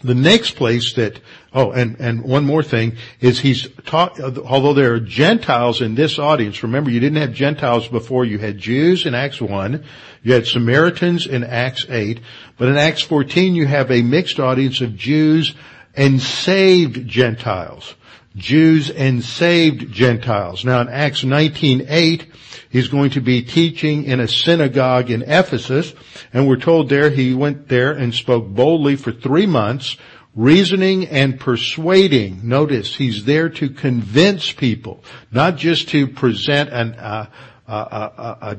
The 0.01 0.15
next 0.15 0.51
place 0.51 0.93
that, 0.93 1.19
oh, 1.53 1.71
and, 1.71 1.99
and 1.99 2.23
one 2.23 2.45
more 2.45 2.63
thing 2.63 2.97
is 3.19 3.39
he's 3.39 3.67
taught, 3.85 4.19
although 4.19 4.73
there 4.73 4.93
are 4.93 4.99
Gentiles 4.99 5.81
in 5.81 5.95
this 5.95 6.19
audience, 6.19 6.63
remember 6.63 6.91
you 6.91 6.99
didn't 6.99 7.21
have 7.21 7.33
Gentiles 7.33 7.87
before, 7.87 8.25
you 8.25 8.37
had 8.37 8.57
Jews 8.57 9.05
in 9.05 9.15
Acts 9.15 9.41
1, 9.41 9.83
you 10.23 10.33
had 10.33 10.47
Samaritans 10.47 11.25
in 11.25 11.43
Acts 11.43 11.85
8, 11.89 12.19
but 12.57 12.69
in 12.69 12.77
Acts 12.77 13.01
14 13.01 13.55
you 13.55 13.67
have 13.67 13.91
a 13.91 14.01
mixed 14.01 14.39
audience 14.39 14.81
of 14.81 14.95
Jews 14.95 15.55
and 15.95 16.21
saved 16.21 17.07
Gentiles. 17.07 17.95
Jews 18.35 18.89
and 18.89 19.23
saved 19.23 19.91
Gentiles. 19.91 20.63
Now 20.63 20.81
in 20.81 20.89
Acts 20.89 21.23
19:8, 21.23 22.25
he's 22.69 22.87
going 22.87 23.11
to 23.11 23.21
be 23.21 23.41
teaching 23.41 24.05
in 24.05 24.19
a 24.19 24.27
synagogue 24.27 25.09
in 25.09 25.23
Ephesus, 25.23 25.93
and 26.31 26.47
we're 26.47 26.57
told 26.57 26.89
there 26.89 27.09
he 27.09 27.33
went 27.33 27.67
there 27.67 27.91
and 27.91 28.13
spoke 28.13 28.47
boldly 28.47 28.95
for 28.95 29.11
three 29.11 29.47
months, 29.47 29.97
reasoning 30.35 31.07
and 31.07 31.39
persuading. 31.39 32.41
Notice 32.43 32.95
he's 32.95 33.25
there 33.25 33.49
to 33.49 33.69
convince 33.69 34.51
people, 34.51 35.03
not 35.31 35.57
just 35.57 35.89
to 35.89 36.07
present 36.07 36.69
an, 36.69 36.93
uh, 36.93 37.29
a, 37.67 37.73
a, 37.73 38.57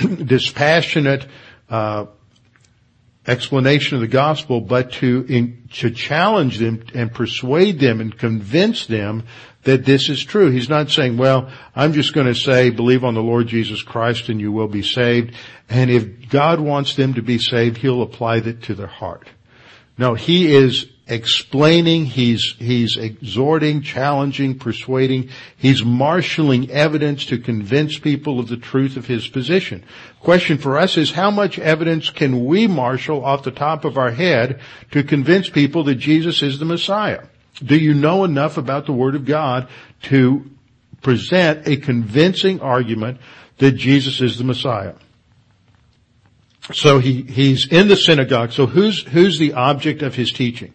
a 0.00 0.06
dispassionate 0.06 1.26
uh, 1.68 2.06
explanation 3.26 3.94
of 3.96 4.00
the 4.00 4.08
gospel, 4.08 4.60
but 4.60 4.92
to, 4.92 5.24
in, 5.28 5.68
to 5.72 5.90
challenge 5.90 6.58
them 6.58 6.84
and 6.94 7.12
persuade 7.12 7.78
them 7.78 8.00
and 8.00 8.16
convince 8.16 8.86
them 8.86 9.24
that 9.62 9.84
this 9.84 10.10
is 10.10 10.22
true. 10.22 10.50
He's 10.50 10.68
not 10.68 10.90
saying, 10.90 11.16
well, 11.16 11.50
I'm 11.74 11.94
just 11.94 12.12
going 12.12 12.26
to 12.26 12.34
say, 12.34 12.70
believe 12.70 13.02
on 13.02 13.14
the 13.14 13.22
Lord 13.22 13.46
Jesus 13.46 13.82
Christ 13.82 14.28
and 14.28 14.40
you 14.40 14.52
will 14.52 14.68
be 14.68 14.82
saved. 14.82 15.34
And 15.70 15.90
if 15.90 16.28
God 16.28 16.60
wants 16.60 16.96
them 16.96 17.14
to 17.14 17.22
be 17.22 17.38
saved, 17.38 17.78
He'll 17.78 18.02
apply 18.02 18.40
that 18.40 18.64
to 18.64 18.74
their 18.74 18.86
heart. 18.86 19.26
No, 19.96 20.14
He 20.14 20.54
is 20.54 20.90
explaining, 21.06 22.06
he's, 22.06 22.54
he's 22.58 22.96
exhorting, 22.96 23.82
challenging, 23.82 24.58
persuading, 24.58 25.28
he's 25.56 25.84
marshaling 25.84 26.70
evidence 26.70 27.26
to 27.26 27.38
convince 27.38 27.98
people 27.98 28.40
of 28.40 28.48
the 28.48 28.56
truth 28.56 28.96
of 28.96 29.06
his 29.06 29.28
position. 29.28 29.84
Question 30.20 30.56
for 30.56 30.78
us 30.78 30.96
is 30.96 31.10
how 31.10 31.30
much 31.30 31.58
evidence 31.58 32.08
can 32.08 32.46
we 32.46 32.66
marshal 32.66 33.24
off 33.24 33.42
the 33.42 33.50
top 33.50 33.84
of 33.84 33.98
our 33.98 34.12
head 34.12 34.60
to 34.92 35.02
convince 35.02 35.50
people 35.50 35.84
that 35.84 35.96
Jesus 35.96 36.42
is 36.42 36.58
the 36.58 36.64
Messiah? 36.64 37.24
Do 37.62 37.76
you 37.76 37.92
know 37.92 38.24
enough 38.24 38.56
about 38.56 38.86
the 38.86 38.92
Word 38.92 39.14
of 39.14 39.26
God 39.26 39.68
to 40.04 40.50
present 41.02 41.68
a 41.68 41.76
convincing 41.76 42.60
argument 42.60 43.20
that 43.58 43.72
Jesus 43.72 44.22
is 44.22 44.38
the 44.38 44.44
Messiah? 44.44 44.94
So 46.72 46.98
he, 46.98 47.22
he's 47.22 47.70
in 47.70 47.88
the 47.88 47.96
synagogue. 47.96 48.52
So 48.52 48.66
who's, 48.66 49.02
who's 49.02 49.38
the 49.38 49.52
object 49.52 50.00
of 50.00 50.14
his 50.14 50.32
teaching? 50.32 50.72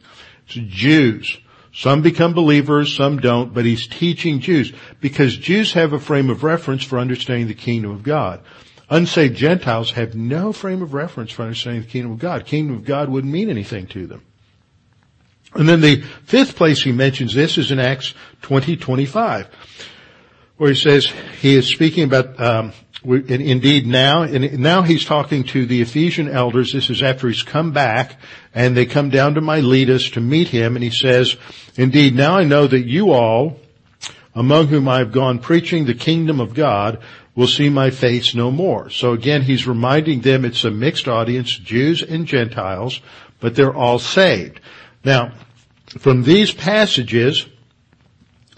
Jews. 0.50 1.38
Some 1.74 2.02
become 2.02 2.34
believers, 2.34 2.96
some 2.96 3.20
don't, 3.20 3.54
but 3.54 3.66
he's 3.66 3.88
teaching 3.88 4.40
Jews 4.40 4.74
because 5.00 5.38
Jews 5.38 5.74
have 5.74 5.94
a 5.94 6.00
frame 6.00 6.30
of 6.30 6.44
reference 6.44 6.84
for 6.84 6.98
understanding 6.98 7.48
the 7.48 7.54
kingdom 7.54 7.92
of 7.92 8.04
God. 8.04 8.42
Unsaved 8.90 9.36
Gentiles 9.36 9.92
have 9.92 10.16
no 10.16 10.52
frame 10.52 10.82
of 10.82 10.94
reference 10.94 11.32
for 11.32 11.44
understanding 11.44 11.84
the 11.84 11.88
kingdom 11.88 12.12
of 12.12 12.20
God. 12.20 12.46
Kingdom 12.46 12.78
of 12.78 12.86
God 12.86 13.08
wouldn't 13.08 13.32
mean 13.32 13.50
anything 13.50 13.86
to 13.88 14.08
them. 14.08 14.24
And 15.54 15.70
then 15.70 15.82
the 15.82 16.02
fifth 16.26 16.56
place 16.56 16.84
he 16.84 16.92
mentions 16.92 17.34
this 17.34 17.58
is 17.58 17.72
in 17.72 17.80
Acts 17.80 18.14
20, 18.42 18.78
25, 18.78 19.48
where 20.58 20.70
he 20.70 20.76
says 20.76 21.12
he 21.40 21.56
is 21.56 21.68
speaking 21.68 22.04
about 22.04 22.40
um, 22.40 22.74
indeed 23.04 23.88
now, 23.88 24.24
and 24.24 24.60
now 24.60 24.82
he's 24.82 25.06
talking 25.06 25.44
to 25.46 25.66
the 25.66 25.82
Ephesian 25.82 26.30
elders. 26.30 26.74
This 26.74 26.90
is 26.90 27.02
after 27.02 27.28
he's 27.28 27.44
come 27.44 27.72
back 27.72 28.18
and 28.54 28.76
they 28.76 28.86
come 28.86 29.10
down 29.10 29.36
to 29.36 29.42
Miletus 29.42 30.10
to 30.12 30.22
meet 30.22 30.50
him 30.50 30.76
and 30.76 30.84
he 30.84 30.90
says, 30.90 31.38
indeed 31.76 32.16
now 32.16 32.38
I 32.38 32.44
know 32.44 32.68
that 32.68 32.86
you 32.86 33.12
all, 33.12 33.60
among 34.36 34.68
whom 34.68 34.88
I 34.88 35.00
have 35.00 35.12
gone 35.12 35.40
preaching 35.40 35.86
the 35.86 35.94
kingdom 35.94 36.40
of 36.40 36.54
God, 36.54 37.02
will 37.36 37.48
see 37.48 37.70
my 37.70 37.90
face 37.90 38.36
no 38.36 38.52
more. 38.52 38.90
So 38.90 39.14
again, 39.14 39.44
he's 39.44 39.66
reminding 39.66 40.22
them 40.22 40.44
it's 40.44 40.66
a 40.66 40.72
mixed 40.72 41.08
audience, 41.08 41.56
Jews 41.58 42.04
and 42.04 42.26
Gentiles, 42.26 43.00
but 43.40 43.56
they're 43.56 43.74
all 43.74 44.00
saved. 44.00 44.60
Now, 45.06 45.32
from 46.00 46.24
these 46.24 46.52
passages, 46.52 47.48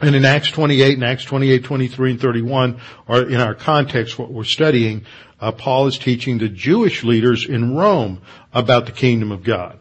And 0.02 0.16
in 0.16 0.26
Acts 0.26 0.50
28 0.50 0.96
and 0.96 1.04
Acts 1.04 1.26
28, 1.26 1.64
23 1.64 2.12
and 2.12 2.20
31 2.20 2.82
are 3.08 3.24
in 3.24 3.40
our 3.40 3.54
context 3.54 4.18
what 4.18 4.32
we're 4.32 4.44
studying. 4.44 5.06
Uh, 5.40 5.52
Paul 5.52 5.88
is 5.88 5.98
teaching 5.98 6.40
the 6.40 6.50
Jewish 6.50 7.04
leaders 7.04 7.48
in 7.48 7.76
Rome 7.76 8.22
about 8.52 8.88
the 8.88 8.92
kingdom 8.92 9.32
of 9.32 9.44
God. 9.44 9.80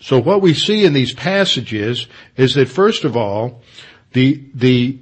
So 0.00 0.20
what 0.20 0.42
we 0.42 0.52
see 0.52 0.84
in 0.84 0.92
these 0.92 1.14
passages 1.14 2.06
is 2.36 2.54
that 2.54 2.68
first 2.68 3.04
of 3.04 3.16
all, 3.16 3.62
the, 4.12 4.44
the 4.54 4.98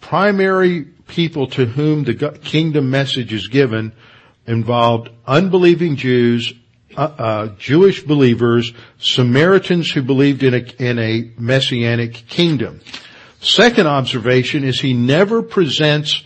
primary 0.00 0.84
people 1.06 1.46
to 1.48 1.64
whom 1.64 2.04
the 2.04 2.38
kingdom 2.42 2.90
message 2.90 3.32
is 3.32 3.48
given 3.48 3.92
involved 4.46 5.10
unbelieving 5.26 5.96
Jews, 5.96 6.52
uh, 6.96 7.00
uh, 7.00 7.46
Jewish 7.58 8.02
believers, 8.02 8.72
Samaritans 8.98 9.90
who 9.90 10.02
believed 10.02 10.42
in 10.42 10.54
a, 10.54 10.82
in 10.82 10.98
a 10.98 11.30
messianic 11.38 12.14
kingdom. 12.28 12.80
Second 13.40 13.86
observation 13.86 14.64
is 14.64 14.80
he 14.80 14.92
never 14.92 15.42
presents 15.42 16.22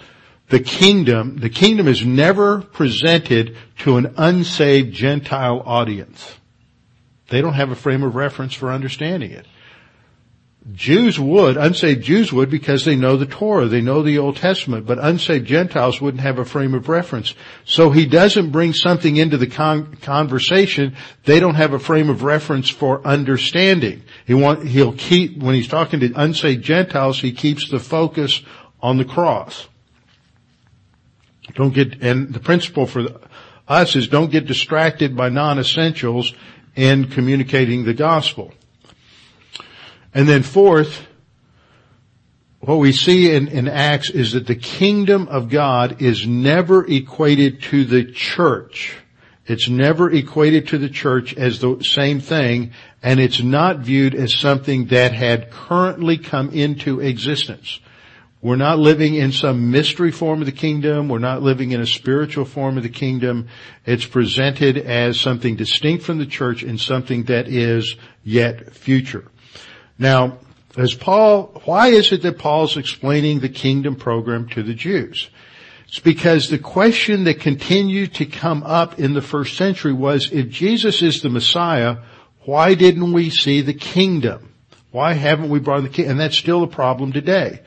the 0.48 0.60
kingdom, 0.60 1.38
the 1.38 1.48
kingdom 1.48 1.88
is 1.88 2.04
never 2.04 2.60
presented 2.60 3.56
to 3.78 3.96
an 3.96 4.14
unsaved 4.18 4.92
Gentile 4.92 5.62
audience. 5.64 6.30
They 7.28 7.40
don't 7.40 7.54
have 7.54 7.70
a 7.70 7.74
frame 7.74 8.02
of 8.02 8.14
reference 8.14 8.52
for 8.52 8.70
understanding 8.70 9.30
it. 9.30 9.46
Jews 10.70 11.18
would, 11.18 11.56
unsaved 11.56 12.04
Jews 12.04 12.32
would 12.32 12.48
because 12.48 12.84
they 12.84 12.94
know 12.94 13.16
the 13.16 13.26
Torah, 13.26 13.66
they 13.66 13.80
know 13.80 14.02
the 14.02 14.18
Old 14.18 14.36
Testament, 14.36 14.86
but 14.86 14.98
unsaved 14.98 15.46
Gentiles 15.46 16.00
wouldn't 16.00 16.22
have 16.22 16.38
a 16.38 16.44
frame 16.44 16.74
of 16.74 16.88
reference. 16.88 17.34
So 17.64 17.90
he 17.90 18.06
doesn't 18.06 18.50
bring 18.50 18.72
something 18.72 19.16
into 19.16 19.38
the 19.38 19.48
con- 19.48 19.96
conversation 20.02 20.96
they 21.24 21.40
don't 21.40 21.56
have 21.56 21.72
a 21.72 21.80
frame 21.80 22.10
of 22.10 22.22
reference 22.22 22.68
for 22.68 23.04
understanding. 23.06 24.02
He 24.26 24.34
want, 24.34 24.66
he'll 24.66 24.92
keep, 24.92 25.38
when 25.38 25.54
he's 25.54 25.68
talking 25.68 26.00
to 26.00 26.12
unsaved 26.14 26.62
Gentiles, 26.62 27.20
he 27.20 27.32
keeps 27.32 27.68
the 27.68 27.80
focus 27.80 28.42
on 28.80 28.96
the 28.96 29.04
cross. 29.04 29.68
Don't 31.54 31.74
get, 31.74 32.02
and 32.02 32.32
the 32.32 32.40
principle 32.40 32.86
for 32.86 33.06
us 33.68 33.96
is 33.96 34.08
don't 34.08 34.30
get 34.30 34.46
distracted 34.46 35.16
by 35.16 35.28
non-essentials 35.28 36.34
in 36.76 37.08
communicating 37.08 37.84
the 37.84 37.94
gospel. 37.94 38.52
And 40.14 40.28
then 40.28 40.42
fourth, 40.42 41.06
what 42.60 42.76
we 42.76 42.92
see 42.92 43.34
in, 43.34 43.48
in, 43.48 43.66
Acts 43.66 44.10
is 44.10 44.32
that 44.32 44.46
the 44.46 44.54
kingdom 44.54 45.26
of 45.28 45.48
God 45.48 46.00
is 46.00 46.26
never 46.26 46.86
equated 46.86 47.62
to 47.64 47.84
the 47.84 48.04
church. 48.04 48.96
It's 49.46 49.68
never 49.68 50.10
equated 50.10 50.68
to 50.68 50.78
the 50.78 50.88
church 50.88 51.34
as 51.34 51.58
the 51.58 51.82
same 51.82 52.20
thing, 52.20 52.72
and 53.02 53.18
it's 53.18 53.42
not 53.42 53.80
viewed 53.80 54.14
as 54.14 54.36
something 54.36 54.86
that 54.86 55.12
had 55.12 55.50
currently 55.50 56.16
come 56.18 56.50
into 56.50 57.00
existence. 57.00 57.80
We're 58.40 58.56
not 58.56 58.80
living 58.80 59.14
in 59.14 59.30
some 59.30 59.70
mystery 59.70 60.10
form 60.10 60.40
of 60.40 60.46
the 60.46 60.52
kingdom. 60.52 61.08
We're 61.08 61.18
not 61.18 61.42
living 61.42 61.70
in 61.70 61.80
a 61.80 61.86
spiritual 61.86 62.44
form 62.44 62.76
of 62.76 62.82
the 62.82 62.88
kingdom. 62.88 63.48
It's 63.86 64.04
presented 64.04 64.78
as 64.78 65.18
something 65.18 65.54
distinct 65.54 66.04
from 66.04 66.18
the 66.18 66.26
church 66.26 66.64
and 66.64 66.80
something 66.80 67.24
that 67.24 67.46
is 67.46 67.96
yet 68.24 68.74
future. 68.74 69.24
Now, 69.96 70.38
as 70.76 70.94
Paul, 70.94 71.62
why 71.66 71.88
is 71.88 72.10
it 72.10 72.22
that 72.22 72.38
Paul's 72.38 72.76
explaining 72.76 73.40
the 73.40 73.48
kingdom 73.48 73.94
program 73.94 74.48
to 74.50 74.64
the 74.64 74.74
Jews? 74.74 75.30
It's 75.92 76.00
because 76.00 76.48
the 76.48 76.56
question 76.56 77.24
that 77.24 77.40
continued 77.40 78.14
to 78.14 78.24
come 78.24 78.62
up 78.62 78.98
in 78.98 79.12
the 79.12 79.20
first 79.20 79.58
century 79.58 79.92
was, 79.92 80.32
if 80.32 80.48
Jesus 80.48 81.02
is 81.02 81.20
the 81.20 81.28
Messiah, 81.28 81.98
why 82.46 82.72
didn't 82.72 83.12
we 83.12 83.28
see 83.28 83.60
the 83.60 83.74
kingdom? 83.74 84.54
Why 84.90 85.12
haven't 85.12 85.50
we 85.50 85.58
brought 85.58 85.82
the 85.82 85.90
kingdom? 85.90 86.12
And 86.12 86.20
that's 86.20 86.38
still 86.38 86.62
a 86.62 86.66
problem 86.66 87.12
today. 87.12 87.60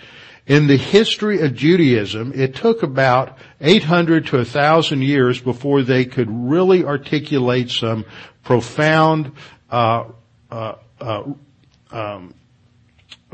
In 0.47 0.65
the 0.65 0.75
history 0.75 1.41
of 1.41 1.53
Judaism, 1.53 2.31
it 2.33 2.55
took 2.55 2.81
about 2.81 3.37
800 3.61 4.25
to 4.27 4.37
1,000 4.37 5.03
years 5.03 5.39
before 5.39 5.83
they 5.83 6.05
could 6.05 6.27
really 6.31 6.83
articulate 6.83 7.69
some 7.69 8.05
profound 8.43 9.33
uh, 9.69 10.05
uh, 10.49 10.75
uh, 10.99 11.23
um, 11.91 12.33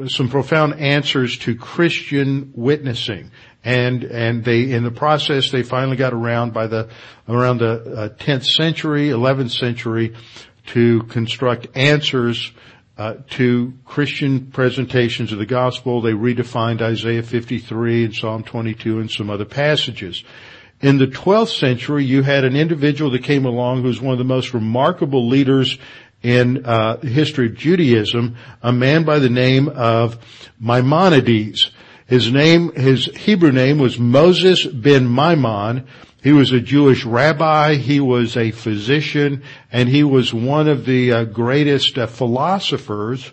some 0.07 0.29
profound 0.29 0.79
answers 0.79 1.37
to 1.39 1.55
Christian 1.55 2.51
witnessing. 2.55 3.31
And, 3.63 4.03
and 4.03 4.43
they, 4.43 4.71
in 4.71 4.83
the 4.83 4.91
process, 4.91 5.51
they 5.51 5.63
finally 5.63 5.97
got 5.97 6.13
around 6.13 6.53
by 6.53 6.67
the, 6.67 6.89
around 7.29 7.59
the 7.59 7.95
uh, 7.95 8.09
10th 8.09 8.45
century, 8.45 9.09
11th 9.09 9.51
century 9.51 10.15
to 10.67 11.03
construct 11.03 11.67
answers 11.75 12.51
uh, 12.97 13.15
to 13.31 13.73
Christian 13.85 14.47
presentations 14.47 15.31
of 15.31 15.39
the 15.39 15.45
gospel. 15.45 16.01
They 16.01 16.11
redefined 16.11 16.81
Isaiah 16.81 17.23
53 17.23 18.05
and 18.05 18.15
Psalm 18.15 18.43
22 18.43 18.99
and 18.99 19.09
some 19.09 19.29
other 19.29 19.45
passages. 19.45 20.23
In 20.81 20.97
the 20.97 21.07
12th 21.07 21.57
century, 21.59 22.05
you 22.05 22.23
had 22.23 22.43
an 22.43 22.55
individual 22.55 23.11
that 23.11 23.23
came 23.23 23.45
along 23.45 23.81
who 23.81 23.87
was 23.87 24.01
one 24.01 24.13
of 24.13 24.17
the 24.17 24.23
most 24.23 24.53
remarkable 24.53 25.27
leaders 25.27 25.77
in 26.23 26.65
uh, 26.65 26.97
the 26.97 27.07
history 27.07 27.47
of 27.47 27.55
Judaism, 27.55 28.35
a 28.61 28.71
man 28.71 29.03
by 29.03 29.19
the 29.19 29.29
name 29.29 29.69
of 29.69 30.17
Maimonides. 30.59 31.71
His 32.11 32.29
name, 32.29 32.73
his 32.73 33.05
Hebrew 33.05 33.53
name 33.53 33.77
was 33.77 33.97
Moses 33.97 34.65
ben 34.65 35.07
Maimon. 35.07 35.87
He 36.21 36.33
was 36.33 36.51
a 36.51 36.59
Jewish 36.59 37.05
rabbi. 37.05 37.75
He 37.75 38.01
was 38.01 38.35
a 38.35 38.51
physician, 38.51 39.43
and 39.71 39.87
he 39.87 40.03
was 40.03 40.33
one 40.33 40.67
of 40.67 40.85
the 40.85 41.13
uh, 41.13 41.23
greatest 41.23 41.97
uh, 41.97 42.07
philosophers 42.07 43.31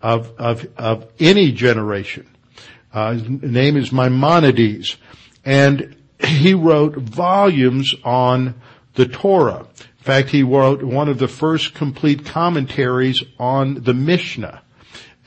of, 0.00 0.32
of 0.38 0.64
of 0.76 1.10
any 1.18 1.50
generation. 1.50 2.28
Uh, 2.94 3.14
his 3.14 3.28
name 3.28 3.76
is 3.76 3.90
Maimonides, 3.90 4.96
and 5.44 5.96
he 6.20 6.54
wrote 6.54 6.94
volumes 6.94 7.96
on 8.04 8.54
the 8.94 9.06
Torah. 9.06 9.66
In 9.80 10.04
fact, 10.04 10.28
he 10.28 10.44
wrote 10.44 10.84
one 10.84 11.08
of 11.08 11.18
the 11.18 11.26
first 11.26 11.74
complete 11.74 12.24
commentaries 12.24 13.24
on 13.40 13.82
the 13.82 13.94
Mishnah. 13.94 14.62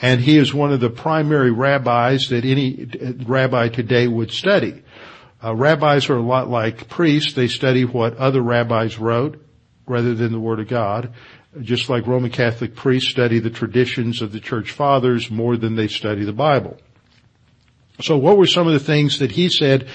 And 0.04 0.20
he 0.20 0.38
is 0.38 0.54
one 0.54 0.74
of 0.74 0.82
the 0.82 0.90
primary 0.90 1.50
rabbis 1.50 2.28
that 2.28 2.44
any 2.44 2.90
rabbi 3.26 3.70
today 3.70 4.06
would 4.06 4.32
study. 4.32 4.84
Uh, 5.42 5.56
rabbis 5.56 6.10
are 6.10 6.18
a 6.18 6.22
lot 6.22 6.50
like 6.50 6.90
priests. 6.90 7.32
They 7.32 7.48
study 7.48 7.86
what 7.86 8.18
other 8.18 8.42
rabbis 8.42 9.00
wrote 9.00 9.42
rather 9.88 10.14
than 10.14 10.34
the 10.34 10.42
Word 10.42 10.60
of 10.60 10.68
God. 10.68 11.14
Just 11.62 11.90
like 11.90 12.06
Roman 12.06 12.32
Catholic 12.32 12.76
priests 12.76 13.12
study 13.12 13.40
the 13.40 13.50
traditions 13.50 14.22
of 14.22 14.34
the 14.34 14.42
church 14.42 14.72
fathers 14.72 15.32
more 15.32 15.56
than 15.56 15.78
they 15.78 15.88
study 15.88 16.26
the 16.26 16.34
Bible. 16.34 16.78
So 18.02 18.18
what 18.18 18.38
were 18.38 18.46
some 18.46 18.68
of 18.68 18.74
the 18.74 18.80
things 18.80 19.20
that 19.20 19.32
he 19.32 19.48
said 19.48 19.88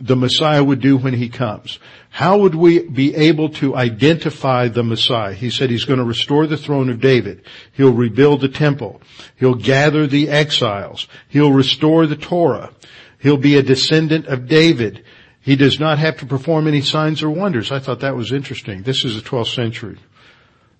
the 0.00 0.16
Messiah 0.16 0.62
would 0.62 0.80
do 0.80 0.96
when 0.96 1.14
he 1.14 1.28
comes. 1.28 1.78
How 2.10 2.38
would 2.38 2.54
we 2.54 2.86
be 2.86 3.14
able 3.14 3.48
to 3.50 3.74
identify 3.74 4.68
the 4.68 4.84
Messiah? 4.84 5.32
He 5.32 5.50
said 5.50 5.70
he's 5.70 5.84
going 5.84 5.98
to 5.98 6.04
restore 6.04 6.46
the 6.46 6.56
throne 6.56 6.88
of 6.88 7.00
David. 7.00 7.42
He'll 7.72 7.92
rebuild 7.92 8.40
the 8.40 8.48
temple. 8.48 9.00
He'll 9.36 9.54
gather 9.54 10.06
the 10.06 10.28
exiles. 10.28 11.08
He'll 11.28 11.52
restore 11.52 12.06
the 12.06 12.16
Torah. 12.16 12.72
He'll 13.18 13.36
be 13.36 13.56
a 13.56 13.62
descendant 13.62 14.26
of 14.26 14.46
David. 14.46 15.04
He 15.40 15.56
does 15.56 15.80
not 15.80 15.98
have 15.98 16.18
to 16.18 16.26
perform 16.26 16.68
any 16.68 16.82
signs 16.82 17.22
or 17.22 17.30
wonders. 17.30 17.72
I 17.72 17.78
thought 17.78 18.00
that 18.00 18.14
was 18.14 18.32
interesting. 18.32 18.82
This 18.82 19.04
is 19.04 19.16
the 19.16 19.28
12th 19.28 19.54
century. 19.54 19.98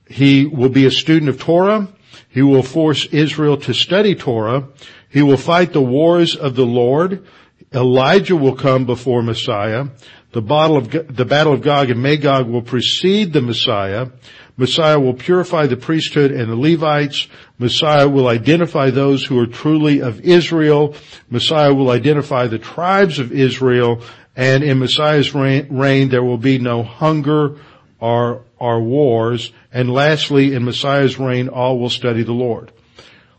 He 0.07 0.47
will 0.47 0.69
be 0.69 0.87
a 0.87 0.91
student 0.91 1.29
of 1.29 1.41
Torah. 1.41 1.89
He 2.29 2.43
will 2.43 2.63
force 2.63 3.07
Israel 3.07 3.57
to 3.59 3.75
study 3.75 4.15
Torah. 4.15 4.69
He 5.11 5.23
will 5.23 5.37
fight 5.37 5.73
the 5.73 5.83
wars 5.83 6.37
of 6.37 6.55
the 6.55 6.67
Lord. 6.67 7.27
Elijah 7.73 8.37
will 8.37 8.57
come 8.57 8.87
before 8.87 9.23
Messiah. 9.23 9.87
The 10.33 10.43
battle 10.43 10.77
of, 10.77 10.91
the 10.91 11.25
battle 11.25 11.53
of 11.53 11.63
Gog 11.63 11.91
and 11.91 12.03
Magog 12.03 12.49
will 12.49 12.63
precede 12.63 13.33
the 13.33 13.43
Messiah. 13.43 14.09
Messiah 14.57 14.99
will 14.99 15.15
purify 15.15 15.67
the 15.67 15.77
priesthood 15.77 16.33
and 16.33 16.51
the 16.51 16.57
Levites. 16.57 17.29
Messiah 17.59 18.09
will 18.09 18.27
identify 18.27 18.91
those 18.91 19.25
who 19.25 19.39
are 19.39 19.47
truly 19.47 20.01
of 20.01 20.21
Israel. 20.21 20.95
Messiah 21.31 21.73
will 21.73 21.91
identify 21.91 22.47
the 22.47 22.59
tribes 22.59 23.19
of 23.19 23.33
Israel. 23.33 24.03
And 24.37 24.65
in 24.65 24.79
Messiah's 24.79 25.35
reign, 25.35 25.69
reign 25.71 26.09
there 26.09 26.25
will 26.25 26.39
be 26.39 26.59
no 26.59 26.83
hunger 26.83 27.57
or, 28.01 28.43
or 28.59 28.83
wars. 28.83 29.53
And 29.73 29.93
lastly, 29.93 30.55
in 30.55 30.65
Messiah's 30.65 31.19
reign, 31.19 31.49
all 31.49 31.79
will 31.79 31.91
study 31.91 32.23
the 32.23 32.33
Lord. 32.33 32.73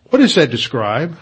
What 0.10 0.20
does 0.20 0.36
that 0.36 0.52
describe? 0.52 1.18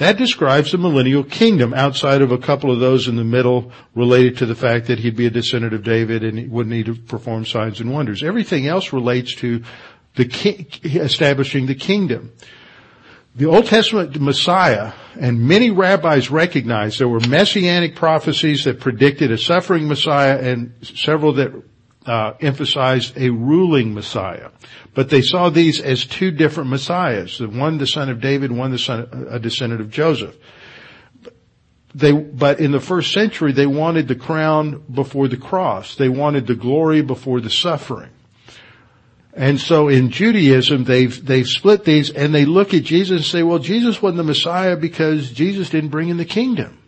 That 0.00 0.16
describes 0.16 0.72
the 0.72 0.78
millennial 0.78 1.22
kingdom 1.24 1.74
outside 1.74 2.22
of 2.22 2.32
a 2.32 2.38
couple 2.38 2.72
of 2.72 2.80
those 2.80 3.06
in 3.06 3.16
the 3.16 3.24
middle 3.24 3.70
related 3.94 4.38
to 4.38 4.46
the 4.46 4.54
fact 4.54 4.86
that 4.86 4.98
he'd 4.98 5.14
be 5.14 5.26
a 5.26 5.30
descendant 5.30 5.74
of 5.74 5.84
David 5.84 6.24
and 6.24 6.38
he 6.38 6.46
wouldn't 6.46 6.74
need 6.74 6.86
to 6.86 6.94
perform 6.94 7.44
signs 7.44 7.80
and 7.80 7.92
wonders. 7.92 8.22
Everything 8.22 8.66
else 8.66 8.94
relates 8.94 9.34
to 9.34 9.62
the 10.14 10.24
king, 10.24 10.66
establishing 10.82 11.66
the 11.66 11.74
kingdom. 11.74 12.32
The 13.36 13.44
Old 13.44 13.66
Testament 13.66 14.18
Messiah 14.18 14.94
and 15.20 15.46
many 15.46 15.70
rabbis 15.70 16.30
recognized 16.30 16.98
there 16.98 17.06
were 17.06 17.20
messianic 17.20 17.94
prophecies 17.94 18.64
that 18.64 18.80
predicted 18.80 19.30
a 19.30 19.36
suffering 19.36 19.86
Messiah 19.86 20.38
and 20.38 20.72
several 20.82 21.34
that 21.34 21.52
uh, 22.06 22.32
emphasized 22.40 23.16
a 23.16 23.30
ruling 23.30 23.94
Messiah. 23.94 24.50
But 24.94 25.10
they 25.10 25.22
saw 25.22 25.50
these 25.50 25.80
as 25.80 26.06
two 26.06 26.30
different 26.30 26.70
Messiahs. 26.70 27.38
The 27.38 27.48
one 27.48 27.78
the 27.78 27.86
son 27.86 28.08
of 28.08 28.20
David, 28.20 28.50
one 28.52 28.70
the 28.70 28.78
son, 28.78 29.28
a 29.30 29.38
descendant 29.38 29.80
of 29.80 29.90
Joseph. 29.90 30.36
They, 31.94 32.12
but 32.12 32.60
in 32.60 32.70
the 32.70 32.80
first 32.80 33.12
century, 33.12 33.52
they 33.52 33.66
wanted 33.66 34.08
the 34.08 34.14
crown 34.14 34.82
before 34.92 35.28
the 35.28 35.36
cross. 35.36 35.96
They 35.96 36.08
wanted 36.08 36.46
the 36.46 36.54
glory 36.54 37.02
before 37.02 37.40
the 37.40 37.50
suffering. 37.50 38.10
And 39.32 39.60
so 39.60 39.88
in 39.88 40.10
Judaism, 40.10 40.84
they've, 40.84 41.24
they've 41.24 41.46
split 41.48 41.84
these 41.84 42.10
and 42.10 42.34
they 42.34 42.44
look 42.44 42.74
at 42.74 42.82
Jesus 42.82 43.16
and 43.16 43.24
say, 43.24 43.42
well, 43.42 43.58
Jesus 43.58 44.02
wasn't 44.02 44.18
the 44.18 44.24
Messiah 44.24 44.76
because 44.76 45.30
Jesus 45.30 45.70
didn't 45.70 45.90
bring 45.90 46.08
in 46.08 46.16
the 46.16 46.24
kingdom. 46.24 46.79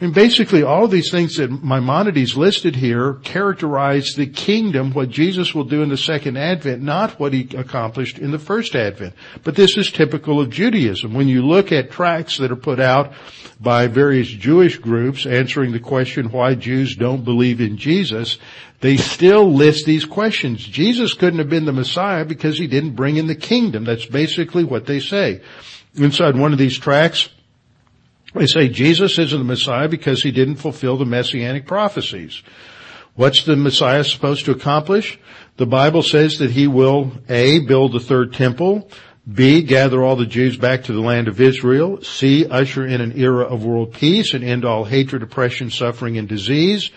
Mean, 0.00 0.12
basically 0.12 0.62
all 0.62 0.84
of 0.84 0.92
these 0.92 1.10
things 1.10 1.36
that 1.36 1.50
Maimonides 1.50 2.36
listed 2.36 2.76
here 2.76 3.14
characterize 3.24 4.14
the 4.14 4.26
kingdom, 4.26 4.92
what 4.92 5.08
Jesus 5.08 5.56
will 5.56 5.64
do 5.64 5.82
in 5.82 5.88
the 5.88 5.96
second 5.96 6.36
advent, 6.36 6.82
not 6.82 7.18
what 7.18 7.32
he 7.32 7.48
accomplished 7.56 8.16
in 8.16 8.30
the 8.30 8.38
first 8.38 8.76
advent. 8.76 9.14
But 9.42 9.56
this 9.56 9.76
is 9.76 9.90
typical 9.90 10.40
of 10.40 10.50
Judaism. 10.50 11.14
When 11.14 11.26
you 11.26 11.44
look 11.44 11.72
at 11.72 11.90
tracts 11.90 12.38
that 12.38 12.52
are 12.52 12.56
put 12.56 12.78
out 12.78 13.12
by 13.60 13.88
various 13.88 14.28
Jewish 14.28 14.78
groups 14.78 15.26
answering 15.26 15.72
the 15.72 15.80
question 15.80 16.30
why 16.30 16.54
Jews 16.54 16.94
don't 16.94 17.24
believe 17.24 17.60
in 17.60 17.76
Jesus, 17.76 18.38
they 18.80 18.96
still 18.96 19.52
list 19.52 19.84
these 19.84 20.04
questions. 20.04 20.64
Jesus 20.64 21.14
couldn't 21.14 21.40
have 21.40 21.50
been 21.50 21.64
the 21.64 21.72
Messiah 21.72 22.24
because 22.24 22.56
he 22.56 22.68
didn't 22.68 22.94
bring 22.94 23.16
in 23.16 23.26
the 23.26 23.34
kingdom. 23.34 23.82
That's 23.84 24.06
basically 24.06 24.62
what 24.62 24.86
they 24.86 25.00
say. 25.00 25.40
Inside 25.96 26.36
one 26.36 26.52
of 26.52 26.58
these 26.60 26.78
tracts, 26.78 27.30
they 28.34 28.46
say 28.46 28.68
Jesus 28.68 29.18
isn't 29.18 29.38
the 29.38 29.44
Messiah 29.44 29.88
because 29.88 30.22
he 30.22 30.30
didn't 30.30 30.56
fulfill 30.56 30.96
the 30.96 31.06
messianic 31.06 31.66
prophecies. 31.66 32.42
What's 33.14 33.44
the 33.44 33.56
Messiah 33.56 34.04
supposed 34.04 34.44
to 34.44 34.52
accomplish? 34.52 35.18
The 35.56 35.66
Bible 35.66 36.02
says 36.02 36.38
that 36.38 36.52
he 36.52 36.68
will 36.68 37.10
A, 37.28 37.58
build 37.60 37.92
the 37.92 38.00
third 38.00 38.32
temple, 38.32 38.90
B, 39.30 39.62
gather 39.62 40.02
all 40.02 40.16
the 40.16 40.24
Jews 40.24 40.56
back 40.56 40.84
to 40.84 40.92
the 40.92 41.00
land 41.00 41.28
of 41.28 41.40
Israel, 41.40 42.00
C, 42.00 42.46
usher 42.46 42.86
in 42.86 43.00
an 43.00 43.18
era 43.18 43.44
of 43.44 43.64
world 43.64 43.92
peace 43.92 44.32
and 44.32 44.44
end 44.44 44.64
all 44.64 44.84
hatred, 44.84 45.22
oppression, 45.22 45.70
suffering, 45.70 46.16
and 46.16 46.28
disease, 46.28 46.90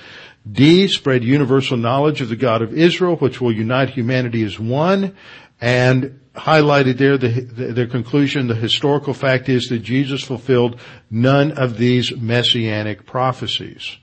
D, 0.49 0.87
spread 0.87 1.23
universal 1.23 1.75
knowledge 1.75 2.21
of 2.21 2.29
the 2.29 2.35
God 2.35 2.61
of 2.61 2.73
Israel, 2.73 3.15
which 3.17 3.41
will 3.41 3.51
unite 3.51 3.89
humanity 3.89 4.43
as 4.43 4.57
one, 4.57 5.15
and 5.59 6.20
highlighted 6.35 6.97
there 6.97 7.17
the, 7.17 7.27
the, 7.27 7.73
their 7.73 7.87
conclusion, 7.87 8.47
the 8.47 8.55
historical 8.55 9.13
fact 9.13 9.49
is 9.49 9.67
that 9.67 9.79
Jesus 9.79 10.23
fulfilled 10.23 10.79
none 11.09 11.51
of 11.51 11.77
these 11.77 12.15
messianic 12.15 13.05
prophecies. 13.05 13.97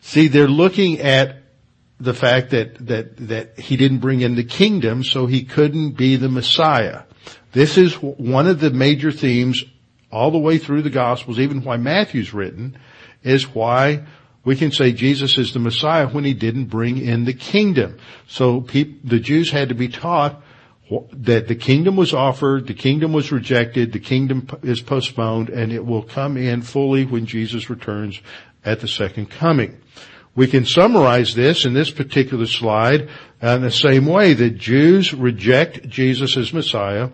See, 0.00 0.28
they're 0.28 0.48
looking 0.48 1.00
at 1.00 1.36
the 1.98 2.14
fact 2.14 2.50
that, 2.50 2.86
that, 2.86 3.16
that 3.28 3.60
he 3.60 3.76
didn't 3.76 3.98
bring 3.98 4.22
in 4.22 4.34
the 4.34 4.44
kingdom, 4.44 5.04
so 5.04 5.26
he 5.26 5.44
couldn't 5.44 5.92
be 5.92 6.16
the 6.16 6.30
Messiah. 6.30 7.02
This 7.52 7.76
is 7.76 7.94
one 7.94 8.46
of 8.46 8.60
the 8.60 8.70
major 8.70 9.12
themes 9.12 9.62
all 10.10 10.30
the 10.30 10.38
way 10.38 10.56
through 10.56 10.82
the 10.82 10.90
Gospels, 10.90 11.38
even 11.38 11.62
why 11.62 11.76
Matthew's 11.76 12.32
written, 12.32 12.78
is 13.22 13.54
why 13.54 14.06
we 14.44 14.56
can 14.56 14.72
say 14.72 14.92
Jesus 14.92 15.36
is 15.36 15.52
the 15.52 15.58
Messiah 15.58 16.08
when 16.08 16.24
he 16.24 16.32
didn't 16.32 16.66
bring 16.66 16.96
in 16.96 17.26
the 17.26 17.34
kingdom. 17.34 17.98
So 18.26 18.60
the 18.60 19.20
Jews 19.20 19.50
had 19.50 19.68
to 19.68 19.74
be 19.74 19.88
taught 19.88 20.42
that 21.12 21.46
the 21.46 21.54
kingdom 21.54 21.96
was 21.96 22.12
offered, 22.12 22.66
the 22.66 22.74
kingdom 22.74 23.12
was 23.12 23.30
rejected, 23.30 23.92
the 23.92 24.00
kingdom 24.00 24.48
is 24.62 24.80
postponed, 24.80 25.48
and 25.48 25.72
it 25.72 25.86
will 25.86 26.02
come 26.02 26.36
in 26.36 26.62
fully 26.62 27.04
when 27.04 27.26
Jesus 27.26 27.70
returns 27.70 28.20
at 28.64 28.80
the 28.80 28.88
second 28.88 29.30
coming. 29.30 29.80
We 30.34 30.46
can 30.46 30.64
summarize 30.64 31.34
this 31.34 31.64
in 31.64 31.74
this 31.74 31.90
particular 31.90 32.46
slide 32.46 33.08
uh, 33.42 33.56
in 33.56 33.62
the 33.62 33.70
same 33.70 34.06
way 34.06 34.32
that 34.34 34.58
Jews 34.58 35.12
reject 35.12 35.88
Jesus 35.88 36.36
as 36.36 36.52
Messiah 36.52 37.10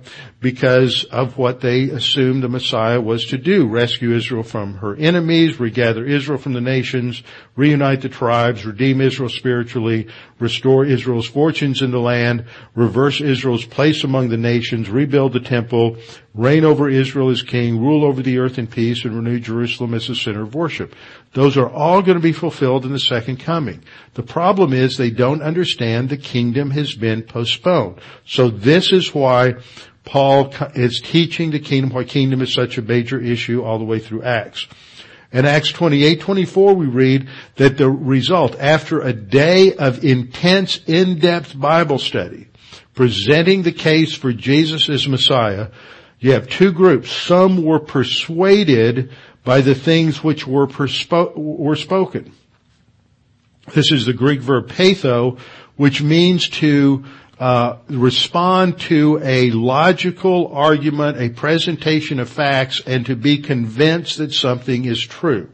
because 0.47 1.03
of 1.11 1.37
what 1.37 1.61
they 1.61 1.91
assumed 1.91 2.41
the 2.41 2.49
Messiah 2.49 3.01
was 3.01 3.25
to 3.25 3.37
do. 3.37 3.67
Rescue 3.67 4.15
Israel 4.15 4.45
from 4.45 4.75
her 4.75 4.95
enemies, 4.95 5.59
regather 5.59 6.05
Israel 6.05 6.39
from 6.39 6.53
the 6.53 6.61
nations, 6.61 7.25
reunite 7.57 8.01
the 8.01 8.09
tribes, 8.09 8.65
redeem 8.65 9.01
Israel 9.01 9.29
spiritually, 9.29 10.07
restore 10.39 10.85
Israel's 10.85 11.27
fortunes 11.27 11.83
in 11.83 11.91
the 11.91 11.99
land, 11.99 12.45
reverse 12.77 13.21
Israel's 13.21 13.65
place 13.65 14.05
among 14.05 14.29
the 14.29 14.37
nations, 14.37 14.89
rebuild 14.89 15.33
the 15.33 15.41
temple, 15.41 15.97
reign 16.33 16.65
over 16.65 16.89
Israel 16.89 17.31
as 17.31 17.43
king, 17.43 17.81
rule 17.81 18.05
over 18.05 18.23
the 18.23 18.39
earth 18.39 18.57
in 18.57 18.69
peace, 18.69 19.05
and 19.05 19.17
renew 19.17 19.41
Jerusalem 19.41 19.95
as 19.95 20.07
the 20.07 20.15
center 20.15 20.43
of 20.43 20.55
worship. 20.55 20.95
Those 21.33 21.57
are 21.57 21.69
all 21.69 22.03
going 22.03 22.19
to 22.19 22.23
be 22.23 22.33
fulfilled 22.33 22.85
in 22.85 22.93
the 22.93 23.01
second 23.01 23.41
coming. 23.41 23.83
The 24.15 24.23
problem 24.23 24.73
is 24.73 24.97
they 24.97 25.11
don't 25.11 25.43
understand 25.43 26.09
the 26.09 26.17
kingdom 26.17 26.71
has 26.71 26.95
been 26.95 27.25
postponed. 27.25 28.01
So 28.25 28.49
this 28.49 28.93
is 28.93 29.13
why 29.13 29.57
Paul 30.07 30.55
is 30.75 31.03
teaching 31.05 31.51
the 31.51 31.59
kingdom, 31.59 31.91
why 31.91 32.05
kingdom 32.05 32.41
is 32.41 32.55
such 32.55 32.79
a 32.79 32.83
major 32.83 33.21
issue 33.21 33.63
all 33.63 33.79
the 33.79 33.85
way 33.85 33.99
through 33.99 34.23
Acts. 34.23 34.67
In 35.33 35.45
Acts 35.45 35.71
28, 35.71 36.21
24 36.21 36.75
we 36.75 36.87
read 36.87 37.29
that 37.57 37.77
the 37.77 37.91
result 37.91 38.57
after 38.59 39.01
a 39.01 39.13
day 39.13 39.75
of 39.75 40.05
intense, 40.05 40.81
in-depth 40.87 41.59
Bible 41.59 41.99
study, 41.99 42.47
presenting 42.95 43.63
the 43.63 43.73
case 43.73 44.15
for 44.15 44.33
Jesus 44.33 44.89
as 44.89 45.09
Messiah, 45.09 45.69
you 46.21 46.33
have 46.33 46.49
two 46.49 46.73
groups. 46.73 47.11
Some 47.11 47.65
were 47.65 47.81
persuaded 47.81 49.11
by 49.45 49.61
the 49.61 49.75
things 49.75 50.23
which 50.23 50.47
were, 50.47 50.69
perspo- 50.69 51.37
were 51.37 51.77
spoken. 51.77 52.33
This 53.75 53.91
is 53.91 54.07
the 54.07 54.13
Greek 54.13 54.41
verb 54.41 54.69
peitho, 54.69 55.39
which 55.77 56.01
means 56.01 56.49
to 56.49 57.05
uh, 57.39 57.77
respond 57.89 58.81
to 58.81 59.21
a 59.23 59.51
logical 59.51 60.49
argument, 60.55 61.21
a 61.21 61.29
presentation 61.29 62.19
of 62.19 62.29
facts, 62.29 62.81
and 62.87 63.05
to 63.07 63.17
be 63.17 63.39
convinced 63.39 64.19
that 64.19 64.33
something 64.33 64.85
is 64.85 65.01
true. 65.01 65.51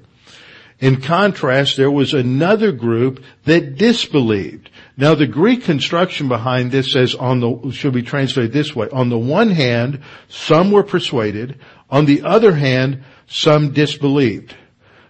In 0.78 1.00
contrast, 1.00 1.76
there 1.76 1.90
was 1.90 2.12
another 2.12 2.72
group 2.72 3.22
that 3.44 3.76
disbelieved. 3.76 4.68
Now 4.96 5.14
the 5.14 5.28
Greek 5.28 5.62
construction 5.62 6.28
behind 6.28 6.72
this 6.72 6.92
says 6.92 7.14
on 7.14 7.38
the, 7.38 7.70
should 7.70 7.94
be 7.94 8.02
translated 8.02 8.52
this 8.52 8.74
way. 8.74 8.88
On 8.90 9.08
the 9.08 9.18
one 9.18 9.50
hand, 9.50 10.00
some 10.28 10.72
were 10.72 10.82
persuaded. 10.82 11.60
On 11.88 12.04
the 12.04 12.22
other 12.22 12.54
hand, 12.54 13.04
some 13.28 13.72
disbelieved. 13.72 14.56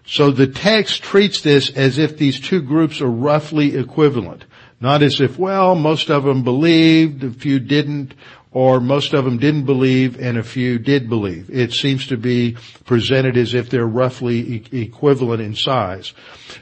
So 0.05 0.31
the 0.31 0.47
text 0.47 1.03
treats 1.03 1.41
this 1.41 1.71
as 1.71 1.97
if 1.97 2.19
these 2.19 2.39
two 2.39 2.61
groups 2.61 3.01
are 3.01 3.11
roughly 3.11 3.77
equivalent. 3.77 4.45
Not 4.83 5.05
as 5.05 5.21
if, 5.21 5.39
well, 5.39 5.77
most 5.77 6.11
of 6.11 6.25
them 6.25 6.43
believed, 6.43 7.23
a 7.23 7.31
few 7.31 7.61
didn't, 7.61 8.15
or 8.51 8.81
most 8.81 9.15
of 9.15 9.25
them 9.25 9.39
didn't 9.39 9.65
believe 9.65 10.21
and 10.21 10.37
a 10.37 10.43
few 10.43 10.81
did 10.81 11.09
believe. 11.09 11.49
It 11.51 11.73
seems 11.73 12.09
to 12.09 12.17
be 12.17 12.57
presented 12.85 13.37
as 13.37 13.55
if 13.55 13.71
they're 13.71 13.87
roughly 13.87 14.39
e- 14.73 14.83
equivalent 14.83 15.41
in 15.41 15.55
size. 15.55 16.13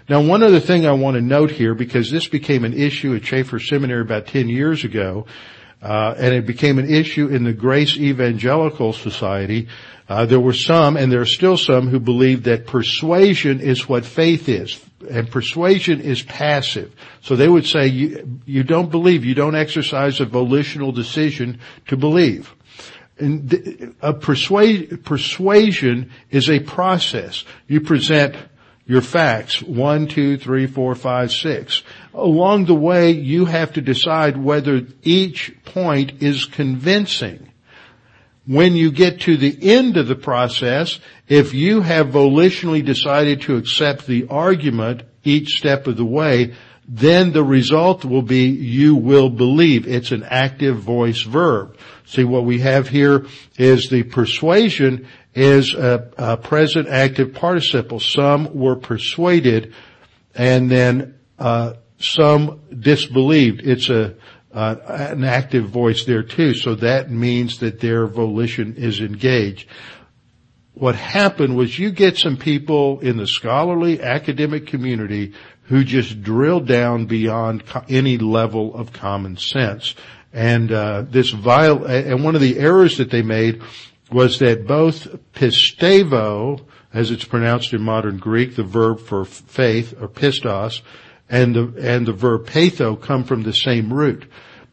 Now 0.06 0.20
one 0.20 0.42
other 0.42 0.60
thing 0.60 0.84
I 0.84 0.92
want 0.92 1.14
to 1.14 1.22
note 1.22 1.50
here, 1.50 1.74
because 1.74 2.10
this 2.10 2.28
became 2.28 2.66
an 2.66 2.74
issue 2.74 3.14
at 3.14 3.22
Chafer 3.22 3.58
Seminary 3.58 4.02
about 4.02 4.26
10 4.26 4.50
years 4.50 4.84
ago, 4.84 5.24
uh, 5.82 6.14
and 6.18 6.34
it 6.34 6.46
became 6.46 6.78
an 6.78 6.88
issue 6.88 7.28
in 7.28 7.44
the 7.44 7.52
Grace 7.52 7.96
Evangelical 7.96 8.92
Society, 8.92 9.68
uh, 10.08 10.26
there 10.26 10.40
were 10.40 10.52
some, 10.52 10.96
and 10.96 11.10
there 11.10 11.20
are 11.20 11.26
still 11.26 11.56
some, 11.56 11.88
who 11.88 12.00
believe 12.00 12.42
that 12.44 12.66
persuasion 12.66 13.60
is 13.60 13.88
what 13.88 14.04
faith 14.04 14.48
is 14.48 14.80
and 15.08 15.30
persuasion 15.30 16.00
is 16.00 16.22
passive. 16.22 16.94
So 17.22 17.36
they 17.36 17.48
would 17.48 17.66
say 17.66 17.86
you, 17.86 18.40
you 18.44 18.62
don't 18.62 18.90
believe, 18.90 19.24
you 19.24 19.34
don't 19.34 19.54
exercise 19.54 20.20
a 20.20 20.26
volitional 20.26 20.92
decision 20.92 21.60
to 21.88 21.96
believe. 21.96 22.54
And 23.18 23.94
a 24.00 24.14
persuade, 24.14 25.04
persuasion 25.04 26.10
is 26.30 26.48
a 26.48 26.60
process. 26.60 27.44
You 27.68 27.82
present 27.82 28.34
your 28.86 29.02
facts, 29.02 29.62
one, 29.62 30.08
two, 30.08 30.36
three, 30.36 30.66
four, 30.66 30.94
five, 30.94 31.30
six. 31.30 31.82
Along 32.12 32.64
the 32.64 32.74
way, 32.74 33.12
you 33.12 33.44
have 33.44 33.72
to 33.74 33.80
decide 33.80 34.36
whether 34.36 34.82
each 35.02 35.52
point 35.64 36.22
is 36.22 36.44
convincing 36.44 37.50
when 38.50 38.74
you 38.74 38.90
get 38.90 39.20
to 39.20 39.36
the 39.36 39.56
end 39.62 39.96
of 39.96 40.08
the 40.08 40.16
process, 40.16 40.98
if 41.28 41.54
you 41.54 41.82
have 41.82 42.08
volitionally 42.08 42.84
decided 42.84 43.42
to 43.42 43.56
accept 43.56 44.08
the 44.08 44.26
argument 44.28 45.02
each 45.22 45.50
step 45.50 45.86
of 45.86 45.96
the 45.96 46.04
way, 46.04 46.54
then 46.88 47.32
the 47.32 47.44
result 47.44 48.04
will 48.04 48.22
be 48.22 48.46
you 48.46 48.96
will 48.96 49.30
believe. 49.30 49.86
It's 49.86 50.10
an 50.10 50.24
active 50.24 50.78
voice 50.78 51.22
verb. 51.22 51.76
See 52.06 52.24
what 52.24 52.44
we 52.44 52.58
have 52.58 52.88
here 52.88 53.26
is 53.56 53.88
the 53.88 54.02
persuasion 54.02 55.06
is 55.34 55.74
a, 55.74 56.10
a 56.18 56.36
present 56.36 56.88
active 56.88 57.34
participle. 57.34 58.00
Some 58.00 58.54
were 58.54 58.76
persuaded 58.76 59.74
and 60.34 60.70
then 60.70 61.18
uh, 61.38 61.74
some 61.98 62.60
disbelieved. 62.78 63.60
It's 63.62 63.88
a 63.88 64.16
uh, 64.52 64.76
an 64.88 65.22
active 65.24 65.68
voice 65.70 66.04
there 66.04 66.22
too. 66.22 66.54
So 66.54 66.74
that 66.76 67.10
means 67.10 67.58
that 67.58 67.80
their 67.80 68.06
volition 68.06 68.74
is 68.76 69.00
engaged. 69.00 69.68
What 70.74 70.96
happened 70.96 71.56
was 71.56 71.78
you 71.78 71.90
get 71.90 72.16
some 72.16 72.36
people 72.36 73.00
in 73.00 73.16
the 73.16 73.26
scholarly 73.26 74.02
academic 74.02 74.66
community 74.66 75.34
who 75.64 75.84
just 75.84 76.22
drill 76.22 76.60
down 76.60 77.06
beyond 77.06 77.66
co- 77.66 77.84
any 77.88 78.18
level 78.18 78.74
of 78.74 78.92
common 78.92 79.36
sense. 79.36 79.94
And 80.32 80.72
uh, 80.72 81.02
this 81.08 81.30
vile, 81.30 81.84
and 81.84 82.24
one 82.24 82.34
of 82.34 82.40
the 82.40 82.58
errors 82.58 82.98
that 82.98 83.10
they 83.10 83.22
made 83.22 83.62
was 84.12 84.38
that 84.40 84.66
both 84.66 85.08
pistevo, 85.32 86.64
as 86.92 87.10
it's 87.10 87.24
pronounced 87.24 87.72
in 87.72 87.82
modern 87.82 88.18
Greek, 88.18 88.56
the 88.56 88.62
verb 88.62 89.00
for 89.00 89.24
faith, 89.24 89.94
or 90.00 90.08
pistos, 90.08 90.82
and 91.28 91.54
the, 91.54 91.74
and 91.78 92.06
the 92.06 92.12
verb 92.12 92.46
peitho 92.46 93.00
come 93.00 93.24
from 93.24 93.42
the 93.42 93.52
same 93.52 93.92
root. 93.92 94.24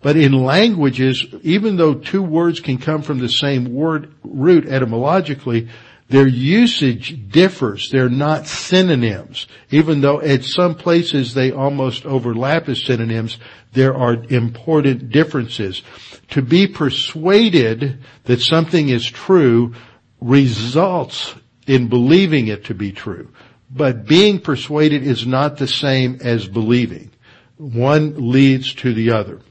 But 0.02 0.16
in 0.16 0.32
languages, 0.32 1.26
even 1.42 1.78
though 1.78 1.96
two 1.96 2.24
words 2.24 2.60
can 2.60 2.78
come 2.78 3.02
from 3.02 3.20
the 3.20 3.30
same 3.30 3.74
word 3.74 4.14
root 4.24 4.68
etymologically, 4.68 5.70
their 6.10 6.28
usage 6.28 7.30
differs. 7.30 7.90
They're 7.90 8.10
not 8.10 8.48
synonyms. 8.48 9.48
Even 9.72 10.02
though 10.02 10.22
at 10.22 10.44
some 10.44 10.76
places 10.76 11.34
they 11.34 11.52
almost 11.52 12.06
overlap 12.06 12.70
as 12.70 12.84
synonyms, 12.84 13.38
there 13.74 13.96
are 13.96 14.24
important 14.30 15.10
differences. 15.10 15.82
To 16.30 16.42
be 16.42 16.68
persuaded 16.68 18.00
that 18.24 18.42
something 18.42 18.90
is 18.90 19.10
true 19.10 19.76
results 20.22 21.36
in 21.68 21.90
believing 21.90 22.48
it 22.48 22.66
to 22.66 22.74
be 22.74 22.92
true. 22.92 23.30
But 23.70 24.06
being 24.06 24.40
persuaded 24.40 25.04
is 25.04 25.28
not 25.28 25.58
the 25.58 25.68
same 25.68 26.20
as 26.22 26.48
believing. 26.48 27.12
One 27.58 28.32
leads 28.32 28.74
to 28.76 28.94
the 28.94 29.12
other. 29.12 29.42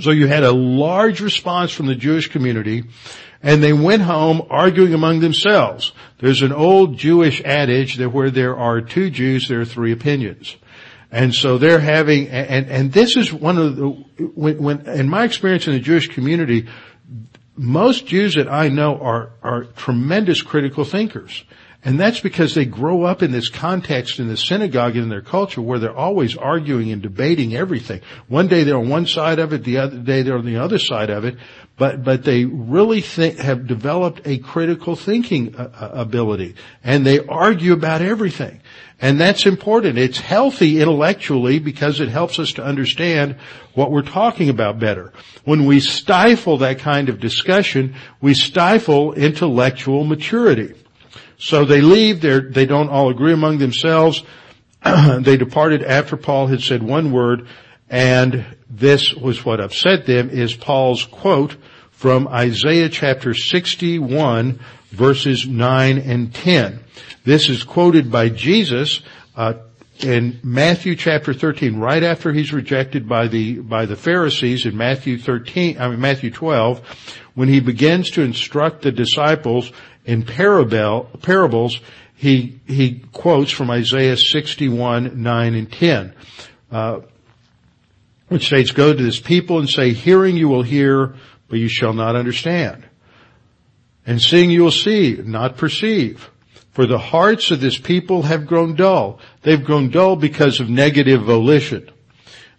So 0.00 0.10
you 0.10 0.26
had 0.26 0.44
a 0.44 0.52
large 0.52 1.20
response 1.20 1.72
from 1.72 1.86
the 1.86 1.94
Jewish 1.94 2.28
community 2.28 2.84
and 3.42 3.62
they 3.62 3.72
went 3.72 4.02
home 4.02 4.46
arguing 4.50 4.94
among 4.94 5.20
themselves. 5.20 5.92
There's 6.18 6.42
an 6.42 6.52
old 6.52 6.96
Jewish 6.96 7.40
adage 7.42 7.96
that 7.96 8.10
where 8.10 8.30
there 8.30 8.56
are 8.56 8.80
two 8.80 9.10
Jews, 9.10 9.48
there 9.48 9.60
are 9.60 9.64
three 9.64 9.92
opinions. 9.92 10.56
And 11.10 11.34
so 11.34 11.56
they're 11.56 11.80
having, 11.80 12.28
and, 12.28 12.68
and 12.68 12.92
this 12.92 13.16
is 13.16 13.32
one 13.32 13.56
of 13.56 13.76
the, 13.76 13.88
when, 14.34 14.62
when, 14.62 14.86
in 14.88 15.08
my 15.08 15.24
experience 15.24 15.66
in 15.66 15.72
the 15.72 15.80
Jewish 15.80 16.08
community, 16.08 16.68
most 17.56 18.06
Jews 18.06 18.34
that 18.34 18.48
I 18.48 18.68
know 18.68 18.98
are, 18.98 19.32
are 19.42 19.64
tremendous 19.64 20.42
critical 20.42 20.84
thinkers. 20.84 21.44
And 21.84 21.98
that's 21.98 22.20
because 22.20 22.54
they 22.54 22.64
grow 22.64 23.04
up 23.04 23.22
in 23.22 23.30
this 23.30 23.48
context 23.48 24.18
in 24.18 24.28
the 24.28 24.36
synagogue 24.36 24.94
and 24.94 25.04
in 25.04 25.08
their 25.08 25.22
culture 25.22 25.62
where 25.62 25.78
they're 25.78 25.96
always 25.96 26.36
arguing 26.36 26.90
and 26.90 27.00
debating 27.00 27.54
everything. 27.54 28.00
One 28.26 28.48
day 28.48 28.64
they're 28.64 28.76
on 28.76 28.88
one 28.88 29.06
side 29.06 29.38
of 29.38 29.52
it, 29.52 29.64
the 29.64 29.78
other 29.78 29.98
day 29.98 30.22
they're 30.22 30.38
on 30.38 30.44
the 30.44 30.56
other 30.56 30.78
side 30.78 31.08
of 31.08 31.24
it, 31.24 31.36
but, 31.78 32.02
but 32.02 32.24
they 32.24 32.44
really 32.44 33.00
think, 33.00 33.38
have 33.38 33.66
developed 33.66 34.20
a 34.24 34.38
critical 34.38 34.96
thinking 34.96 35.54
uh, 35.56 35.70
uh, 35.80 35.90
ability 35.92 36.56
and 36.82 37.06
they 37.06 37.20
argue 37.20 37.72
about 37.72 38.02
everything. 38.02 38.60
And 39.00 39.20
that's 39.20 39.46
important. 39.46 39.96
It's 39.96 40.18
healthy 40.18 40.80
intellectually 40.80 41.60
because 41.60 42.00
it 42.00 42.08
helps 42.08 42.40
us 42.40 42.52
to 42.54 42.64
understand 42.64 43.36
what 43.74 43.92
we're 43.92 44.02
talking 44.02 44.48
about 44.48 44.80
better. 44.80 45.12
When 45.44 45.66
we 45.66 45.78
stifle 45.78 46.58
that 46.58 46.80
kind 46.80 47.08
of 47.08 47.20
discussion, 47.20 47.94
we 48.20 48.34
stifle 48.34 49.12
intellectual 49.14 50.04
maturity. 50.04 50.74
So 51.38 51.64
they 51.64 51.80
leave, 51.80 52.20
they 52.20 52.66
don't 52.66 52.88
all 52.88 53.08
agree 53.08 53.32
among 53.32 53.58
themselves. 53.58 54.24
they 54.84 55.36
departed 55.36 55.84
after 55.84 56.16
Paul 56.16 56.48
had 56.48 56.60
said 56.60 56.82
one 56.82 57.12
word, 57.12 57.46
and 57.90 58.44
this 58.68 59.14
was 59.14 59.44
what 59.44 59.60
upset 59.60 60.06
them, 60.06 60.30
is 60.30 60.54
Paul's 60.54 61.04
quote 61.04 61.56
from 61.90 62.28
Isaiah 62.28 62.88
chapter 62.88 63.34
61 63.34 64.60
verses 64.90 65.46
9 65.46 65.98
and 65.98 66.34
10. 66.34 66.80
This 67.24 67.48
is 67.48 67.62
quoted 67.62 68.10
by 68.10 68.28
Jesus, 68.28 69.00
uh, 69.36 69.54
in 70.00 70.38
Matthew 70.42 70.94
chapter 70.94 71.34
13, 71.34 71.76
right 71.78 72.02
after 72.02 72.32
he's 72.32 72.52
rejected 72.52 73.08
by 73.08 73.26
the, 73.28 73.58
by 73.58 73.84
the 73.84 73.96
Pharisees 73.96 74.64
in 74.64 74.76
Matthew 74.76 75.18
13, 75.18 75.80
I 75.80 75.88
mean 75.88 76.00
Matthew 76.00 76.30
12, 76.30 76.80
when 77.34 77.48
he 77.48 77.60
begins 77.60 78.10
to 78.12 78.22
instruct 78.22 78.82
the 78.82 78.92
disciples 78.92 79.72
in 80.04 80.24
parable, 80.24 81.10
parables, 81.22 81.80
he, 82.14 82.60
he 82.66 83.02
quotes 83.12 83.50
from 83.50 83.70
Isaiah 83.70 84.16
61, 84.16 85.20
9 85.22 85.54
and 85.54 85.72
10, 85.72 86.14
uh, 86.70 87.00
which 88.28 88.46
states, 88.46 88.70
go 88.70 88.92
to 88.92 89.02
this 89.02 89.20
people 89.20 89.58
and 89.58 89.68
say, 89.68 89.92
hearing 89.92 90.36
you 90.36 90.48
will 90.48 90.62
hear, 90.62 91.14
but 91.48 91.58
you 91.58 91.68
shall 91.68 91.92
not 91.92 92.16
understand. 92.16 92.84
And 94.06 94.20
seeing 94.20 94.50
you 94.50 94.64
will 94.64 94.70
see, 94.70 95.20
not 95.22 95.56
perceive. 95.56 96.30
For 96.72 96.86
the 96.86 96.98
hearts 96.98 97.50
of 97.50 97.60
this 97.60 97.76
people 97.78 98.22
have 98.22 98.46
grown 98.46 98.74
dull. 98.74 99.18
They've 99.42 99.64
grown 99.64 99.90
dull 99.90 100.16
because 100.16 100.60
of 100.60 100.70
negative 100.70 101.22
volition. 101.22 101.90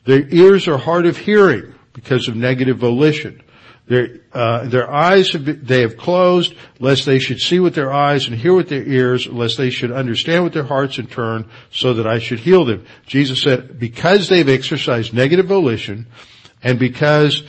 Their 0.06 0.28
ears 0.30 0.68
are 0.68 0.78
hard 0.78 1.06
of 1.06 1.18
hearing 1.18 1.74
because 1.94 2.28
of 2.28 2.36
negative 2.36 2.78
volition. 2.78 3.42
Their, 3.90 4.20
uh, 4.32 4.68
their 4.68 4.90
eyes 4.90 5.34
have 5.34 5.46
been, 5.46 5.62
they 5.64 5.82
have 5.82 5.98
closed, 5.98 6.54
lest 6.80 7.08
they 7.08 7.18
should 7.18 7.40
see 7.40 7.60
with 7.60 7.74
their 7.74 7.92
eyes 7.92 8.28
and 8.28 8.36
hear 8.36 8.54
with 8.54 8.70
their 8.70 8.84
ears, 8.84 9.26
lest 9.26 9.58
they 9.58 9.72
should 9.72 9.92
understand 9.92 10.44
with 10.44 10.54
their 10.54 10.64
hearts 10.64 11.00
and 11.00 11.12
turn, 11.12 11.50
so 11.72 11.96
that 11.96 12.06
I 12.06 12.20
should 12.20 12.40
heal 12.40 12.66
them. 12.66 12.86
Jesus 13.08 13.42
said, 13.42 13.80
because 13.80 14.30
they've 14.30 14.48
exercised 14.48 15.12
negative 15.12 15.48
volition, 15.48 16.06
and 16.62 16.78
because 16.78 17.42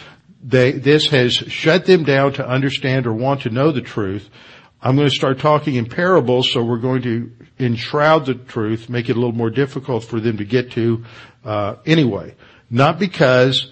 they, 0.42 0.72
this 0.72 1.08
has 1.08 1.34
shut 1.34 1.84
them 1.84 2.04
down 2.04 2.32
to 2.32 2.48
understand 2.48 3.06
or 3.06 3.12
want 3.12 3.42
to 3.42 3.50
know 3.50 3.70
the 3.70 3.82
truth, 3.82 4.30
I'm 4.80 4.96
going 4.96 5.10
to 5.10 5.14
start 5.14 5.40
talking 5.40 5.74
in 5.74 5.90
parables, 5.90 6.50
so 6.50 6.64
we're 6.64 6.78
going 6.78 7.02
to 7.02 7.30
enshroud 7.58 8.24
the 8.24 8.34
truth, 8.34 8.88
make 8.88 9.10
it 9.10 9.12
a 9.12 9.20
little 9.20 9.36
more 9.36 9.50
difficult 9.50 10.04
for 10.04 10.20
them 10.20 10.38
to 10.38 10.46
get 10.46 10.70
to 10.70 11.04
uh, 11.44 11.76
anyway. 11.84 12.34
Not 12.70 12.98
because 12.98 13.70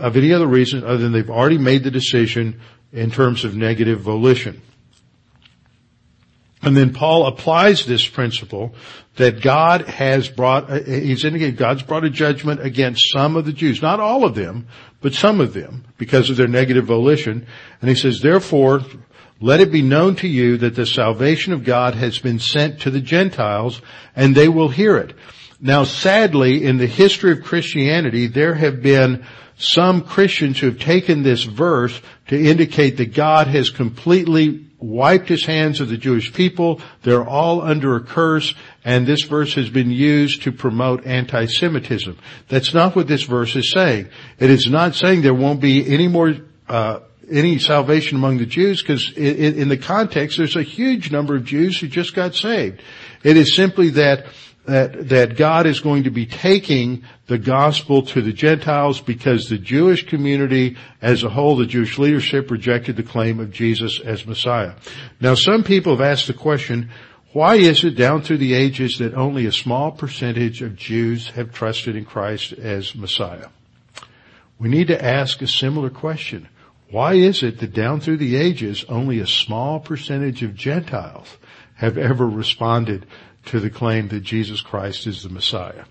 of 0.00 0.16
any 0.16 0.32
other 0.32 0.46
reason 0.46 0.84
other 0.84 0.98
than 0.98 1.12
they've 1.12 1.30
already 1.30 1.58
made 1.58 1.84
the 1.84 1.90
decision 1.90 2.60
in 2.92 3.10
terms 3.10 3.44
of 3.44 3.56
negative 3.56 4.00
volition. 4.00 4.60
And 6.62 6.76
then 6.76 6.92
Paul 6.92 7.26
applies 7.26 7.86
this 7.86 8.06
principle 8.06 8.74
that 9.16 9.40
God 9.40 9.82
has 9.82 10.28
brought, 10.28 10.70
uh, 10.70 10.82
he's 10.82 11.24
indicated 11.24 11.56
God's 11.56 11.82
brought 11.82 12.04
a 12.04 12.10
judgment 12.10 12.60
against 12.60 13.10
some 13.12 13.36
of 13.36 13.46
the 13.46 13.52
Jews, 13.52 13.80
not 13.80 13.98
all 13.98 14.24
of 14.24 14.34
them, 14.34 14.66
but 15.00 15.14
some 15.14 15.40
of 15.40 15.54
them 15.54 15.84
because 15.96 16.28
of 16.28 16.36
their 16.36 16.48
negative 16.48 16.84
volition. 16.84 17.46
And 17.80 17.88
he 17.88 17.96
says, 17.96 18.20
therefore, 18.20 18.82
let 19.40 19.60
it 19.60 19.72
be 19.72 19.80
known 19.80 20.16
to 20.16 20.28
you 20.28 20.58
that 20.58 20.74
the 20.74 20.84
salvation 20.84 21.54
of 21.54 21.64
God 21.64 21.94
has 21.94 22.18
been 22.18 22.38
sent 22.38 22.80
to 22.82 22.90
the 22.90 23.00
Gentiles 23.00 23.80
and 24.14 24.34
they 24.34 24.48
will 24.48 24.68
hear 24.68 24.98
it. 24.98 25.14
Now 25.60 25.84
sadly, 25.84 26.64
in 26.64 26.76
the 26.76 26.86
history 26.86 27.32
of 27.32 27.42
Christianity, 27.42 28.26
there 28.26 28.54
have 28.54 28.82
been 28.82 29.24
some 29.60 30.00
Christians 30.00 30.58
who 30.58 30.66
have 30.66 30.78
taken 30.78 31.22
this 31.22 31.44
verse 31.44 32.00
to 32.28 32.36
indicate 32.36 32.96
that 32.96 33.14
God 33.14 33.46
has 33.48 33.68
completely 33.68 34.64
wiped 34.78 35.28
his 35.28 35.44
hands 35.44 35.80
of 35.80 35.90
the 35.90 35.98
Jewish 35.98 36.32
people. 36.32 36.80
They're 37.02 37.26
all 37.26 37.60
under 37.60 37.94
a 37.96 38.00
curse 38.00 38.54
and 38.84 39.06
this 39.06 39.22
verse 39.22 39.52
has 39.54 39.68
been 39.68 39.90
used 39.90 40.42
to 40.42 40.52
promote 40.52 41.06
anti-Semitism. 41.06 42.16
That's 42.48 42.72
not 42.72 42.96
what 42.96 43.06
this 43.06 43.24
verse 43.24 43.54
is 43.54 43.70
saying. 43.70 44.08
It 44.38 44.48
is 44.48 44.66
not 44.66 44.94
saying 44.94 45.20
there 45.20 45.34
won't 45.34 45.60
be 45.60 45.86
any 45.92 46.08
more, 46.08 46.34
uh, 46.66 47.00
any 47.30 47.58
salvation 47.58 48.16
among 48.16 48.38
the 48.38 48.46
Jews 48.46 48.80
because 48.80 49.12
in 49.12 49.68
the 49.68 49.76
context 49.76 50.38
there's 50.38 50.56
a 50.56 50.62
huge 50.62 51.12
number 51.12 51.36
of 51.36 51.44
Jews 51.44 51.78
who 51.78 51.86
just 51.86 52.14
got 52.14 52.34
saved. 52.34 52.82
It 53.22 53.36
is 53.36 53.54
simply 53.54 53.90
that 53.90 54.24
that, 54.66 55.08
that 55.08 55.36
God 55.36 55.66
is 55.66 55.80
going 55.80 56.04
to 56.04 56.10
be 56.10 56.26
taking 56.26 57.04
the 57.26 57.38
gospel 57.38 58.02
to 58.02 58.20
the 58.20 58.32
Gentiles 58.32 59.00
because 59.00 59.48
the 59.48 59.58
Jewish 59.58 60.06
community 60.06 60.76
as 61.00 61.24
a 61.24 61.30
whole, 61.30 61.56
the 61.56 61.66
Jewish 61.66 61.98
leadership 61.98 62.50
rejected 62.50 62.96
the 62.96 63.02
claim 63.02 63.40
of 63.40 63.50
Jesus 63.50 64.00
as 64.00 64.26
Messiah. 64.26 64.74
Now 65.20 65.34
some 65.34 65.64
people 65.64 65.92
have 65.96 66.06
asked 66.06 66.26
the 66.26 66.34
question, 66.34 66.90
why 67.32 67.56
is 67.56 67.84
it 67.84 67.96
down 67.96 68.22
through 68.22 68.38
the 68.38 68.54
ages 68.54 68.98
that 68.98 69.14
only 69.14 69.46
a 69.46 69.52
small 69.52 69.92
percentage 69.92 70.62
of 70.62 70.76
Jews 70.76 71.30
have 71.30 71.52
trusted 71.52 71.96
in 71.96 72.04
Christ 72.04 72.52
as 72.52 72.94
Messiah? 72.94 73.48
We 74.58 74.68
need 74.68 74.88
to 74.88 75.04
ask 75.04 75.40
a 75.40 75.46
similar 75.46 75.90
question. 75.90 76.48
Why 76.90 77.14
is 77.14 77.42
it 77.44 77.60
that 77.60 77.72
down 77.72 78.00
through 78.00 78.16
the 78.16 78.36
ages 78.36 78.84
only 78.88 79.20
a 79.20 79.26
small 79.26 79.78
percentage 79.78 80.42
of 80.42 80.56
Gentiles 80.56 81.38
have 81.76 81.96
ever 81.96 82.26
responded 82.26 83.06
to 83.46 83.60
the 83.60 83.70
claim 83.70 84.08
that 84.08 84.20
Jesus 84.20 84.60
Christ 84.60 85.06
is 85.06 85.22
the 85.22 85.28
Messiah. 85.28 85.84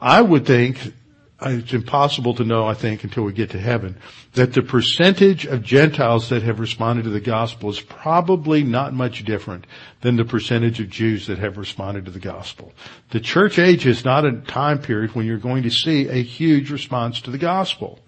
I 0.00 0.22
would 0.22 0.46
think, 0.46 0.92
uh, 1.40 1.50
it's 1.50 1.72
impossible 1.72 2.34
to 2.34 2.44
know, 2.44 2.66
I 2.66 2.74
think, 2.74 3.04
until 3.04 3.24
we 3.24 3.32
get 3.32 3.50
to 3.50 3.60
heaven, 3.60 3.96
that 4.34 4.52
the 4.52 4.62
percentage 4.62 5.46
of 5.46 5.62
Gentiles 5.62 6.28
that 6.28 6.42
have 6.42 6.60
responded 6.60 7.04
to 7.04 7.10
the 7.10 7.20
gospel 7.20 7.70
is 7.70 7.80
probably 7.80 8.62
not 8.62 8.92
much 8.92 9.24
different 9.24 9.66
than 10.00 10.16
the 10.16 10.24
percentage 10.24 10.80
of 10.80 10.90
Jews 10.90 11.26
that 11.26 11.38
have 11.38 11.58
responded 11.58 12.04
to 12.04 12.10
the 12.10 12.20
gospel. 12.20 12.72
The 13.10 13.20
church 13.20 13.58
age 13.58 13.86
is 13.86 14.04
not 14.04 14.24
a 14.24 14.32
time 14.32 14.80
period 14.80 15.14
when 15.14 15.26
you're 15.26 15.38
going 15.38 15.64
to 15.64 15.70
see 15.70 16.08
a 16.08 16.22
huge 16.22 16.70
response 16.70 17.20
to 17.22 17.30
the 17.30 17.38
gospel. 17.38 17.98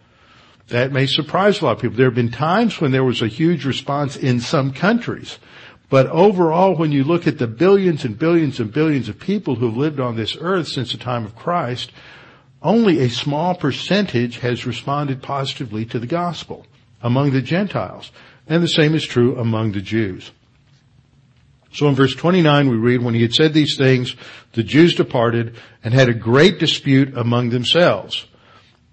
That 0.69 0.93
may 0.93 1.07
surprise 1.07 1.61
a 1.61 1.65
lot 1.65 1.77
of 1.77 1.81
people. 1.81 1.97
There 1.97 2.07
have 2.07 2.15
been 2.15 2.33
times 2.33 2.81
when 2.81 2.91
there 2.91 3.05
was 3.05 3.23
a 3.23 3.29
huge 3.29 3.65
response 3.65 4.17
in 4.17 4.41
some 4.41 4.73
countries, 4.73 5.39
But 5.89 6.07
overall, 6.09 6.75
when 6.75 6.91
you 6.91 7.05
look 7.05 7.27
at 7.27 7.39
the 7.39 7.47
billions 7.47 8.05
and 8.05 8.19
billions 8.19 8.59
and 8.59 8.73
billions 8.73 9.09
of 9.09 9.21
people 9.21 9.55
who've 9.55 9.77
lived 9.77 10.01
on 10.01 10.17
this 10.17 10.37
earth 10.41 10.69
since 10.69 10.93
the 10.93 10.99
time 10.99 11.25
of 11.25 11.37
Christ, 11.37 11.93
only 12.63 13.01
a 13.01 13.09
small 13.09 13.55
percentage 13.55 14.39
has 14.39 14.67
responded 14.67 15.23
positively 15.23 15.85
to 15.87 15.99
the 15.99 16.07
gospel 16.07 16.67
among 17.03 17.31
the 17.31 17.43
Gentiles. 17.43 18.11
And 18.49 18.63
the 18.63 18.69
same 18.69 18.95
is 18.95 19.05
true 19.05 19.39
among 19.39 19.73
the 19.73 19.81
Jews. 19.81 20.33
So 21.73 21.89
in 21.89 21.95
verse 21.95 22.15
29 22.15 22.69
we 22.69 22.77
read, 22.77 23.03
when 23.03 23.15
he 23.15 23.23
had 23.23 23.35
said 23.35 23.53
these 23.53 23.77
things, 23.77 24.17
the 24.53 24.63
Jews 24.63 24.95
departed 24.95 25.57
and 25.85 25.93
had 25.93 26.09
a 26.09 26.15
great 26.15 26.59
dispute 26.59 27.17
among 27.17 27.51
themselves. 27.51 28.27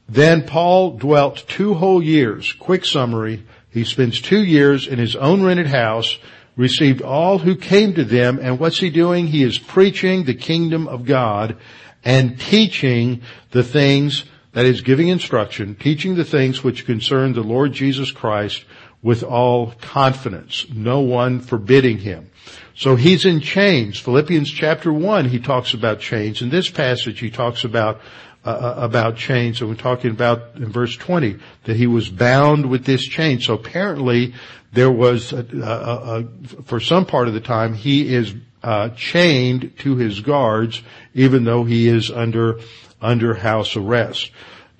Then 0.10 0.46
Paul 0.46 0.98
dwelt 0.98 1.46
two 1.48 1.76
whole 1.76 2.04
years, 2.04 2.52
quick 2.52 2.86
summary, 2.86 3.46
he 3.70 3.86
spends 3.86 4.22
two 4.22 4.44
years 4.44 4.86
in 4.86 5.00
his 5.00 5.16
own 5.16 5.42
rented 5.42 5.68
house, 5.68 6.18
received 6.56 7.02
all 7.02 7.40
who 7.40 7.56
came 7.56 7.94
to 7.96 8.04
them, 8.04 8.40
and 8.42 8.60
what's 8.60 8.80
he 8.80 8.90
doing? 8.90 9.28
He 9.28 9.44
is 9.44 9.58
preaching 9.58 10.24
the 10.24 10.36
kingdom 10.36 10.88
of 10.88 11.06
God 11.06 11.58
and 12.04 12.40
teaching 12.40 13.22
the 13.52 13.64
things, 13.64 14.26
that 14.54 14.66
is 14.66 14.82
giving 14.82 15.08
instruction, 15.08 15.76
teaching 15.76 16.16
the 16.16 16.26
things 16.26 16.64
which 16.64 16.86
concern 16.86 17.34
the 17.34 17.42
Lord 17.42 17.74
Jesus 17.74 18.12
Christ 18.12 18.66
with 19.02 19.24
all 19.24 19.72
confidence, 19.82 20.66
no 20.74 21.02
one 21.02 21.42
forbidding 21.42 21.98
him. 21.98 22.30
So 22.76 22.96
he's 22.96 23.26
in 23.26 23.42
chains. 23.42 24.00
Philippians 24.00 24.50
chapter 24.50 24.94
1, 24.94 25.30
he 25.30 25.40
talks 25.40 25.74
about 25.74 26.00
chains. 26.00 26.42
In 26.42 26.50
this 26.50 26.70
passage, 26.70 27.20
he 27.20 27.30
talks 27.30 27.64
about 27.64 28.00
uh, 28.46 28.50
uh, 28.50 28.76
about 28.78 29.16
chains. 29.16 29.60
So 29.60 29.68
we're 29.68 29.76
talking 29.76 30.12
about 30.12 30.56
in 30.56 30.70
verse 30.72 30.96
20 30.98 31.40
that 31.64 31.76
he 31.76 31.88
was 31.88 32.10
bound 32.10 32.70
with 32.70 32.86
this 32.86 33.04
chain. 33.04 33.40
So 33.40 33.54
apparently 33.54 34.34
there 34.74 34.92
was, 34.92 35.32
a, 35.32 35.46
a, 35.54 36.20
a, 36.20 36.64
for 36.64 36.80
some 36.80 37.06
part 37.06 37.28
of 37.28 37.34
the 37.34 37.40
time, 37.40 37.74
he 37.74 38.14
is 38.14 38.34
uh, 38.64 38.90
chained 38.90 39.78
to 39.80 39.96
his 39.96 40.22
guards, 40.22 40.82
even 41.14 41.44
though 41.44 41.64
he 41.64 41.88
is 41.88 42.10
under 42.10 42.60
under 43.02 43.34
house 43.34 43.76
arrest. 43.76 44.32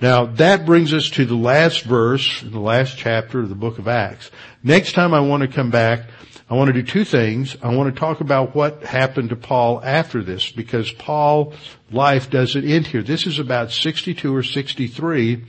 Now 0.02 0.26
that 0.26 0.66
brings 0.66 0.94
us 0.94 1.10
to 1.12 1.26
the 1.26 1.36
last 1.36 1.84
verse 1.84 2.42
in 2.42 2.52
the 2.52 2.60
last 2.60 2.98
chapter 2.98 3.42
of 3.42 3.50
the 3.50 3.56
book 3.56 3.80
of 3.80 3.88
Acts. 3.88 4.32
Next 4.64 4.94
time 4.94 5.14
I 5.14 5.20
want 5.20 5.42
to 5.42 5.48
come 5.48 5.70
back 5.70 6.08
I 6.50 6.56
want 6.56 6.68
to 6.68 6.74
do 6.74 6.84
two 6.84 7.06
things. 7.06 7.56
I 7.64 7.74
want 7.74 7.94
to 7.94 8.00
talk 8.00 8.20
about 8.20 8.54
what 8.54 8.84
happened 8.84 9.30
to 9.30 9.36
Paul 9.36 9.82
after 9.84 10.22
this 10.22 10.52
because 10.52 10.92
Paul's 10.92 11.56
life 11.90 12.30
doesn't 12.30 12.70
end 12.70 12.88
here. 12.88 13.02
This 13.02 13.26
is 13.26 13.40
about 13.40 13.72
62 13.72 14.36
or 14.36 14.44
63 14.44 15.46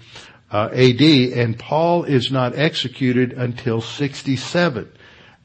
uh, 0.51 0.69
AD 0.73 1.01
and 1.01 1.59
Paul 1.59 2.05
is 2.05 2.31
not 2.31 2.57
executed 2.57 3.33
until 3.33 3.81
67 3.81 4.93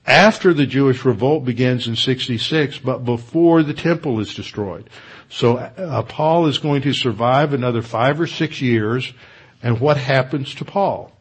after 0.05 0.53
the 0.53 0.67
Jewish 0.67 1.03
revolt 1.03 1.45
begins 1.45 1.87
in 1.87 1.95
66 1.95 2.77
but 2.79 3.03
before 3.03 3.63
the 3.63 3.73
temple 3.73 4.19
is 4.19 4.35
destroyed. 4.35 4.87
So 5.29 5.57
uh, 5.57 6.03
Paul 6.03 6.45
is 6.45 6.59
going 6.59 6.83
to 6.83 6.93
survive 6.93 7.53
another 7.53 7.81
five 7.81 8.21
or 8.21 8.27
six 8.27 8.61
years 8.61 9.11
and 9.63 9.79
what 9.79 9.97
happens 9.97 10.53
to 10.55 10.65
Paul? 10.65 11.11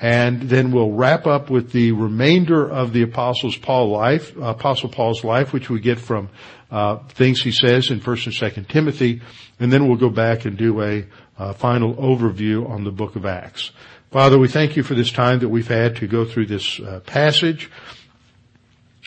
And 0.00 0.42
then 0.42 0.72
we'll 0.72 0.92
wrap 0.92 1.26
up 1.26 1.50
with 1.50 1.72
the 1.72 1.92
remainder 1.92 2.68
of 2.68 2.92
the 2.92 3.02
apostles 3.02 3.56
Paul 3.56 3.90
life, 3.90 4.34
apostle 4.36 4.88
Paul's 4.88 5.24
life, 5.24 5.52
which 5.52 5.68
we 5.68 5.78
get 5.78 6.00
from 6.00 6.30
uh, 6.70 6.96
things 7.08 7.42
he 7.42 7.52
says 7.52 7.90
in 7.90 8.00
First 8.00 8.26
and 8.26 8.34
Second 8.34 8.68
Timothy, 8.68 9.20
and 9.58 9.70
then 9.70 9.86
we'll 9.86 9.98
go 9.98 10.08
back 10.08 10.46
and 10.46 10.56
do 10.56 10.80
a 10.80 11.04
uh, 11.36 11.52
final 11.52 11.94
overview 11.96 12.68
on 12.68 12.84
the 12.84 12.90
book 12.90 13.16
of 13.16 13.26
Acts. 13.26 13.72
Father, 14.10 14.38
we 14.38 14.48
thank 14.48 14.76
you 14.76 14.82
for 14.82 14.94
this 14.94 15.12
time 15.12 15.40
that 15.40 15.48
we've 15.48 15.68
had 15.68 15.96
to 15.96 16.06
go 16.06 16.24
through 16.24 16.46
this 16.46 16.80
uh, 16.80 17.00
passage, 17.00 17.70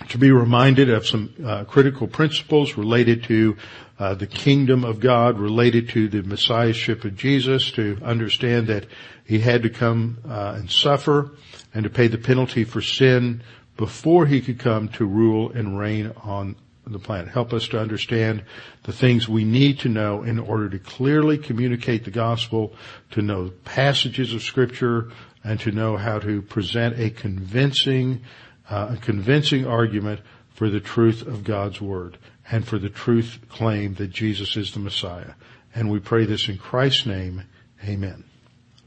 to 0.09 0.17
be 0.17 0.31
reminded 0.31 0.89
of 0.89 1.07
some 1.07 1.33
uh, 1.45 1.63
critical 1.65 2.07
principles 2.07 2.77
related 2.77 3.23
to 3.23 3.55
uh, 3.99 4.13
the 4.15 4.27
kingdom 4.27 4.83
of 4.83 4.99
God, 4.99 5.39
related 5.39 5.89
to 5.89 6.07
the 6.07 6.23
messiahship 6.23 7.05
of 7.05 7.15
Jesus, 7.15 7.71
to 7.71 7.97
understand 8.03 8.67
that 8.67 8.85
he 9.25 9.39
had 9.39 9.63
to 9.63 9.69
come 9.69 10.17
uh, 10.27 10.55
and 10.57 10.69
suffer 10.69 11.31
and 11.73 11.83
to 11.83 11.89
pay 11.89 12.07
the 12.07 12.17
penalty 12.17 12.63
for 12.63 12.81
sin 12.81 13.41
before 13.77 14.25
he 14.25 14.41
could 14.41 14.59
come 14.59 14.89
to 14.89 15.05
rule 15.05 15.51
and 15.51 15.77
reign 15.77 16.13
on 16.23 16.55
the 16.85 16.99
planet. 16.99 17.29
Help 17.29 17.53
us 17.53 17.67
to 17.69 17.79
understand 17.79 18.43
the 18.83 18.91
things 18.91 19.27
we 19.27 19.45
need 19.45 19.79
to 19.79 19.89
know 19.89 20.23
in 20.23 20.37
order 20.37 20.69
to 20.69 20.79
clearly 20.79 21.37
communicate 21.37 22.03
the 22.03 22.11
gospel, 22.11 22.73
to 23.11 23.21
know 23.21 23.51
passages 23.63 24.33
of 24.33 24.43
scripture, 24.43 25.09
and 25.43 25.59
to 25.61 25.71
know 25.71 25.97
how 25.97 26.19
to 26.19 26.41
present 26.41 26.99
a 26.99 27.09
convincing, 27.09 28.21
uh, 28.69 28.95
a 28.97 28.97
convincing 28.97 29.65
argument 29.65 30.19
for 30.53 30.69
the 30.69 30.79
truth 30.79 31.25
of 31.25 31.43
God's 31.43 31.81
word 31.81 32.17
and 32.51 32.67
for 32.67 32.77
the 32.77 32.89
truth 32.89 33.39
claim 33.49 33.95
that 33.95 34.09
Jesus 34.09 34.55
is 34.57 34.73
the 34.73 34.79
Messiah. 34.79 35.33
And 35.73 35.89
we 35.89 35.99
pray 35.99 36.25
this 36.25 36.49
in 36.49 36.57
Christ's 36.57 37.05
name. 37.05 37.43
Amen. 37.83 38.23